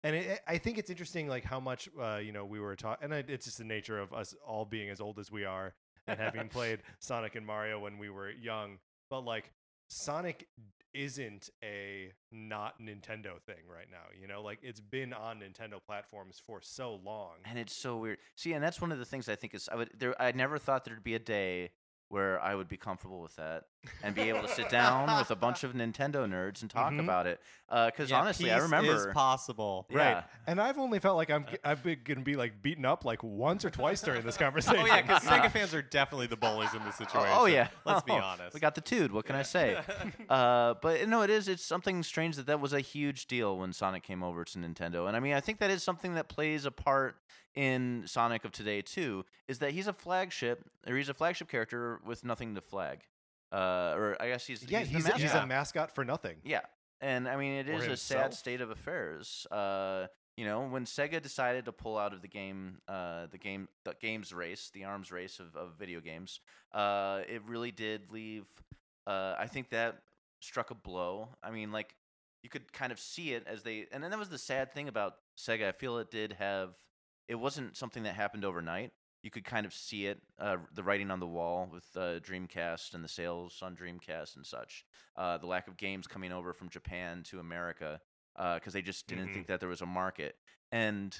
And 0.03 0.15
it, 0.15 0.39
I 0.47 0.57
think 0.57 0.77
it's 0.77 0.89
interesting, 0.89 1.27
like 1.27 1.43
how 1.43 1.59
much 1.59 1.89
uh, 2.01 2.17
you 2.17 2.31
know 2.31 2.45
we 2.45 2.59
were 2.59 2.75
taught, 2.75 2.99
and 3.01 3.13
it- 3.13 3.29
it's 3.29 3.45
just 3.45 3.57
the 3.59 3.63
nature 3.63 3.99
of 3.99 4.13
us 4.13 4.33
all 4.45 4.65
being 4.65 4.89
as 4.89 4.99
old 5.01 5.19
as 5.19 5.31
we 5.31 5.45
are 5.45 5.73
and 6.07 6.19
having 6.19 6.47
played 6.49 6.79
Sonic 6.99 7.35
and 7.35 7.45
Mario 7.45 7.79
when 7.79 7.97
we 7.97 8.09
were 8.09 8.29
young. 8.31 8.77
But 9.09 9.21
like 9.21 9.51
Sonic 9.87 10.47
isn't 10.93 11.49
a 11.63 12.11
not 12.31 12.81
Nintendo 12.81 13.39
thing 13.45 13.63
right 13.71 13.87
now, 13.89 14.05
you 14.19 14.27
know, 14.27 14.41
like 14.41 14.59
it's 14.63 14.79
been 14.79 15.13
on 15.13 15.41
Nintendo 15.41 15.79
platforms 15.85 16.41
for 16.43 16.59
so 16.61 16.99
long. 17.03 17.35
And 17.45 17.59
it's 17.59 17.75
so 17.75 17.97
weird. 17.97 18.17
See, 18.35 18.53
and 18.53 18.63
that's 18.63 18.81
one 18.81 18.91
of 18.91 18.99
the 18.99 19.05
things 19.05 19.29
I 19.29 19.35
think 19.35 19.53
is 19.53 19.69
I 19.71 19.75
would 19.75 19.91
there. 19.97 20.19
I 20.21 20.31
never 20.31 20.57
thought 20.57 20.85
there'd 20.85 21.03
be 21.03 21.15
a 21.15 21.19
day 21.19 21.71
where 22.09 22.41
I 22.41 22.55
would 22.55 22.67
be 22.67 22.77
comfortable 22.77 23.21
with 23.21 23.35
that 23.35 23.65
and 24.03 24.13
be 24.15 24.23
able 24.23 24.41
to 24.41 24.47
sit 24.49 24.69
down 24.69 25.17
with 25.17 25.31
a 25.31 25.35
bunch 25.35 25.63
of 25.63 25.73
Nintendo 25.73 26.25
nerds 26.27 26.61
and 26.61 26.69
talk 26.69 26.91
Mhm. 26.91 26.99
about 26.99 27.25
it. 27.27 27.41
Because 27.69 28.09
Yeah, 28.09 28.19
honestly, 28.19 28.51
I 28.51 28.57
remember. 28.57 28.93
is 28.93 29.13
possible. 29.13 29.85
Right. 29.89 30.11
Yeah. 30.11 30.23
And 30.45 30.59
I've 30.61 30.77
only 30.77 30.99
felt 30.99 31.15
like 31.17 31.29
I'm 31.29 31.45
I've 31.63 31.83
been 31.83 31.99
gonna 32.03 32.21
be 32.21 32.35
like 32.35 32.61
beaten 32.61 32.85
up 32.85 33.05
like 33.05 33.23
once 33.23 33.63
or 33.65 33.69
twice 33.69 34.01
during 34.01 34.23
this 34.23 34.37
conversation. 34.37 34.79
Oh 34.83 34.85
yeah, 34.85 35.01
because 35.01 35.23
Sega 35.23 35.51
fans 35.51 35.73
are 35.73 35.81
definitely 35.81 36.27
the 36.27 36.37
bullies 36.37 36.73
in 36.73 36.83
this 36.85 36.95
situation. 36.95 37.29
Oh, 37.33 37.41
oh, 37.43 37.45
yeah. 37.45 37.67
let's 37.85 38.03
be 38.03 38.11
Oh, 38.11 38.15
honest. 38.17 38.53
We 38.53 38.59
got 38.59 38.75
the 38.75 38.81
dude. 38.81 39.11
What 39.11 39.25
can 39.25 39.35
I 39.35 39.43
say? 39.43 39.77
uh, 40.29 40.75
but 40.81 41.07
no, 41.07 41.21
it 41.21 41.29
is. 41.29 41.47
It's 41.47 41.63
something 41.65 42.03
strange 42.03 42.35
that 42.37 42.45
that 42.47 42.59
was 42.59 42.73
a 42.73 42.81
huge 42.81 43.27
deal 43.27 43.57
when 43.57 43.73
Sonic 43.73 44.03
came 44.03 44.23
over 44.23 44.43
to 44.43 44.57
Nintendo, 44.59 45.07
and 45.07 45.15
I 45.15 45.19
mean, 45.19 45.33
I 45.33 45.39
think 45.39 45.59
that 45.59 45.69
is 45.71 45.83
something 45.83 46.15
that 46.15 46.27
plays 46.29 46.65
a 46.65 46.71
part 46.71 47.17
in 47.55 48.03
Sonic 48.05 48.45
of 48.45 48.51
today 48.51 48.81
too. 48.81 49.25
Is 49.47 49.59
that 49.59 49.71
he's 49.71 49.87
a 49.87 49.93
flagship, 49.93 50.63
or 50.87 50.95
he's 50.95 51.09
a 51.09 51.13
flagship 51.13 51.49
character 51.49 51.99
with 52.05 52.23
nothing 52.23 52.53
to 52.55 52.61
flag, 52.61 52.99
uh, 53.51 53.93
or 53.95 54.17
I 54.19 54.27
guess 54.27 54.45
he's 54.45 54.63
yeah, 54.69 54.79
he's, 54.79 54.89
he's, 54.89 55.05
the 55.05 55.13
he's 55.13 55.33
a 55.33 55.45
mascot 55.45 55.93
for 55.93 56.03
nothing. 56.03 56.37
Yeah, 56.43 56.61
and 57.01 57.27
I 57.27 57.35
mean, 57.35 57.53
it 57.53 57.69
is 57.69 57.87
a 57.87 57.97
sad 57.97 58.33
state 58.33 58.61
of 58.61 58.69
affairs. 58.71 59.47
Uh, 59.51 60.07
you 60.37 60.45
know, 60.45 60.67
when 60.67 60.85
Sega 60.85 61.21
decided 61.21 61.65
to 61.65 61.71
pull 61.71 61.97
out 61.97 62.13
of 62.13 62.21
the 62.21 62.27
game, 62.27 62.77
uh, 62.87 63.25
the 63.31 63.39
game, 63.39 63.67
the 63.85 63.95
games 63.99 64.31
race, 64.31 64.69
the 64.71 64.83
arms 64.83 65.11
race 65.11 65.39
of, 65.39 65.55
of 65.55 65.73
video 65.79 65.99
games, 65.99 66.39
uh, 66.73 67.21
it 67.27 67.41
really 67.47 67.71
did 67.71 68.11
leave. 68.11 68.45
Uh, 69.07 69.33
I 69.37 69.47
think 69.47 69.71
that 69.71 69.97
struck 70.39 70.69
a 70.69 70.75
blow. 70.75 71.29
I 71.41 71.49
mean, 71.49 71.71
like 71.71 71.95
you 72.43 72.49
could 72.49 72.71
kind 72.71 72.91
of 72.91 72.99
see 72.99 73.33
it 73.33 73.47
as 73.47 73.63
they, 73.63 73.87
and 73.91 74.03
then 74.03 74.11
that 74.11 74.19
was 74.19 74.29
the 74.29 74.37
sad 74.37 74.73
thing 74.73 74.87
about 74.87 75.15
Sega. 75.37 75.67
I 75.67 75.71
feel 75.71 75.97
it 75.97 76.11
did 76.11 76.33
have, 76.33 76.75
it 77.27 77.35
wasn't 77.35 77.75
something 77.75 78.03
that 78.03 78.13
happened 78.13 78.45
overnight. 78.45 78.91
You 79.23 79.31
could 79.31 79.43
kind 79.45 79.65
of 79.65 79.73
see 79.73 80.05
it, 80.05 80.21
uh, 80.39 80.57
the 80.73 80.83
writing 80.83 81.11
on 81.11 81.19
the 81.19 81.27
wall 81.27 81.67
with 81.71 81.85
uh, 81.95 82.19
Dreamcast 82.19 82.93
and 82.93 83.03
the 83.03 83.09
sales 83.09 83.59
on 83.61 83.75
Dreamcast 83.75 84.35
and 84.35 84.45
such. 84.45 84.85
Uh, 85.15 85.37
the 85.37 85.47
lack 85.47 85.67
of 85.67 85.75
games 85.77 86.07
coming 86.07 86.31
over 86.31 86.53
from 86.53 86.69
Japan 86.69 87.23
to 87.23 87.39
America 87.39 87.99
because 88.55 88.73
they 88.73 88.81
just 88.81 89.07
didn't 89.07 89.27
Mhm. 89.27 89.33
think 89.33 89.47
that 89.47 89.59
there 89.59 89.69
was 89.69 89.81
a 89.81 89.85
market. 89.85 90.35
And 90.71 91.19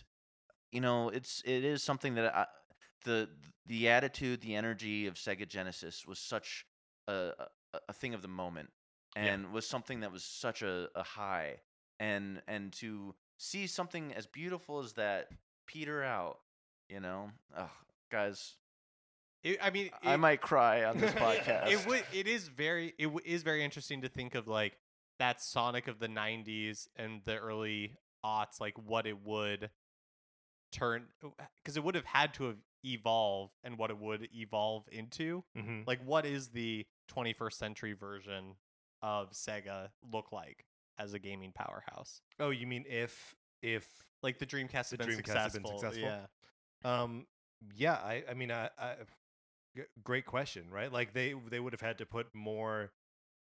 you 0.72 0.82
know, 0.82 1.10
it's 1.10 1.42
it 1.46 1.64
is 1.64 1.84
something 1.84 2.16
that 2.16 2.36
I, 2.36 2.46
the 3.04 3.30
the 3.66 3.90
attitude, 3.90 4.42
the 4.42 4.56
energy 4.56 5.08
of 5.08 5.16
Sega 5.16 5.48
Genesis 5.48 6.06
was 6.06 6.20
such 6.20 6.66
a 7.08 7.32
a, 7.74 7.80
a 7.90 7.94
thing 7.94 8.14
of 8.14 8.22
the 8.22 8.28
moment, 8.28 8.70
Yeah. 9.16 9.34
and 9.34 9.52
was 9.52 9.68
something 9.68 10.02
that 10.02 10.12
was 10.12 10.24
such 10.24 10.62
a, 10.62 10.90
a 10.96 11.04
high, 11.04 11.62
and 12.00 12.42
and 12.48 12.74
to 12.74 13.16
see 13.38 13.68
something 13.68 14.14
as 14.14 14.28
beautiful 14.28 14.80
as 14.80 14.94
that 14.94 15.30
peter 15.68 16.04
out, 16.04 16.40
you 16.90 17.00
know, 17.00 17.32
Ugh, 17.56 17.70
guys, 18.12 18.56
It, 19.44 19.58
I 19.62 19.70
mean, 19.70 19.90
I 20.04 20.16
might 20.18 20.42
cry 20.42 20.84
on 20.86 20.98
this 20.98 21.12
podcast. 21.26 21.68
it 21.72 21.86
would. 21.88 22.04
It 22.14 22.28
is 22.28 22.48
very. 22.48 22.94
It 22.98 23.06
w- 23.06 23.22
is 23.26 23.44
very 23.44 23.64
interesting 23.64 24.02
to 24.02 24.10
think 24.10 24.36
of 24.36 24.48
like 24.48 24.78
that 25.20 25.42
Sonic 25.42 25.88
of 25.88 26.00
the 26.00 26.08
'90s 26.08 26.88
and 26.96 27.22
the 27.26 27.38
early 27.38 27.98
aughts, 28.26 28.60
like 28.60 28.74
what 28.78 29.06
it 29.08 29.24
would 29.26 29.70
turn, 30.72 31.06
because 31.64 31.78
it 31.78 31.84
would 31.84 31.96
have 31.96 32.06
had 32.06 32.34
to 32.36 32.46
have 32.46 32.58
evolved, 32.84 33.54
and 33.64 33.78
what 33.78 33.90
it 33.90 33.98
would 33.98 34.28
evolve 34.34 34.86
into. 34.92 35.44
Mm-hmm. 35.58 35.82
Like, 35.86 36.00
what 36.06 36.26
is 36.26 36.50
the 36.50 36.86
21st 37.14 37.54
century 37.54 37.94
version 37.94 38.56
of 39.02 39.32
Sega 39.32 39.90
look 40.12 40.32
like 40.32 40.66
as 41.00 41.14
a 41.14 41.20
gaming 41.20 41.52
powerhouse? 41.54 42.22
Oh, 42.40 42.50
you 42.50 42.68
mean 42.68 42.86
if 42.88 43.36
if 43.62 43.88
Like 44.24 44.40
the 44.40 44.46
Dreamcast 44.46 44.90
The 44.90 44.98
been, 44.98 45.08
Dreamcast 45.10 45.34
has 45.36 45.54
been 45.54 45.66
successful. 45.66 45.80
successful? 45.80 46.02
Yeah. 46.84 47.02
Um, 47.02 47.26
yeah, 47.76 47.94
I, 47.94 48.24
I 48.30 48.34
mean, 48.34 48.52
I, 48.52 48.70
great 50.04 50.26
question, 50.26 50.64
right? 50.72 50.92
Like 50.92 51.14
they, 51.14 51.34
they 51.50 51.60
would 51.60 51.74
have 51.74 51.82
had 51.82 51.98
to 52.00 52.06
put 52.06 52.28
more 52.34 52.92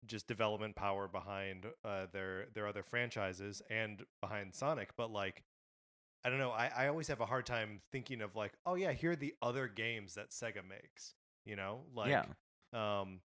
just 0.05 0.27
development 0.27 0.75
power 0.75 1.07
behind 1.07 1.65
uh, 1.83 2.05
their 2.11 2.45
their 2.53 2.67
other 2.67 2.83
franchises 2.83 3.61
and 3.69 4.03
behind 4.21 4.53
Sonic, 4.53 4.89
but 4.97 5.11
like, 5.11 5.43
I 6.23 6.29
don't 6.29 6.39
know. 6.39 6.51
I, 6.51 6.71
I 6.75 6.87
always 6.87 7.07
have 7.07 7.21
a 7.21 7.25
hard 7.25 7.45
time 7.45 7.81
thinking 7.91 8.21
of 8.21 8.35
like, 8.35 8.53
oh 8.65 8.75
yeah, 8.75 8.91
here 8.93 9.11
are 9.11 9.15
the 9.15 9.33
other 9.41 9.67
games 9.67 10.15
that 10.15 10.31
Sega 10.31 10.67
makes. 10.67 11.13
You 11.45 11.55
know, 11.55 11.81
like, 11.95 12.09
yeah, 12.09 12.25
um, 12.73 13.19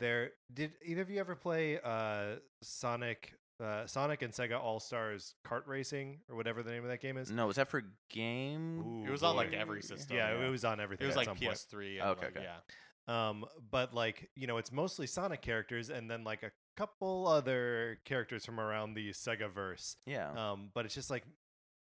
there 0.00 0.32
did 0.52 0.72
either 0.84 1.02
of 1.02 1.10
you 1.10 1.20
ever 1.20 1.36
play 1.36 1.78
uh 1.82 2.36
Sonic? 2.62 3.34
Uh, 3.60 3.86
Sonic 3.86 4.22
and 4.22 4.32
Sega 4.32 4.58
All 4.58 4.80
Stars 4.80 5.34
Kart 5.46 5.66
Racing, 5.66 6.20
or 6.28 6.36
whatever 6.36 6.62
the 6.62 6.70
name 6.70 6.82
of 6.82 6.88
that 6.88 7.00
game 7.02 7.16
is. 7.18 7.30
no, 7.30 7.46
was 7.46 7.56
that 7.56 7.68
for 7.68 7.82
game? 8.10 8.80
Ooh, 8.80 9.04
It 9.06 9.10
was 9.10 9.22
on 9.22 9.36
like 9.36 9.52
every 9.52 9.82
system. 9.82 10.16
Yeah, 10.16 10.32
yeah. 10.34 10.46
it 10.46 10.50
was 10.50 10.64
on 10.64 10.80
everything. 10.80 11.04
It 11.04 11.08
was 11.08 11.16
at 11.16 11.26
like 11.26 11.26
some. 11.26 11.36
PS3. 11.36 12.00
And 12.00 12.08
Okay, 12.10 12.26
like, 12.26 12.36
okay. 12.36 12.46
Yeah. 12.46 13.28
Um, 13.28 13.44
but 13.70 13.92
like 13.92 14.30
you 14.36 14.46
know, 14.46 14.56
it's 14.58 14.72
mostly 14.72 15.06
Sonic 15.06 15.42
characters, 15.42 15.90
and 15.90 16.10
then 16.10 16.24
like 16.24 16.42
a 16.42 16.50
couple 16.76 17.26
other 17.26 17.98
characters 18.04 18.46
from 18.46 18.58
around 18.60 18.94
the 18.94 19.10
Sega 19.10 19.50
verse. 19.52 19.96
Yeah, 20.06 20.30
Um, 20.30 20.70
but 20.72 20.86
it's 20.86 20.94
just 20.94 21.10
like, 21.10 21.24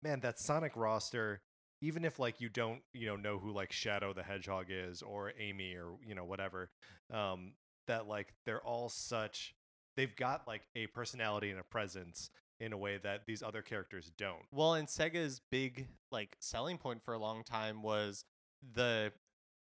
man, 0.04 0.20
that 0.22 0.40
Sonic 0.40 0.74
roster. 0.76 1.42
Even 1.82 2.04
if 2.04 2.20
like 2.20 2.42
you 2.42 2.50
don't, 2.50 2.82
you 2.94 3.06
know, 3.08 3.16
know 3.16 3.40
who 3.40 3.52
like 3.54 3.72
Shadow 3.72 4.12
the 4.14 4.22
Hedgehog 4.24 4.66
is 4.70 5.02
or 5.02 5.32
Amy 5.40 5.76
or 5.76 5.94
you 6.06 6.14
know 6.14 6.26
whatever, 6.26 6.72
um, 7.10 7.54
that 7.88 8.06
like 8.06 8.34
they're 8.46 8.62
all 8.62 8.90
such. 8.90 9.56
They've 9.96 10.16
got 10.16 10.48
like 10.48 10.64
a 10.76 10.88
personality 10.88 11.50
and 11.52 11.60
a 11.60 11.64
presence 11.64 12.30
in 12.60 12.74
a 12.74 12.78
way 12.78 12.98
that 12.98 13.26
these 13.26 13.42
other 13.42 13.62
characters 13.62 14.12
don't. 14.18 14.44
Well, 14.52 14.74
and 14.74 14.88
Sega's 14.88 15.42
big 15.52 15.88
like 16.12 16.36
selling 16.40 16.78
point 16.78 17.04
for 17.04 17.14
a 17.14 17.20
long 17.20 17.44
time 17.44 17.82
was 17.82 18.26
the 18.74 19.12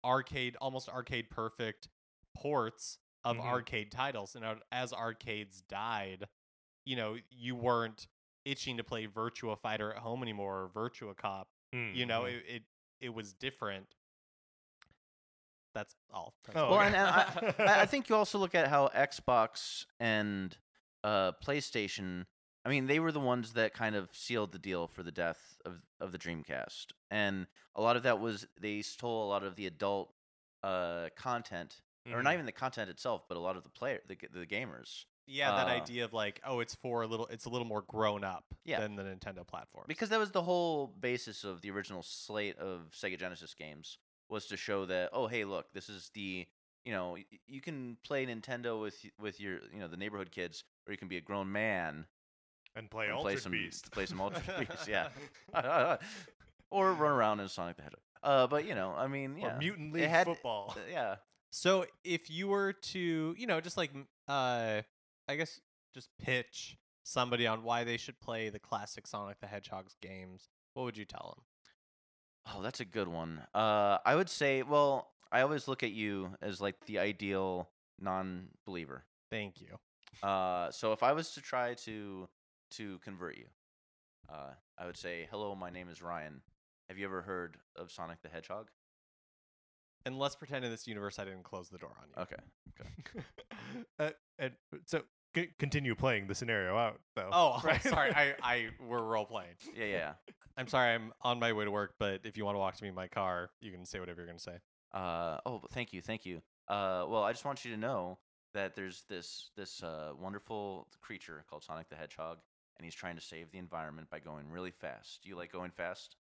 arcade, 0.04 0.56
almost 0.62 0.90
arcade 0.90 1.30
perfect 1.30 1.88
ports 2.36 2.98
of 3.24 3.38
Mhm. 3.38 3.46
arcade 3.46 3.92
titles. 3.92 4.36
And 4.36 4.46
as 4.72 4.94
arcades 4.94 5.62
died, 5.62 6.28
you 6.86 6.96
know, 6.96 7.18
you 7.30 7.56
weren't 7.56 8.08
itching 8.46 8.78
to 8.78 8.84
play 8.84 9.06
Virtua 9.08 9.60
Fighter 9.60 9.92
at 9.94 10.00
home 10.00 10.24
anymore 10.24 10.64
or 10.64 10.70
Virtua 10.70 11.16
Cop. 11.16 11.48
You 11.94 12.06
know, 12.06 12.24
Mhm. 12.24 12.34
it, 12.40 12.46
it 12.48 12.64
it 13.00 13.10
was 13.10 13.34
different. 13.34 13.96
That's 15.74 15.96
all. 16.14 16.34
Thanks. 16.44 16.60
Oh, 16.60 16.72
Well, 16.72 16.80
okay. 16.80 16.88
and, 16.88 16.96
and 16.96 17.08
I, 17.08 17.54
I 17.80 17.82
I 17.82 17.86
think 17.86 18.10
you 18.10 18.16
also 18.16 18.38
look 18.38 18.56
at 18.56 18.68
how 18.68 18.90
Xbox 18.96 19.86
and 20.00 20.58
uh, 21.04 21.32
PlayStation. 21.44 22.26
I 22.66 22.70
mean, 22.70 22.86
they 22.88 23.00
were 23.00 23.12
the 23.12 23.20
ones 23.20 23.54
that 23.54 23.74
kind 23.74 23.96
of 23.96 24.10
sealed 24.14 24.52
the 24.52 24.60
deal 24.60 24.88
for 24.88 25.02
the 25.04 25.12
death 25.12 25.58
of 25.66 25.82
of 26.00 26.12
the 26.12 26.18
Dreamcast, 26.18 26.88
and 27.10 27.48
a 27.76 27.82
lot 27.82 27.96
of 27.96 28.04
that 28.04 28.20
was 28.20 28.48
they 28.60 28.82
stole 28.82 29.26
a 29.26 29.30
lot 29.30 29.44
of 29.44 29.56
the 29.56 29.66
adult 29.68 30.14
uh, 30.64 31.10
content, 31.16 31.82
or 32.12 32.20
Mhm. 32.20 32.24
not 32.24 32.34
even 32.34 32.46
the 32.46 32.52
content 32.52 32.90
itself, 32.90 33.24
but 33.28 33.36
a 33.38 33.40
lot 33.40 33.56
of 33.58 33.64
the 33.64 33.70
player, 33.70 34.00
the 34.08 34.16
the 34.32 34.46
gamers, 34.46 35.06
yeah, 35.26 35.50
that 35.56 35.68
uh, 35.68 35.72
idea 35.72 36.04
of 36.06 36.14
like, 36.14 36.40
oh, 36.46 36.60
it's 36.60 36.76
for 36.76 37.02
a 37.02 37.08
little, 37.08 37.26
it's 37.28 37.46
a 37.46 37.50
little 37.50 37.66
more 37.66 37.82
grown 37.82 38.24
up 38.24 38.54
Yeah. 38.64 38.80
than 38.80 38.96
the 38.96 39.04
Nintendo 39.04 39.48
platform. 39.48 39.86
because 39.88 40.10
that 40.10 40.20
was 40.20 40.30
the 40.32 40.44
whole 40.44 40.88
basis 40.88 41.44
of 41.44 41.62
the 41.62 41.72
original 41.72 42.04
slate 42.04 42.58
of 42.60 42.92
Sega 42.92 43.18
Genesis 43.18 43.56
games 43.56 43.98
was 44.32 44.48
to 44.48 44.58
show 44.58 44.86
that 44.86 45.10
oh 45.14 45.28
hey 45.28 45.44
look 45.46 45.72
this 45.74 45.90
is 45.90 46.10
the 46.16 46.48
you 46.86 46.92
know 46.94 47.16
you 47.48 47.62
can 47.62 47.98
play 48.04 48.26
Nintendo 48.26 48.82
with 48.82 48.96
with 49.20 49.40
your 49.40 49.60
you 49.74 49.80
know 49.80 49.88
the 49.88 49.98
neighborhood 49.98 50.32
kids 50.32 50.64
or 50.88 50.92
you 50.94 50.98
can 50.98 51.08
be 51.08 51.18
a 51.18 51.22
grown 51.22 51.52
man 51.52 52.06
and 52.76 52.90
play 52.90 53.06
and 53.06 53.14
Altered 53.14 53.24
play 53.34 53.36
some 53.38 53.52
Beast. 53.52 53.92
play 53.92 54.06
some 54.08 54.20
Altered 54.20 54.44
Beast 54.70 54.88
yeah 54.88 55.10
or 56.72 56.94
run 56.94 57.12
around 57.12 57.40
in 57.40 57.48
Sonic 57.50 57.76
the 57.78 57.84
Hedgehog 57.84 58.00
uh 58.24 58.48
but 58.48 58.66
you 58.66 58.74
know 58.76 58.94
I 58.98 59.08
mean 59.08 59.38
yeah 59.38 59.56
Or 59.56 59.60
Mutant 59.60 59.94
League 59.94 60.06
had- 60.10 60.26
Football. 60.28 60.74
uh, 60.78 60.82
yeah 60.90 61.16
So 61.52 61.86
if 62.06 62.30
you 62.30 62.48
were 62.48 62.72
to, 62.74 63.36
you 63.38 63.46
know, 63.48 63.60
just 63.60 63.76
like 63.78 63.92
uh 64.28 64.82
I 65.28 65.36
guess 65.36 65.60
just 65.94 66.10
pitch 66.24 66.78
somebody 67.04 67.46
on 67.48 67.64
why 67.64 67.84
they 67.84 67.98
should 67.98 68.20
play 68.22 68.50
the 68.50 68.60
classic 68.60 69.06
Sonic 69.08 69.40
the 69.42 69.48
Hedgehog's 69.48 69.96
games, 70.02 70.48
what 70.74 70.84
would 70.84 70.98
you 70.98 71.04
tell 71.06 71.36
them? 71.36 71.44
Oh, 72.48 72.62
that's 72.62 72.80
a 72.80 72.86
good 72.86 73.08
one. 73.08 73.42
Uh, 73.54 73.98
I 74.06 74.16
would 74.16 74.30
say, 74.30 74.64
well, 74.64 75.12
I 75.32 75.42
always 75.42 75.68
look 75.68 75.84
at 75.84 75.92
you 75.92 76.36
as 76.42 76.60
like 76.60 76.86
the 76.86 77.00
ideal 77.00 77.70
non-believer. 78.00 79.06
Thank 79.30 79.62
you. 79.62 79.78
Uh, 80.28 80.72
so 80.72 80.92
if 80.92 81.04
I 81.04 81.14
was 81.14 81.32
to 81.34 81.42
try 81.42 81.74
to 81.86 82.28
to 82.72 83.00
convert 83.00 83.38
you, 83.38 83.46
uh, 84.30 84.52
I 84.78 84.86
would 84.86 84.98
say, 84.98 85.28
"Hello, 85.32 85.56
my 85.56 85.70
name 85.70 85.90
is 85.90 86.02
Ryan. 86.02 86.42
Have 86.90 86.98
you 86.98 87.06
ever 87.06 87.22
heard 87.22 87.58
of 87.76 87.92
Sonic 87.92 88.22
the 88.22 88.30
Hedgehog?" 88.30 88.70
And 90.06 90.18
let's 90.18 90.36
pretend 90.36 90.66
in 90.66 90.72
this 90.72 90.88
universe 90.88 91.20
I 91.20 91.26
didn't 91.26 91.44
close 91.44 91.70
the 91.70 91.78
door 91.78 91.96
on 92.02 92.08
you. 92.10 92.22
Okay. 92.24 92.36
Okay. 92.80 93.26
uh, 94.00 94.10
and 94.40 94.54
so 94.86 95.04
c- 95.36 95.50
continue 95.60 95.96
playing 95.96 96.28
the 96.28 96.36
scenario 96.36 96.78
out 96.78 97.00
though. 97.16 97.30
Oh, 97.32 97.62
right? 97.64 97.82
sorry. 97.82 98.14
I, 98.14 98.36
I 98.44 98.68
we're 98.86 99.02
role 99.02 99.26
playing. 99.26 99.56
Yeah, 99.76 99.86
yeah. 99.86 100.14
I'm 100.58 100.68
sorry. 100.68 100.94
I'm 100.94 101.14
on 101.22 101.40
my 101.40 101.54
way 101.54 101.66
to 101.66 101.72
work, 101.72 101.96
but 102.00 102.22
if 102.24 102.38
you 102.38 102.46
want 102.46 102.56
to 102.56 102.60
walk 102.60 102.76
to 102.76 102.84
me 102.84 102.90
in 102.90 102.96
my 102.96 103.08
car, 103.08 103.50
you 103.62 103.72
can 103.72 103.86
say 103.86 104.00
whatever 104.00 104.22
you're 104.22 104.28
going 104.28 104.38
to 104.38 104.44
say. 104.44 104.58
Uh, 104.94 105.38
oh, 105.46 105.62
thank 105.72 105.94
you, 105.94 106.02
thank 106.02 106.26
you. 106.26 106.42
Uh, 106.68 107.06
well, 107.08 107.24
I 107.24 107.32
just 107.32 107.46
want 107.46 107.64
you 107.64 107.72
to 107.72 107.78
know 107.78 108.20
that 108.54 108.76
there's 108.76 109.04
this 109.10 109.52
this 109.56 109.82
uh, 109.82 110.12
wonderful 110.20 110.88
creature 111.02 111.46
called 111.50 111.64
Sonic 111.64 111.90
the 111.90 111.96
Hedgehog, 111.96 112.40
and 112.78 112.86
he's 112.86 112.96
trying 112.96 113.16
to 113.16 113.22
save 113.22 113.52
the 113.52 113.58
environment 113.58 114.10
by 114.10 114.20
going 114.20 114.50
really 114.50 114.72
fast. 114.72 115.22
Do 115.24 115.30
you 115.30 115.36
like 115.36 115.52
going 115.52 115.72
fast? 115.72 116.18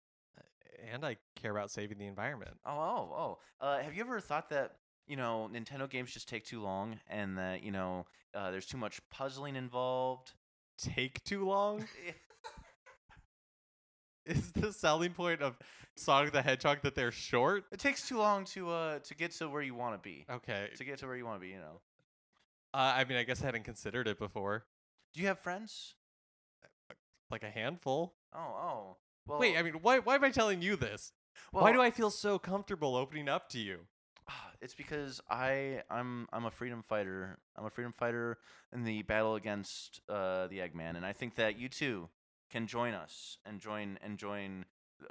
And 0.92 1.04
I 1.04 1.18
care 1.36 1.52
about 1.52 1.72
saving 1.72 1.98
the 1.98 2.06
environment. 2.06 2.52
Oh, 2.66 2.72
oh, 2.72 3.16
oh. 3.16 3.66
Uh, 3.66 3.80
have 3.80 3.96
you 3.96 4.02
ever 4.02 4.20
thought 4.20 4.50
that 4.50 4.74
you 5.08 5.16
know 5.16 5.50
Nintendo 5.52 5.90
games 5.90 6.12
just 6.12 6.28
take 6.30 6.46
too 6.46 6.62
long, 6.62 7.00
and 7.10 7.38
that 7.38 7.64
you 7.64 7.72
know 7.72 8.06
uh, 8.34 8.52
there's 8.52 8.66
too 8.66 8.78
much 8.78 9.00
puzzling 9.10 9.56
involved? 9.56 10.34
Take 10.78 11.24
too 11.24 11.46
long? 11.46 11.86
Is 14.26 14.52
the 14.52 14.74
selling 14.74 15.14
point 15.14 15.42
of 15.42 15.58
Sonic 15.96 16.34
the 16.34 16.42
Hedgehog 16.42 16.82
that 16.84 16.96
they're 16.96 17.14
short? 17.14 17.64
It 17.72 17.80
takes 17.80 18.08
too 18.08 18.18
long 18.18 18.44
to 18.46 18.70
uh 18.70 19.00
to 19.00 19.16
get 19.16 19.32
to 19.34 19.48
where 19.50 19.62
you 19.62 19.74
want 19.74 19.96
to 19.96 20.00
be. 20.00 20.26
Okay. 20.30 20.70
To 20.76 20.84
get 20.84 21.00
to 21.00 21.08
where 21.08 21.16
you 21.16 21.26
want 21.26 21.38
to 21.40 21.42
be, 21.42 21.54
you 21.54 21.60
know. 21.60 21.82
Uh, 22.74 22.94
I 22.98 23.06
mean, 23.06 23.18
I 23.18 23.24
guess 23.24 23.42
I 23.42 23.46
hadn't 23.46 23.64
considered 23.64 24.08
it 24.08 24.20
before. 24.20 24.66
Do 25.14 25.22
you 25.22 25.28
have 25.28 25.40
friends? 25.40 25.96
Like 27.32 27.44
a 27.44 27.50
handful. 27.50 28.16
Oh, 28.36 28.40
oh. 28.40 28.98
Well, 29.26 29.40
Wait, 29.40 29.58
I 29.58 29.64
mean, 29.64 29.74
why, 29.82 30.00
why 30.00 30.16
am 30.16 30.24
I 30.24 30.30
telling 30.30 30.62
you 30.62 30.76
this? 30.76 31.12
why 31.52 31.72
do 31.72 31.82
I 31.82 31.92
feel 31.92 32.10
so 32.10 32.38
comfortable 32.40 32.96
opening 32.96 33.28
up 33.28 33.50
to 33.50 33.60
you? 33.60 33.80
It's 34.62 34.74
because 34.74 35.22
I 35.30 35.82
I'm 35.90 36.28
I'm 36.34 36.46
a 36.46 36.52
freedom 36.52 36.82
fighter. 36.82 37.38
I'm 37.56 37.66
a 37.66 37.70
freedom 37.70 37.94
fighter 37.94 38.38
in 38.74 38.84
the 38.84 39.04
battle 39.04 39.36
against 39.36 40.02
uh, 40.10 40.48
the 40.48 40.60
Eggman, 40.60 40.96
and 40.96 41.06
I 41.06 41.14
think 41.14 41.36
that 41.36 41.58
you 41.58 41.70
too 41.70 42.10
can 42.50 42.68
join 42.68 42.94
us 42.94 43.38
and 43.46 43.60
join 43.60 43.98
and 44.04 44.18
join 44.18 44.66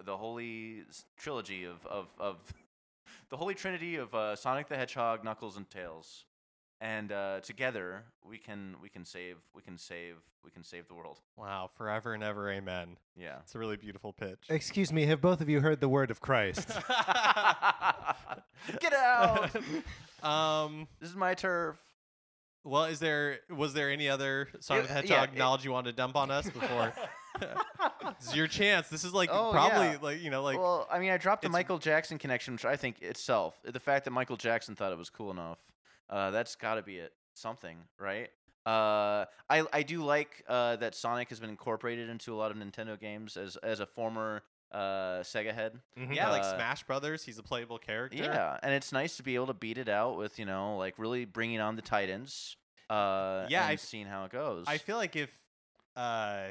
the 0.04 0.16
holy 0.16 0.82
trilogy 1.16 1.64
of 1.64 1.86
of, 1.86 2.08
of 2.18 2.36
the 3.30 3.36
holy 3.36 3.54
trinity 3.54 3.96
of 3.96 4.14
uh, 4.14 4.36
Sonic 4.36 4.68
the 4.68 4.76
Hedgehog, 4.76 5.24
Knuckles, 5.24 5.56
and 5.56 5.68
Tails. 5.70 6.25
And 6.80 7.10
uh, 7.12 7.40
together 7.40 8.04
we 8.24 8.38
can 8.38 8.76
we 8.82 8.88
can 8.88 9.04
save 9.04 9.36
we 9.54 9.62
can 9.62 9.78
save 9.78 10.16
we 10.44 10.50
can 10.50 10.62
save 10.62 10.86
the 10.88 10.94
world. 10.94 11.18
Wow, 11.36 11.70
forever 11.76 12.14
and 12.14 12.22
ever, 12.22 12.50
amen. 12.50 12.98
Yeah. 13.16 13.38
It's 13.42 13.54
a 13.54 13.58
really 13.58 13.76
beautiful 13.76 14.12
pitch. 14.12 14.38
Excuse 14.48 14.92
me, 14.92 15.06
have 15.06 15.20
both 15.20 15.40
of 15.40 15.48
you 15.48 15.60
heard 15.60 15.80
the 15.80 15.88
word 15.88 16.10
of 16.10 16.20
Christ? 16.20 16.68
Get 18.80 18.92
out! 18.94 19.50
um. 20.22 20.88
this 21.00 21.10
is 21.10 21.16
my 21.16 21.34
turf. 21.34 21.76
Well, 22.64 22.84
is 22.84 22.98
there 22.98 23.38
was 23.48 23.74
there 23.74 23.90
any 23.90 24.08
other 24.08 24.48
Sonic 24.60 24.84
the 24.88 24.88
Yeah, 24.88 24.94
Hedgehog 25.00 25.28
it- 25.34 25.38
knowledge 25.38 25.64
you 25.64 25.70
wanted 25.72 25.90
to 25.92 25.96
dump 25.96 26.16
on 26.16 26.30
us 26.30 26.48
before? 26.50 26.92
it's 28.10 28.34
your 28.34 28.48
chance. 28.48 28.88
This 28.88 29.04
is 29.04 29.12
like 29.12 29.30
Oh, 29.32 29.50
probably 29.52 29.86
yeah. 29.86 29.98
like 30.00 30.20
you 30.20 30.30
know 30.30 30.42
like 30.42 30.58
well, 30.58 30.88
I 30.90 30.98
mean, 30.98 31.10
I 31.10 31.16
dropped 31.16 31.42
the 31.42 31.48
Michael 31.48 31.78
Jackson 31.78 32.18
connection, 32.18 32.54
which 32.54 32.64
I 32.64 32.76
think 32.76 33.02
itself, 33.02 33.60
the 33.64 33.78
fact 33.80 34.04
that 34.06 34.10
Michael 34.10 34.36
Jackson 34.36 34.74
thought 34.74 34.90
it 34.90 34.98
was 34.98 35.10
cool 35.10 35.30
enough, 35.30 35.58
uh, 36.10 36.30
that's 36.30 36.54
got 36.56 36.74
to 36.76 36.82
be 36.82 36.96
it. 36.98 37.12
Something, 37.34 37.76
right? 37.98 38.28
Uh, 38.64 39.26
I 39.50 39.64
I 39.72 39.82
do 39.82 40.02
like 40.02 40.42
uh, 40.48 40.76
that 40.76 40.94
Sonic 40.94 41.28
has 41.28 41.38
been 41.38 41.50
incorporated 41.50 42.08
into 42.08 42.34
a 42.34 42.36
lot 42.36 42.50
of 42.50 42.56
Nintendo 42.56 42.98
games 42.98 43.36
as 43.36 43.56
as 43.56 43.80
a 43.80 43.86
former 43.86 44.42
uh, 44.72 45.20
Sega 45.22 45.54
head. 45.54 45.80
yeah 46.10 46.30
like 46.30 46.42
uh, 46.42 46.54
Smash 46.56 46.82
Brothers. 46.84 47.22
He's 47.24 47.38
a 47.38 47.42
playable 47.42 47.78
character. 47.78 48.18
Yeah, 48.24 48.58
and 48.62 48.72
it's 48.74 48.90
nice 48.92 49.16
to 49.18 49.22
be 49.22 49.34
able 49.34 49.46
to 49.48 49.54
beat 49.54 49.78
it 49.78 49.88
out 49.88 50.16
with 50.16 50.38
you 50.38 50.46
know 50.46 50.76
like 50.78 50.98
really 50.98 51.24
bringing 51.26 51.60
on 51.60 51.76
the 51.76 51.82
Titans. 51.82 52.56
Uh, 52.90 53.46
Yeah, 53.48 53.62
and 53.64 53.72
I- 53.72 53.76
seeing 53.76 54.06
how 54.06 54.24
it 54.24 54.32
goes. 54.32 54.64
I 54.66 54.78
feel 54.78 54.96
like 54.96 55.14
if 55.14 55.30
uh 55.94 56.46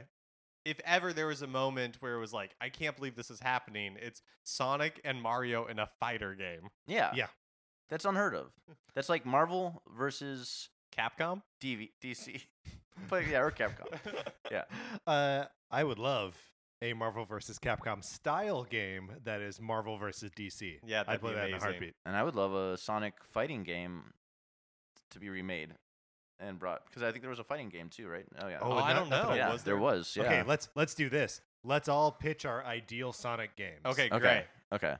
if 0.64 0.80
ever 0.86 1.14
there 1.14 1.28
was 1.28 1.42
a 1.42 1.48
moment 1.48 1.98
where 2.00 2.16
it 2.16 2.20
was 2.20 2.34
like 2.34 2.56
I 2.62 2.70
can't 2.70 2.96
believe 2.96 3.16
this 3.16 3.30
is 3.30 3.40
happening, 3.40 3.98
it's 4.00 4.22
Sonic 4.44 5.02
and 5.04 5.22
Mario 5.22 5.66
in 5.66 5.80
a 5.80 5.90
fighter 6.00 6.34
game. 6.36 6.70
yeah, 6.88 7.12
Yeah. 7.16 7.28
That's 7.90 8.06
unheard 8.06 8.36
of. 8.36 8.52
That's 8.96 9.10
like 9.10 9.26
Marvel 9.26 9.82
versus 9.98 10.70
Capcom. 10.98 11.42
DV- 11.62 11.92
DC, 12.04 12.42
but 13.10 13.28
yeah, 13.28 13.40
or 13.42 13.52
Capcom. 13.52 13.88
Yeah. 14.52 14.64
Uh, 15.08 15.46
I 15.70 15.84
would 15.84 16.00
love 16.00 16.36
a 16.82 16.94
Marvel 16.94 17.26
versus 17.26 17.60
Capcom 17.60 18.04
style 18.04 18.64
game 18.64 19.12
that 19.24 19.42
is 19.42 19.60
Marvel 19.62 19.98
versus 19.98 20.32
DC. 20.38 20.80
Yeah, 20.86 21.02
I'd 21.02 21.08
that'd 21.08 21.22
play 21.22 21.32
be 21.32 21.36
that 21.36 21.42
in 21.48 21.54
a 21.54 21.58
amazing. 21.58 21.70
heartbeat. 21.70 21.94
And 22.06 22.16
I 22.16 22.24
would 22.24 22.36
love 22.36 22.54
a 22.54 22.78
Sonic 22.78 23.14
fighting 23.24 23.64
game 23.64 24.14
to 25.12 25.20
be 25.20 25.30
remade 25.30 25.74
and 26.40 26.58
brought 26.60 26.86
because 26.86 27.04
I 27.04 27.12
think 27.12 27.22
there 27.22 27.30
was 27.30 27.40
a 27.40 27.44
fighting 27.44 27.70
game 27.70 27.90
too, 27.90 28.08
right? 28.08 28.26
Oh 28.42 28.48
yeah. 28.48 28.60
Oh, 28.62 28.72
Oh, 28.72 28.78
and 28.78 28.80
I 28.80 28.94
that- 28.94 29.00
don't 29.00 29.10
know. 29.10 29.34
yeah, 29.36 29.52
was 29.52 29.64
there 29.64 29.76
there? 29.76 29.82
was. 29.84 30.16
Yeah. 30.16 30.24
Okay, 30.24 30.44
let's 30.44 30.70
let's 30.76 30.94
do 30.96 31.10
this. 31.10 31.42
Let's 31.64 31.88
all 31.90 32.12
pitch 32.12 32.46
our 32.46 32.64
ideal 32.64 33.12
Sonic 33.14 33.56
games. 33.56 33.82
Okay, 33.86 34.10
okay. 34.12 34.20
great. 34.20 34.46
Okay. 34.74 34.96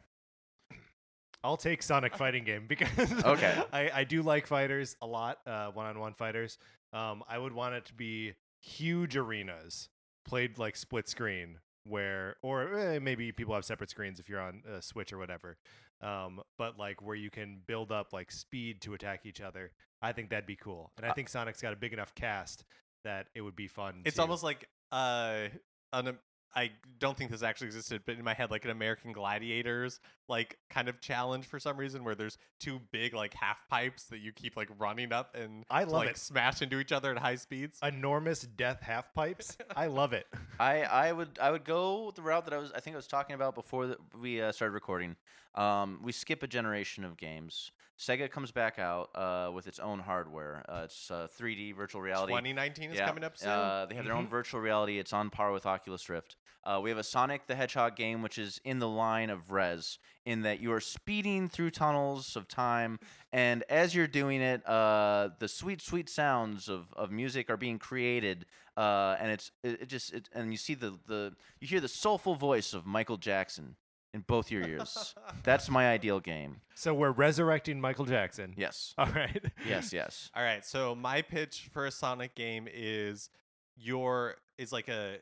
I'll 1.46 1.58
take 1.58 1.84
Sonic 1.84 2.18
fighting 2.18 2.44
game 2.44 2.66
because 2.68 2.90
Okay. 3.24 3.64
I, 3.72 3.92
I 3.94 4.04
do 4.04 4.24
like 4.24 4.48
fighters 4.48 4.96
a 5.02 5.06
lot, 5.06 5.38
uh, 5.46 5.68
one-on-one 5.68 6.16
fighters. 6.16 6.58
Um, 6.92 7.24
I 7.30 7.38
would 7.38 7.54
want 7.54 7.76
it 7.76 7.86
to 7.86 7.94
be 7.94 8.34
huge 8.62 9.16
arenas 9.16 9.90
played 10.26 10.58
like 10.58 10.76
split 10.76 11.08
screen, 11.08 11.60
where 11.84 12.38
or 12.42 12.74
eh, 12.76 13.00
maybe 13.00 13.32
people 13.32 13.54
have 13.54 13.64
separate 13.64 13.92
screens 13.92 14.20
if 14.20 14.28
you're 14.28 14.42
on 14.42 14.64
uh, 14.68 14.82
Switch 14.82 15.14
or 15.14 15.20
whatever. 15.20 15.56
Um, 16.02 16.42
but 16.58 16.80
like 16.80 17.02
where 17.02 17.16
you 17.16 17.30
can 17.30 17.62
build 17.68 17.92
up 17.92 18.12
like 18.12 18.32
speed 18.32 18.82
to 18.82 18.96
attack 18.96 19.26
each 19.26 19.40
other. 19.40 19.72
I 20.02 20.12
think 20.14 20.30
that'd 20.32 20.48
be 20.48 20.56
cool, 20.56 20.92
and 20.98 21.06
I 21.06 21.14
think 21.14 21.30
Sonic's 21.30 21.62
got 21.62 21.74
a 21.74 21.76
big 21.76 21.94
enough 21.94 22.14
cast 22.16 22.64
that 23.04 23.28
it 23.36 23.42
would 23.42 23.56
be 23.56 23.68
fun. 23.68 24.02
It's 24.04 24.16
to- 24.16 24.22
almost 24.24 24.44
like 24.44 24.68
uh 24.92 25.50
an 25.94 26.18
I 26.56 26.72
don't 27.00 27.18
think 27.18 27.32
this 27.32 27.44
actually 27.44 27.68
existed, 27.68 28.04
but 28.06 28.16
in 28.16 28.24
my 28.24 28.34
head, 28.34 28.50
like 28.50 28.64
an 28.64 28.72
American 28.72 29.12
Gladiators 29.12 30.00
like 30.28 30.58
kind 30.70 30.88
of 30.88 31.02
challenge 31.02 31.46
for 31.46 31.60
some 31.60 31.78
reason, 31.78 32.04
where 32.04 32.16
there's 32.16 32.38
two 32.60 32.80
big 32.92 33.14
like 33.14 33.34
half 33.34 33.58
pipes 33.70 34.06
that 34.06 34.20
you 34.20 34.32
keep 34.32 34.56
like 34.56 34.70
running 34.80 35.12
up 35.12 35.36
and 35.36 35.66
I 35.70 35.84
to, 35.84 35.92
love 35.92 36.02
like 36.06 36.12
it. 36.12 36.18
smash 36.18 36.62
into 36.62 36.80
each 36.80 36.92
other 36.92 37.12
at 37.12 37.18
high 37.18 37.36
speeds. 37.36 37.80
enormous 37.84 38.42
death 38.42 38.82
half 38.82 39.14
pipes. 39.14 39.58
I 39.76 39.88
love 39.88 40.14
it. 40.14 40.28
I, 40.60 40.84
I 40.84 41.12
would 41.12 41.38
I 41.42 41.52
would 41.52 41.66
go 41.66 42.12
the 42.16 42.22
route 42.22 42.46
that 42.46 42.54
I 42.54 42.58
was 42.58 42.72
I 42.74 42.80
think 42.80 42.96
I 42.96 42.98
was 42.98 43.08
talking 43.08 43.36
about 43.36 43.56
before 43.56 43.88
that 43.88 43.98
we 44.20 44.42
uh, 44.42 44.52
started 44.52 44.74
recording. 44.74 45.16
Um, 45.56 46.00
we 46.04 46.12
skip 46.12 46.44
a 46.44 46.48
generation 46.48 47.04
of 47.04 47.18
games. 47.18 47.72
Sega 47.98 48.30
comes 48.30 48.52
back 48.52 48.78
out 48.78 49.10
uh, 49.16 49.52
with 49.54 49.68
its 49.68 49.80
own 49.80 50.00
hardware. 50.00 50.66
Uh, 50.68 50.82
it's 50.84 51.10
uh, 51.10 51.28
3D 51.40 51.74
virtual 51.76 52.02
reality. 52.02 52.34
2019 52.34 52.92
is 52.92 52.98
Yeah, 52.98 53.08
coming 53.08 53.24
up 53.24 53.38
soon. 53.38 53.50
Uh, 53.50 53.86
they 53.88 53.96
have 53.96 54.04
their 54.04 54.14
own 54.16 54.28
virtual 54.28 54.60
reality. 54.60 55.00
It's 55.00 55.14
on 55.14 55.30
par 55.30 55.54
with 55.54 55.66
Oculus 55.66 56.10
Rift. 56.10 56.36
Uh, 56.64 56.80
we 56.82 56.90
have 56.90 56.98
a 56.98 57.04
Sonic 57.04 57.48
the 57.48 57.56
Hedgehog 57.56 57.96
game, 57.96 58.22
which 58.22 58.38
is 58.38 58.60
in 58.64 58.80
the 58.80 58.88
line 58.88 59.30
of 59.30 59.52
Rez, 59.52 60.00
in 60.26 60.42
that 60.42 60.60
you 60.60 60.72
are 60.74 60.80
speeding 60.80 61.48
through 61.48 61.72
tunnels 61.72 62.36
of 62.36 62.48
time, 62.48 63.00
and 63.32 63.64
as 63.70 63.94
you're 63.94 64.08
doing 64.08 64.42
it, 64.42 64.68
uh, 64.68 65.30
the 65.40 65.48
sweet, 65.48 65.82
sweet 65.82 66.10
sounds 66.10 66.68
of, 66.68 66.92
of 66.94 67.12
music 67.12 67.50
are 67.50 67.58
being 67.58 67.78
created, 67.78 68.46
uh, 68.78 69.16
and 69.20 69.32
it's 69.32 69.52
it, 69.64 69.82
it 69.84 69.90
just 69.90 70.14
it, 70.14 70.30
and 70.34 70.52
you 70.52 70.58
see 70.58 70.74
the 70.74 70.98
the 71.08 71.34
you 71.60 71.68
hear 71.68 71.80
the 71.80 71.88
soulful 71.88 72.36
voice 72.36 72.74
of 72.74 72.86
Michael 72.86 73.18
Jackson 73.18 73.76
in 74.16 74.22
both 74.22 74.50
your 74.50 74.66
ears. 74.68 75.14
That's 75.44 75.70
my 75.70 75.90
ideal 75.90 76.20
game. 76.20 76.62
So 76.74 76.94
we're 76.94 77.12
resurrecting 77.12 77.80
Michael 77.82 78.06
Jackson. 78.06 78.54
Yes, 78.58 78.94
All 78.98 79.08
right. 79.08 79.44
yes, 79.68 79.94
yes. 79.94 80.32
All 80.36 80.42
right, 80.44 80.66
so 80.66 80.96
my 80.96 81.22
pitch 81.22 81.70
for 81.72 81.86
a 81.86 81.92
Sonic 81.92 82.34
game 82.34 82.68
is 82.74 83.30
your 83.76 84.36
is 84.58 84.72
like 84.72 84.88
a 84.88 85.18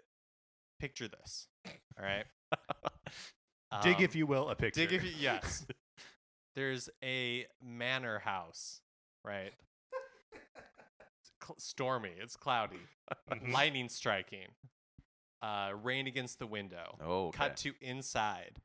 picture 0.84 1.07
this. 1.07 1.47
All 1.97 2.03
right. 2.03 2.25
Dig, 3.84 3.95
Um, 3.95 4.03
if 4.03 4.15
you 4.17 4.25
will, 4.27 4.49
a 4.49 4.55
picture. 4.55 4.81
dig 4.81 4.91
if 4.91 5.01
you 5.03 5.11
yes. 5.17 5.65
There's 6.55 6.89
a 7.01 7.45
manor 7.63 8.19
house, 8.19 8.81
right? 9.23 9.53
It's 10.43 11.31
cl- 11.41 11.55
stormy. 11.57 12.11
It's 12.21 12.36
cloudy. 12.36 12.81
Mhm. 13.31 13.53
Lightning 13.53 13.88
striking. 13.88 14.49
Uh, 15.41 15.71
rain 15.81 16.05
against 16.07 16.38
the 16.39 16.45
window. 16.47 16.97
Oh, 17.01 17.27
okay. 17.27 17.38
Cut 17.38 17.57
to 17.57 17.73
inside. 17.81 18.57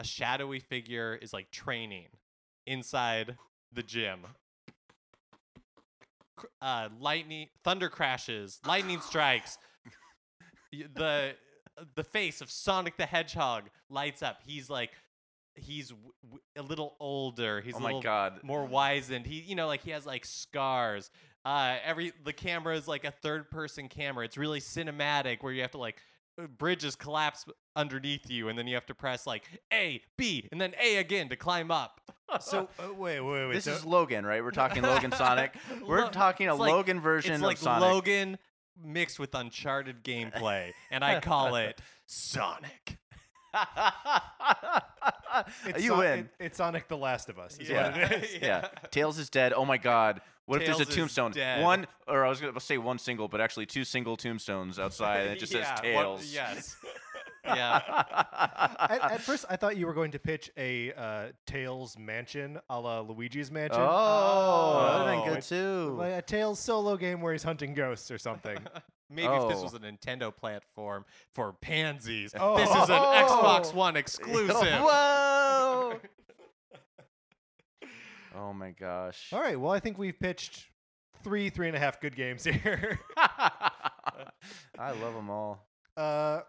A 0.00 0.04
shadowy 0.04 0.58
figure 0.58 1.14
is 1.22 1.32
like 1.32 1.50
training 1.52 2.08
inside 2.66 3.36
the 3.72 3.82
gym. 3.84 4.26
Uh, 6.60 6.88
lightning, 7.00 7.48
thunder 7.62 7.88
crashes, 7.88 8.60
lightning 8.66 9.00
strikes. 9.00 9.56
Y- 10.80 10.86
the 10.94 11.34
the 11.96 12.04
face 12.04 12.40
of 12.40 12.50
Sonic 12.50 12.96
the 12.96 13.06
Hedgehog 13.06 13.64
lights 13.90 14.22
up. 14.22 14.38
He's 14.46 14.70
like, 14.70 14.90
he's 15.54 15.88
w- 15.90 16.12
w- 16.22 16.40
a 16.56 16.62
little 16.62 16.96
older. 17.00 17.60
He's 17.60 17.74
oh 17.74 17.78
a 17.78 17.80
my 17.80 18.00
god. 18.00 18.40
more 18.42 18.64
wizened. 18.64 19.26
He, 19.26 19.40
you 19.40 19.54
know, 19.56 19.66
like 19.66 19.82
he 19.82 19.90
has 19.90 20.06
like 20.06 20.24
scars. 20.24 21.10
Uh, 21.44 21.76
every 21.84 22.12
the 22.24 22.32
camera 22.32 22.76
is 22.76 22.88
like 22.88 23.04
a 23.04 23.10
third 23.10 23.50
person 23.50 23.88
camera. 23.88 24.24
It's 24.24 24.36
really 24.38 24.60
cinematic 24.60 25.42
where 25.42 25.52
you 25.52 25.62
have 25.62 25.72
to 25.72 25.78
like 25.78 25.96
uh, 26.40 26.46
bridges 26.46 26.96
collapse 26.96 27.44
underneath 27.76 28.30
you, 28.30 28.48
and 28.48 28.58
then 28.58 28.66
you 28.66 28.74
have 28.76 28.86
to 28.86 28.94
press 28.94 29.26
like 29.26 29.42
A, 29.72 30.00
B, 30.16 30.48
and 30.52 30.60
then 30.60 30.74
A 30.82 30.96
again 30.96 31.28
to 31.28 31.36
climb 31.36 31.70
up. 31.70 32.00
So 32.40 32.68
uh, 32.78 32.94
wait, 32.96 33.20
wait, 33.20 33.46
wait. 33.46 33.52
This 33.54 33.64
so, 33.64 33.72
is 33.72 33.84
Logan, 33.84 34.24
right? 34.24 34.42
We're 34.42 34.52
talking 34.52 34.82
Logan 34.82 35.12
Sonic. 35.12 35.54
We're 35.86 36.02
Lo- 36.04 36.08
talking 36.10 36.48
a 36.48 36.54
like- 36.54 36.72
Logan 36.72 37.00
version 37.00 37.32
it's 37.32 37.42
of 37.42 37.46
like 37.46 37.58
Sonic. 37.58 37.82
Logan 37.82 38.38
mixed 38.82 39.18
with 39.18 39.34
Uncharted 39.34 40.02
gameplay, 40.04 40.72
and 40.90 41.04
I 41.04 41.20
call 41.20 41.56
it 41.56 41.80
Sonic. 42.06 42.98
it's 45.66 45.82
you 45.82 45.90
Son- 45.90 45.98
win. 45.98 46.18
it- 46.20 46.30
it's 46.38 46.56
Sonic 46.58 46.88
the 46.88 46.96
Last 46.96 47.28
of 47.28 47.38
Us. 47.38 47.58
Is 47.58 47.68
Yeah. 47.68 47.90
What 48.02 48.12
it 48.12 48.24
is. 48.24 48.36
yeah. 48.42 48.68
Tails 48.90 49.18
is 49.18 49.30
dead. 49.30 49.52
Oh 49.52 49.64
my 49.64 49.76
god. 49.78 50.20
What 50.46 50.60
if 50.60 50.66
Tails 50.66 50.78
there's 50.78 50.88
a 50.88 50.90
is 50.90 50.96
tombstone? 50.96 51.32
dead. 51.32 51.62
One, 51.62 51.86
or 52.06 52.24
I 52.24 52.28
was 52.28 52.40
gonna 52.40 52.58
say 52.60 52.76
one 52.78 52.98
single, 52.98 53.28
but 53.28 53.40
actually 53.40 53.66
two 53.66 53.84
single 53.84 54.16
tombstones 54.16 54.78
outside, 54.78 55.20
and 55.22 55.30
it 55.30 55.38
just 55.38 55.52
Yeah, 55.54 55.60
says 55.62 55.70
what- 55.76 55.82
Tails. 55.82 56.32
yes. 56.34 56.76
Yeah. 57.46 57.80
At, 58.78 59.12
at 59.12 59.20
first, 59.22 59.44
I 59.50 59.56
thought 59.56 59.76
you 59.76 59.86
were 59.86 59.94
going 59.94 60.10
to 60.12 60.18
pitch 60.18 60.50
a 60.56 60.92
uh, 60.92 61.26
Tails 61.46 61.96
mansion 61.98 62.58
a 62.70 62.78
la 62.80 63.00
Luigi's 63.00 63.50
Mansion. 63.50 63.80
Oh, 63.80 63.84
that 63.86 64.98
would 65.04 65.08
have 65.08 65.18
Oh, 65.18 65.24
been 65.24 65.34
good 65.34 65.42
too. 65.42 65.94
Like 65.98 66.12
a 66.14 66.22
Tails 66.22 66.58
solo 66.60 66.96
game 66.96 67.20
where 67.20 67.32
he's 67.32 67.42
hunting 67.42 67.74
ghosts 67.74 68.10
or 68.10 68.18
something. 68.18 68.56
Maybe 69.10 69.32
if 69.32 69.48
this 69.48 69.58
Oh. 69.58 69.62
was 69.64 69.74
a 69.74 69.78
Nintendo 69.78 70.34
platform 70.34 71.04
for 71.34 71.52
pansies. 71.52 72.32
Oh. 72.38 72.56
This 72.56 72.70
is 72.70 72.88
an 72.88 72.88
Xbox 72.88 73.70
Oh. 73.72 73.76
One 73.76 73.96
exclusive. 73.96 74.56
Whoa! 74.80 76.00
oh 78.36 78.52
my 78.52 78.70
gosh. 78.70 79.30
All 79.32 79.40
right. 79.40 79.58
Well, 79.58 79.72
I 79.72 79.80
think 79.80 79.98
we've 79.98 80.18
pitched 80.18 80.66
three, 81.22 81.50
three 81.50 81.68
and 81.68 81.76
a 81.76 81.80
half 81.80 82.00
good 82.00 82.16
games 82.16 82.44
here. 82.44 82.98
I 83.16 84.90
love 85.00 85.14
them 85.14 85.30
all. 85.30 85.66
Uh, 85.96 86.40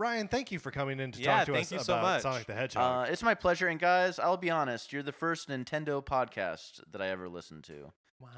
Ryan, 0.00 0.28
thank 0.28 0.50
you 0.50 0.58
for 0.58 0.70
coming 0.70 0.98
in 0.98 1.12
to 1.12 1.20
Yeah, 1.20 1.36
talk 1.36 1.46
to 1.46 1.52
thank 1.52 1.64
us 1.66 1.72
you 1.72 1.76
about 1.76 1.84
so 1.84 2.00
much. 2.00 2.22
Sonic 2.22 2.46
the 2.46 2.54
Uh, 2.54 2.56
Hedgehog. 2.56 3.08
it's 3.10 3.22
my 3.22 3.34
pleasure, 3.34 3.68
and 3.68 3.78
guys, 3.78 4.18
I'll 4.18 4.38
be 4.38 4.48
honest. 4.50 4.94
You're 4.94 5.02
the 5.02 5.12
first 5.12 5.48
Nintendo 5.50 6.02
podcast 6.02 6.80
that 6.90 7.02
I 7.02 7.08
ever 7.08 7.28
listened 7.28 7.64
to. 7.64 7.92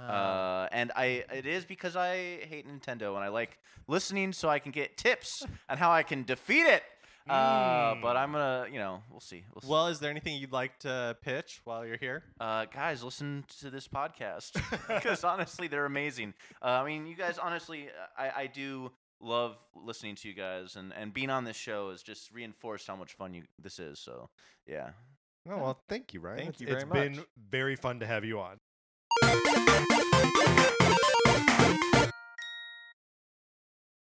Uh, 0.08 0.68
and 0.72 0.90
I 0.96 1.24
it 1.32 1.46
is 1.46 1.64
because 1.64 1.94
I 1.96 2.14
hate 2.46 2.66
Nintendo 2.68 3.14
and 3.16 3.24
I 3.24 3.28
like 3.28 3.58
listening 3.88 4.32
so 4.32 4.48
I 4.48 4.58
can 4.58 4.70
get 4.72 4.96
tips 4.96 5.44
on 5.68 5.78
how 5.78 5.92
I 5.92 6.02
can 6.02 6.24
defeat 6.24 6.66
it. 6.66 6.82
Uh, 7.28 7.94
but 8.02 8.16
Mm. 8.16 8.18
I'm 8.18 8.32
gonna, 8.32 8.66
you 8.72 8.78
know, 8.80 9.00
we'll 9.08 9.20
see. 9.20 9.44
We'll 9.54 9.62
see. 9.62 9.68
Well, 9.68 9.86
is 9.86 10.00
there 10.00 10.10
anything 10.10 10.36
you'd 10.40 10.50
like 10.50 10.80
to 10.80 11.16
pitch 11.22 11.60
while 11.64 11.86
you're 11.86 11.96
here? 11.96 12.24
uh, 12.40 12.64
guys, 12.66 13.04
listen 13.04 13.44
to 13.60 13.70
this 13.70 13.86
podcast 13.86 14.52
because 14.88 15.22
honestly, 15.22 15.68
they're 15.68 15.86
amazing. 15.86 16.34
Uh, 16.60 16.80
I 16.82 16.84
mean, 16.84 17.06
you 17.06 17.14
guys, 17.14 17.38
honestly, 17.38 17.88
uh, 17.88 18.20
I, 18.20 18.42
I 18.42 18.46
do 18.48 18.90
love 19.23 19.57
listening 19.75 20.16
to 20.16 20.29
you 20.29 20.35
guys, 20.35 20.77
and, 20.77 20.93
and 20.95 21.14
being 21.14 21.31
on 21.31 21.45
this 21.45 21.57
show 21.57 21.91
has 21.91 22.03
just 22.03 22.31
reinforced 22.33 22.87
how 22.87 22.97
much 22.97 23.12
fun 23.14 23.33
you 23.35 23.43
this 23.59 23.79
is. 23.79 23.99
So, 23.99 24.29
yeah. 24.66 24.91
Oh 25.49 25.57
well, 25.57 25.81
thank 25.89 26.12
you, 26.14 26.20
Ryan. 26.20 26.39
Thank 26.39 26.49
It's- 26.51 26.61
you 26.61 26.66
very 26.66 26.83
It's 26.83 27.16
been 27.18 27.25
very 27.51 27.77
fun 27.77 28.01
to 28.01 28.07
have 28.07 28.25
you 28.25 28.41
on. 28.41 28.59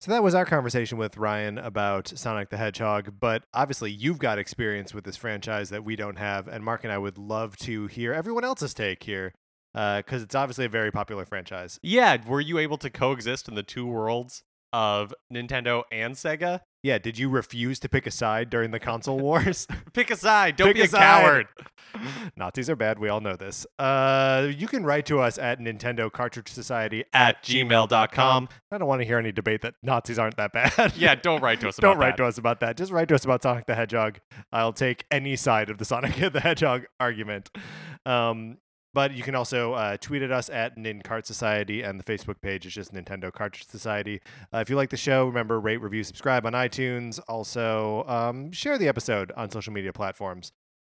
So 0.01 0.11
that 0.11 0.23
was 0.23 0.33
our 0.33 0.45
conversation 0.45 0.97
with 0.97 1.17
Ryan 1.17 1.57
about 1.57 2.07
Sonic 2.07 2.49
the 2.49 2.57
Hedgehog, 2.57 3.15
but 3.19 3.43
obviously 3.53 3.91
you've 3.91 4.17
got 4.17 4.39
experience 4.39 4.93
with 4.93 5.03
this 5.03 5.17
franchise 5.17 5.69
that 5.71 5.83
we 5.83 5.97
don't 5.97 6.17
have, 6.17 6.47
and 6.47 6.63
Mark 6.63 6.85
and 6.85 6.93
I 6.93 6.97
would 6.97 7.17
love 7.17 7.57
to 7.57 7.87
hear 7.87 8.13
everyone 8.13 8.45
else's 8.45 8.73
take 8.73 9.03
here, 9.03 9.33
uh, 9.75 9.97
because 9.97 10.23
it's 10.23 10.35
obviously 10.35 10.63
a 10.63 10.69
very 10.69 10.89
popular 10.89 11.25
franchise. 11.25 11.79
Yeah, 11.83 12.15
were 12.25 12.39
you 12.39 12.59
able 12.59 12.77
to 12.77 12.89
coexist 12.89 13.49
in 13.49 13.55
the 13.55 13.63
two 13.63 13.85
worlds 13.85 14.43
of 14.73 15.13
Nintendo 15.33 15.83
and 15.91 16.15
Sega? 16.15 16.61
Yeah, 16.81 16.97
did 16.97 17.17
you 17.17 17.27
refuse 17.29 17.77
to 17.79 17.89
pick 17.89 18.07
a 18.07 18.11
side 18.11 18.49
during 18.49 18.71
the 18.71 18.79
console 18.79 19.19
wars? 19.21 19.67
Pick 19.93 20.11
a 20.11 20.15
side. 20.15 20.55
Don't 20.55 20.67
Pick 20.67 20.75
be 20.77 20.81
a, 20.83 20.87
side. 20.87 20.99
coward. 21.01 21.47
Nazis 22.37 22.69
are 22.69 22.75
bad. 22.75 22.99
We 22.99 23.09
all 23.09 23.19
know 23.19 23.35
this. 23.35 23.67
Uh, 23.77 24.47
you 24.55 24.67
can 24.67 24.85
write 24.85 25.05
to 25.07 25.19
us 25.19 25.37
at 25.37 25.59
Nintendo 25.59 26.09
Cartridge 26.11 26.49
Society 26.49 27.03
At 27.13 27.43
gmail.com. 27.43 28.47
I 28.71 28.77
don't 28.77 28.87
want 28.87 29.01
to 29.01 29.05
hear 29.05 29.17
any 29.17 29.31
debate 29.31 29.61
that 29.63 29.73
Nazis 29.83 30.17
aren't 30.19 30.37
that 30.37 30.53
bad. 30.53 30.93
Yeah, 30.95 31.15
don't 31.15 31.41
write 31.41 31.59
to 31.61 31.67
us 31.69 31.77
about 31.79 31.87
don't 31.93 31.97
write 31.97 32.15
that. 32.17 32.23
to 32.23 32.27
us 32.27 32.37
about 32.37 32.59
that. 32.61 32.77
Just 32.77 32.91
write 32.91 33.07
to 33.09 33.15
us 33.15 33.25
about 33.25 33.43
Sonic 33.43 33.65
the 33.65 33.75
Hedgehog. 33.75 34.19
I'll 34.53 34.71
take 34.73 35.05
any 35.11 35.35
side 35.35 35.69
of 35.69 35.79
the 35.79 35.85
Sonic 35.85 36.15
the 36.31 36.39
Hedgehog 36.39 36.85
argument. 36.99 37.49
Um, 38.05 38.57
but 38.93 39.13
you 39.13 39.23
can 39.23 39.35
also 39.35 39.73
uh, 39.73 39.97
tweet 39.97 40.21
at 40.21 40.31
us 40.31 40.49
at 40.49 40.77
Nintendo 40.77 40.99
NinCart 40.99 41.25
Society, 41.25 41.81
and 41.81 41.99
the 41.99 42.03
Facebook 42.03 42.41
page 42.41 42.65
is 42.65 42.73
just 42.73 42.93
Nintendo 42.93 43.31
Cartridge 43.31 43.67
Society. 43.67 44.21
Uh, 44.53 44.59
if 44.59 44.69
you 44.69 44.75
like 44.75 44.89
the 44.89 44.97
show, 44.97 45.25
remember 45.25 45.59
rate, 45.59 45.77
review, 45.77 46.03
subscribe 46.03 46.45
on 46.45 46.53
iTunes. 46.53 47.19
Also, 47.27 48.03
um, 48.07 48.51
share 48.51 48.77
the 48.77 48.87
episode 48.87 49.31
on 49.35 49.49
social 49.49 49.73
media 49.73 49.93
platforms. 49.93 50.51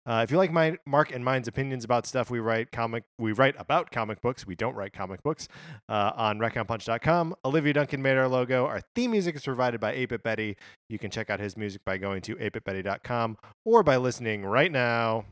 Uh, 0.06 0.22
if 0.24 0.30
you 0.30 0.38
like 0.38 0.50
my 0.50 0.76
Mark 0.86 1.12
and 1.12 1.22
mine's 1.22 1.46
opinions 1.46 1.84
about 1.84 2.06
stuff 2.06 2.30
we 2.30 2.40
write 2.40 2.72
comic 2.72 3.04
we 3.18 3.32
write 3.32 3.54
about 3.58 3.90
comic 3.90 4.22
books, 4.22 4.46
we 4.46 4.54
don't 4.54 4.74
write 4.74 4.94
comic 4.94 5.22
books 5.22 5.46
uh, 5.90 6.12
on 6.16 6.38
ReckonPunch.com. 6.38 7.34
Olivia 7.44 7.74
Duncan 7.74 8.00
made 8.00 8.16
our 8.16 8.26
logo. 8.26 8.64
Our 8.66 8.80
theme 8.94 9.10
music 9.10 9.36
is 9.36 9.42
provided 9.42 9.78
by 9.78 9.94
8-Bit 9.94 10.22
Betty. 10.22 10.56
You 10.88 10.98
can 10.98 11.10
check 11.10 11.28
out 11.28 11.38
his 11.38 11.56
music 11.56 11.82
by 11.84 11.98
going 11.98 12.22
to 12.22 12.36
8bitbetty.com 12.36 13.36
or 13.66 13.82
by 13.82 13.98
listening 13.98 14.44
right 14.44 14.72
now. 14.72 15.26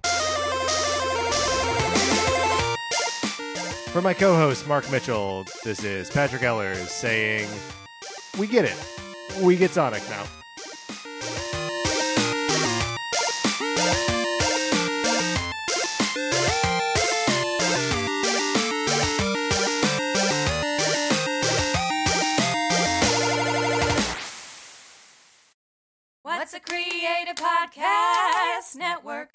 For 3.98 4.02
my 4.02 4.14
co-host 4.14 4.68
Mark 4.68 4.88
Mitchell, 4.92 5.44
this 5.64 5.82
is 5.82 6.08
Patrick 6.08 6.42
Ellers 6.42 6.86
saying, 6.88 7.48
"We 8.38 8.46
get 8.46 8.64
it. 8.64 8.76
We 9.42 9.56
get 9.56 9.72
Sonic 9.72 10.08
now." 10.08 10.24
What's 26.22 26.54
a 26.54 26.60
Creative 26.60 27.34
Podcast 27.34 28.76
Network? 28.76 29.30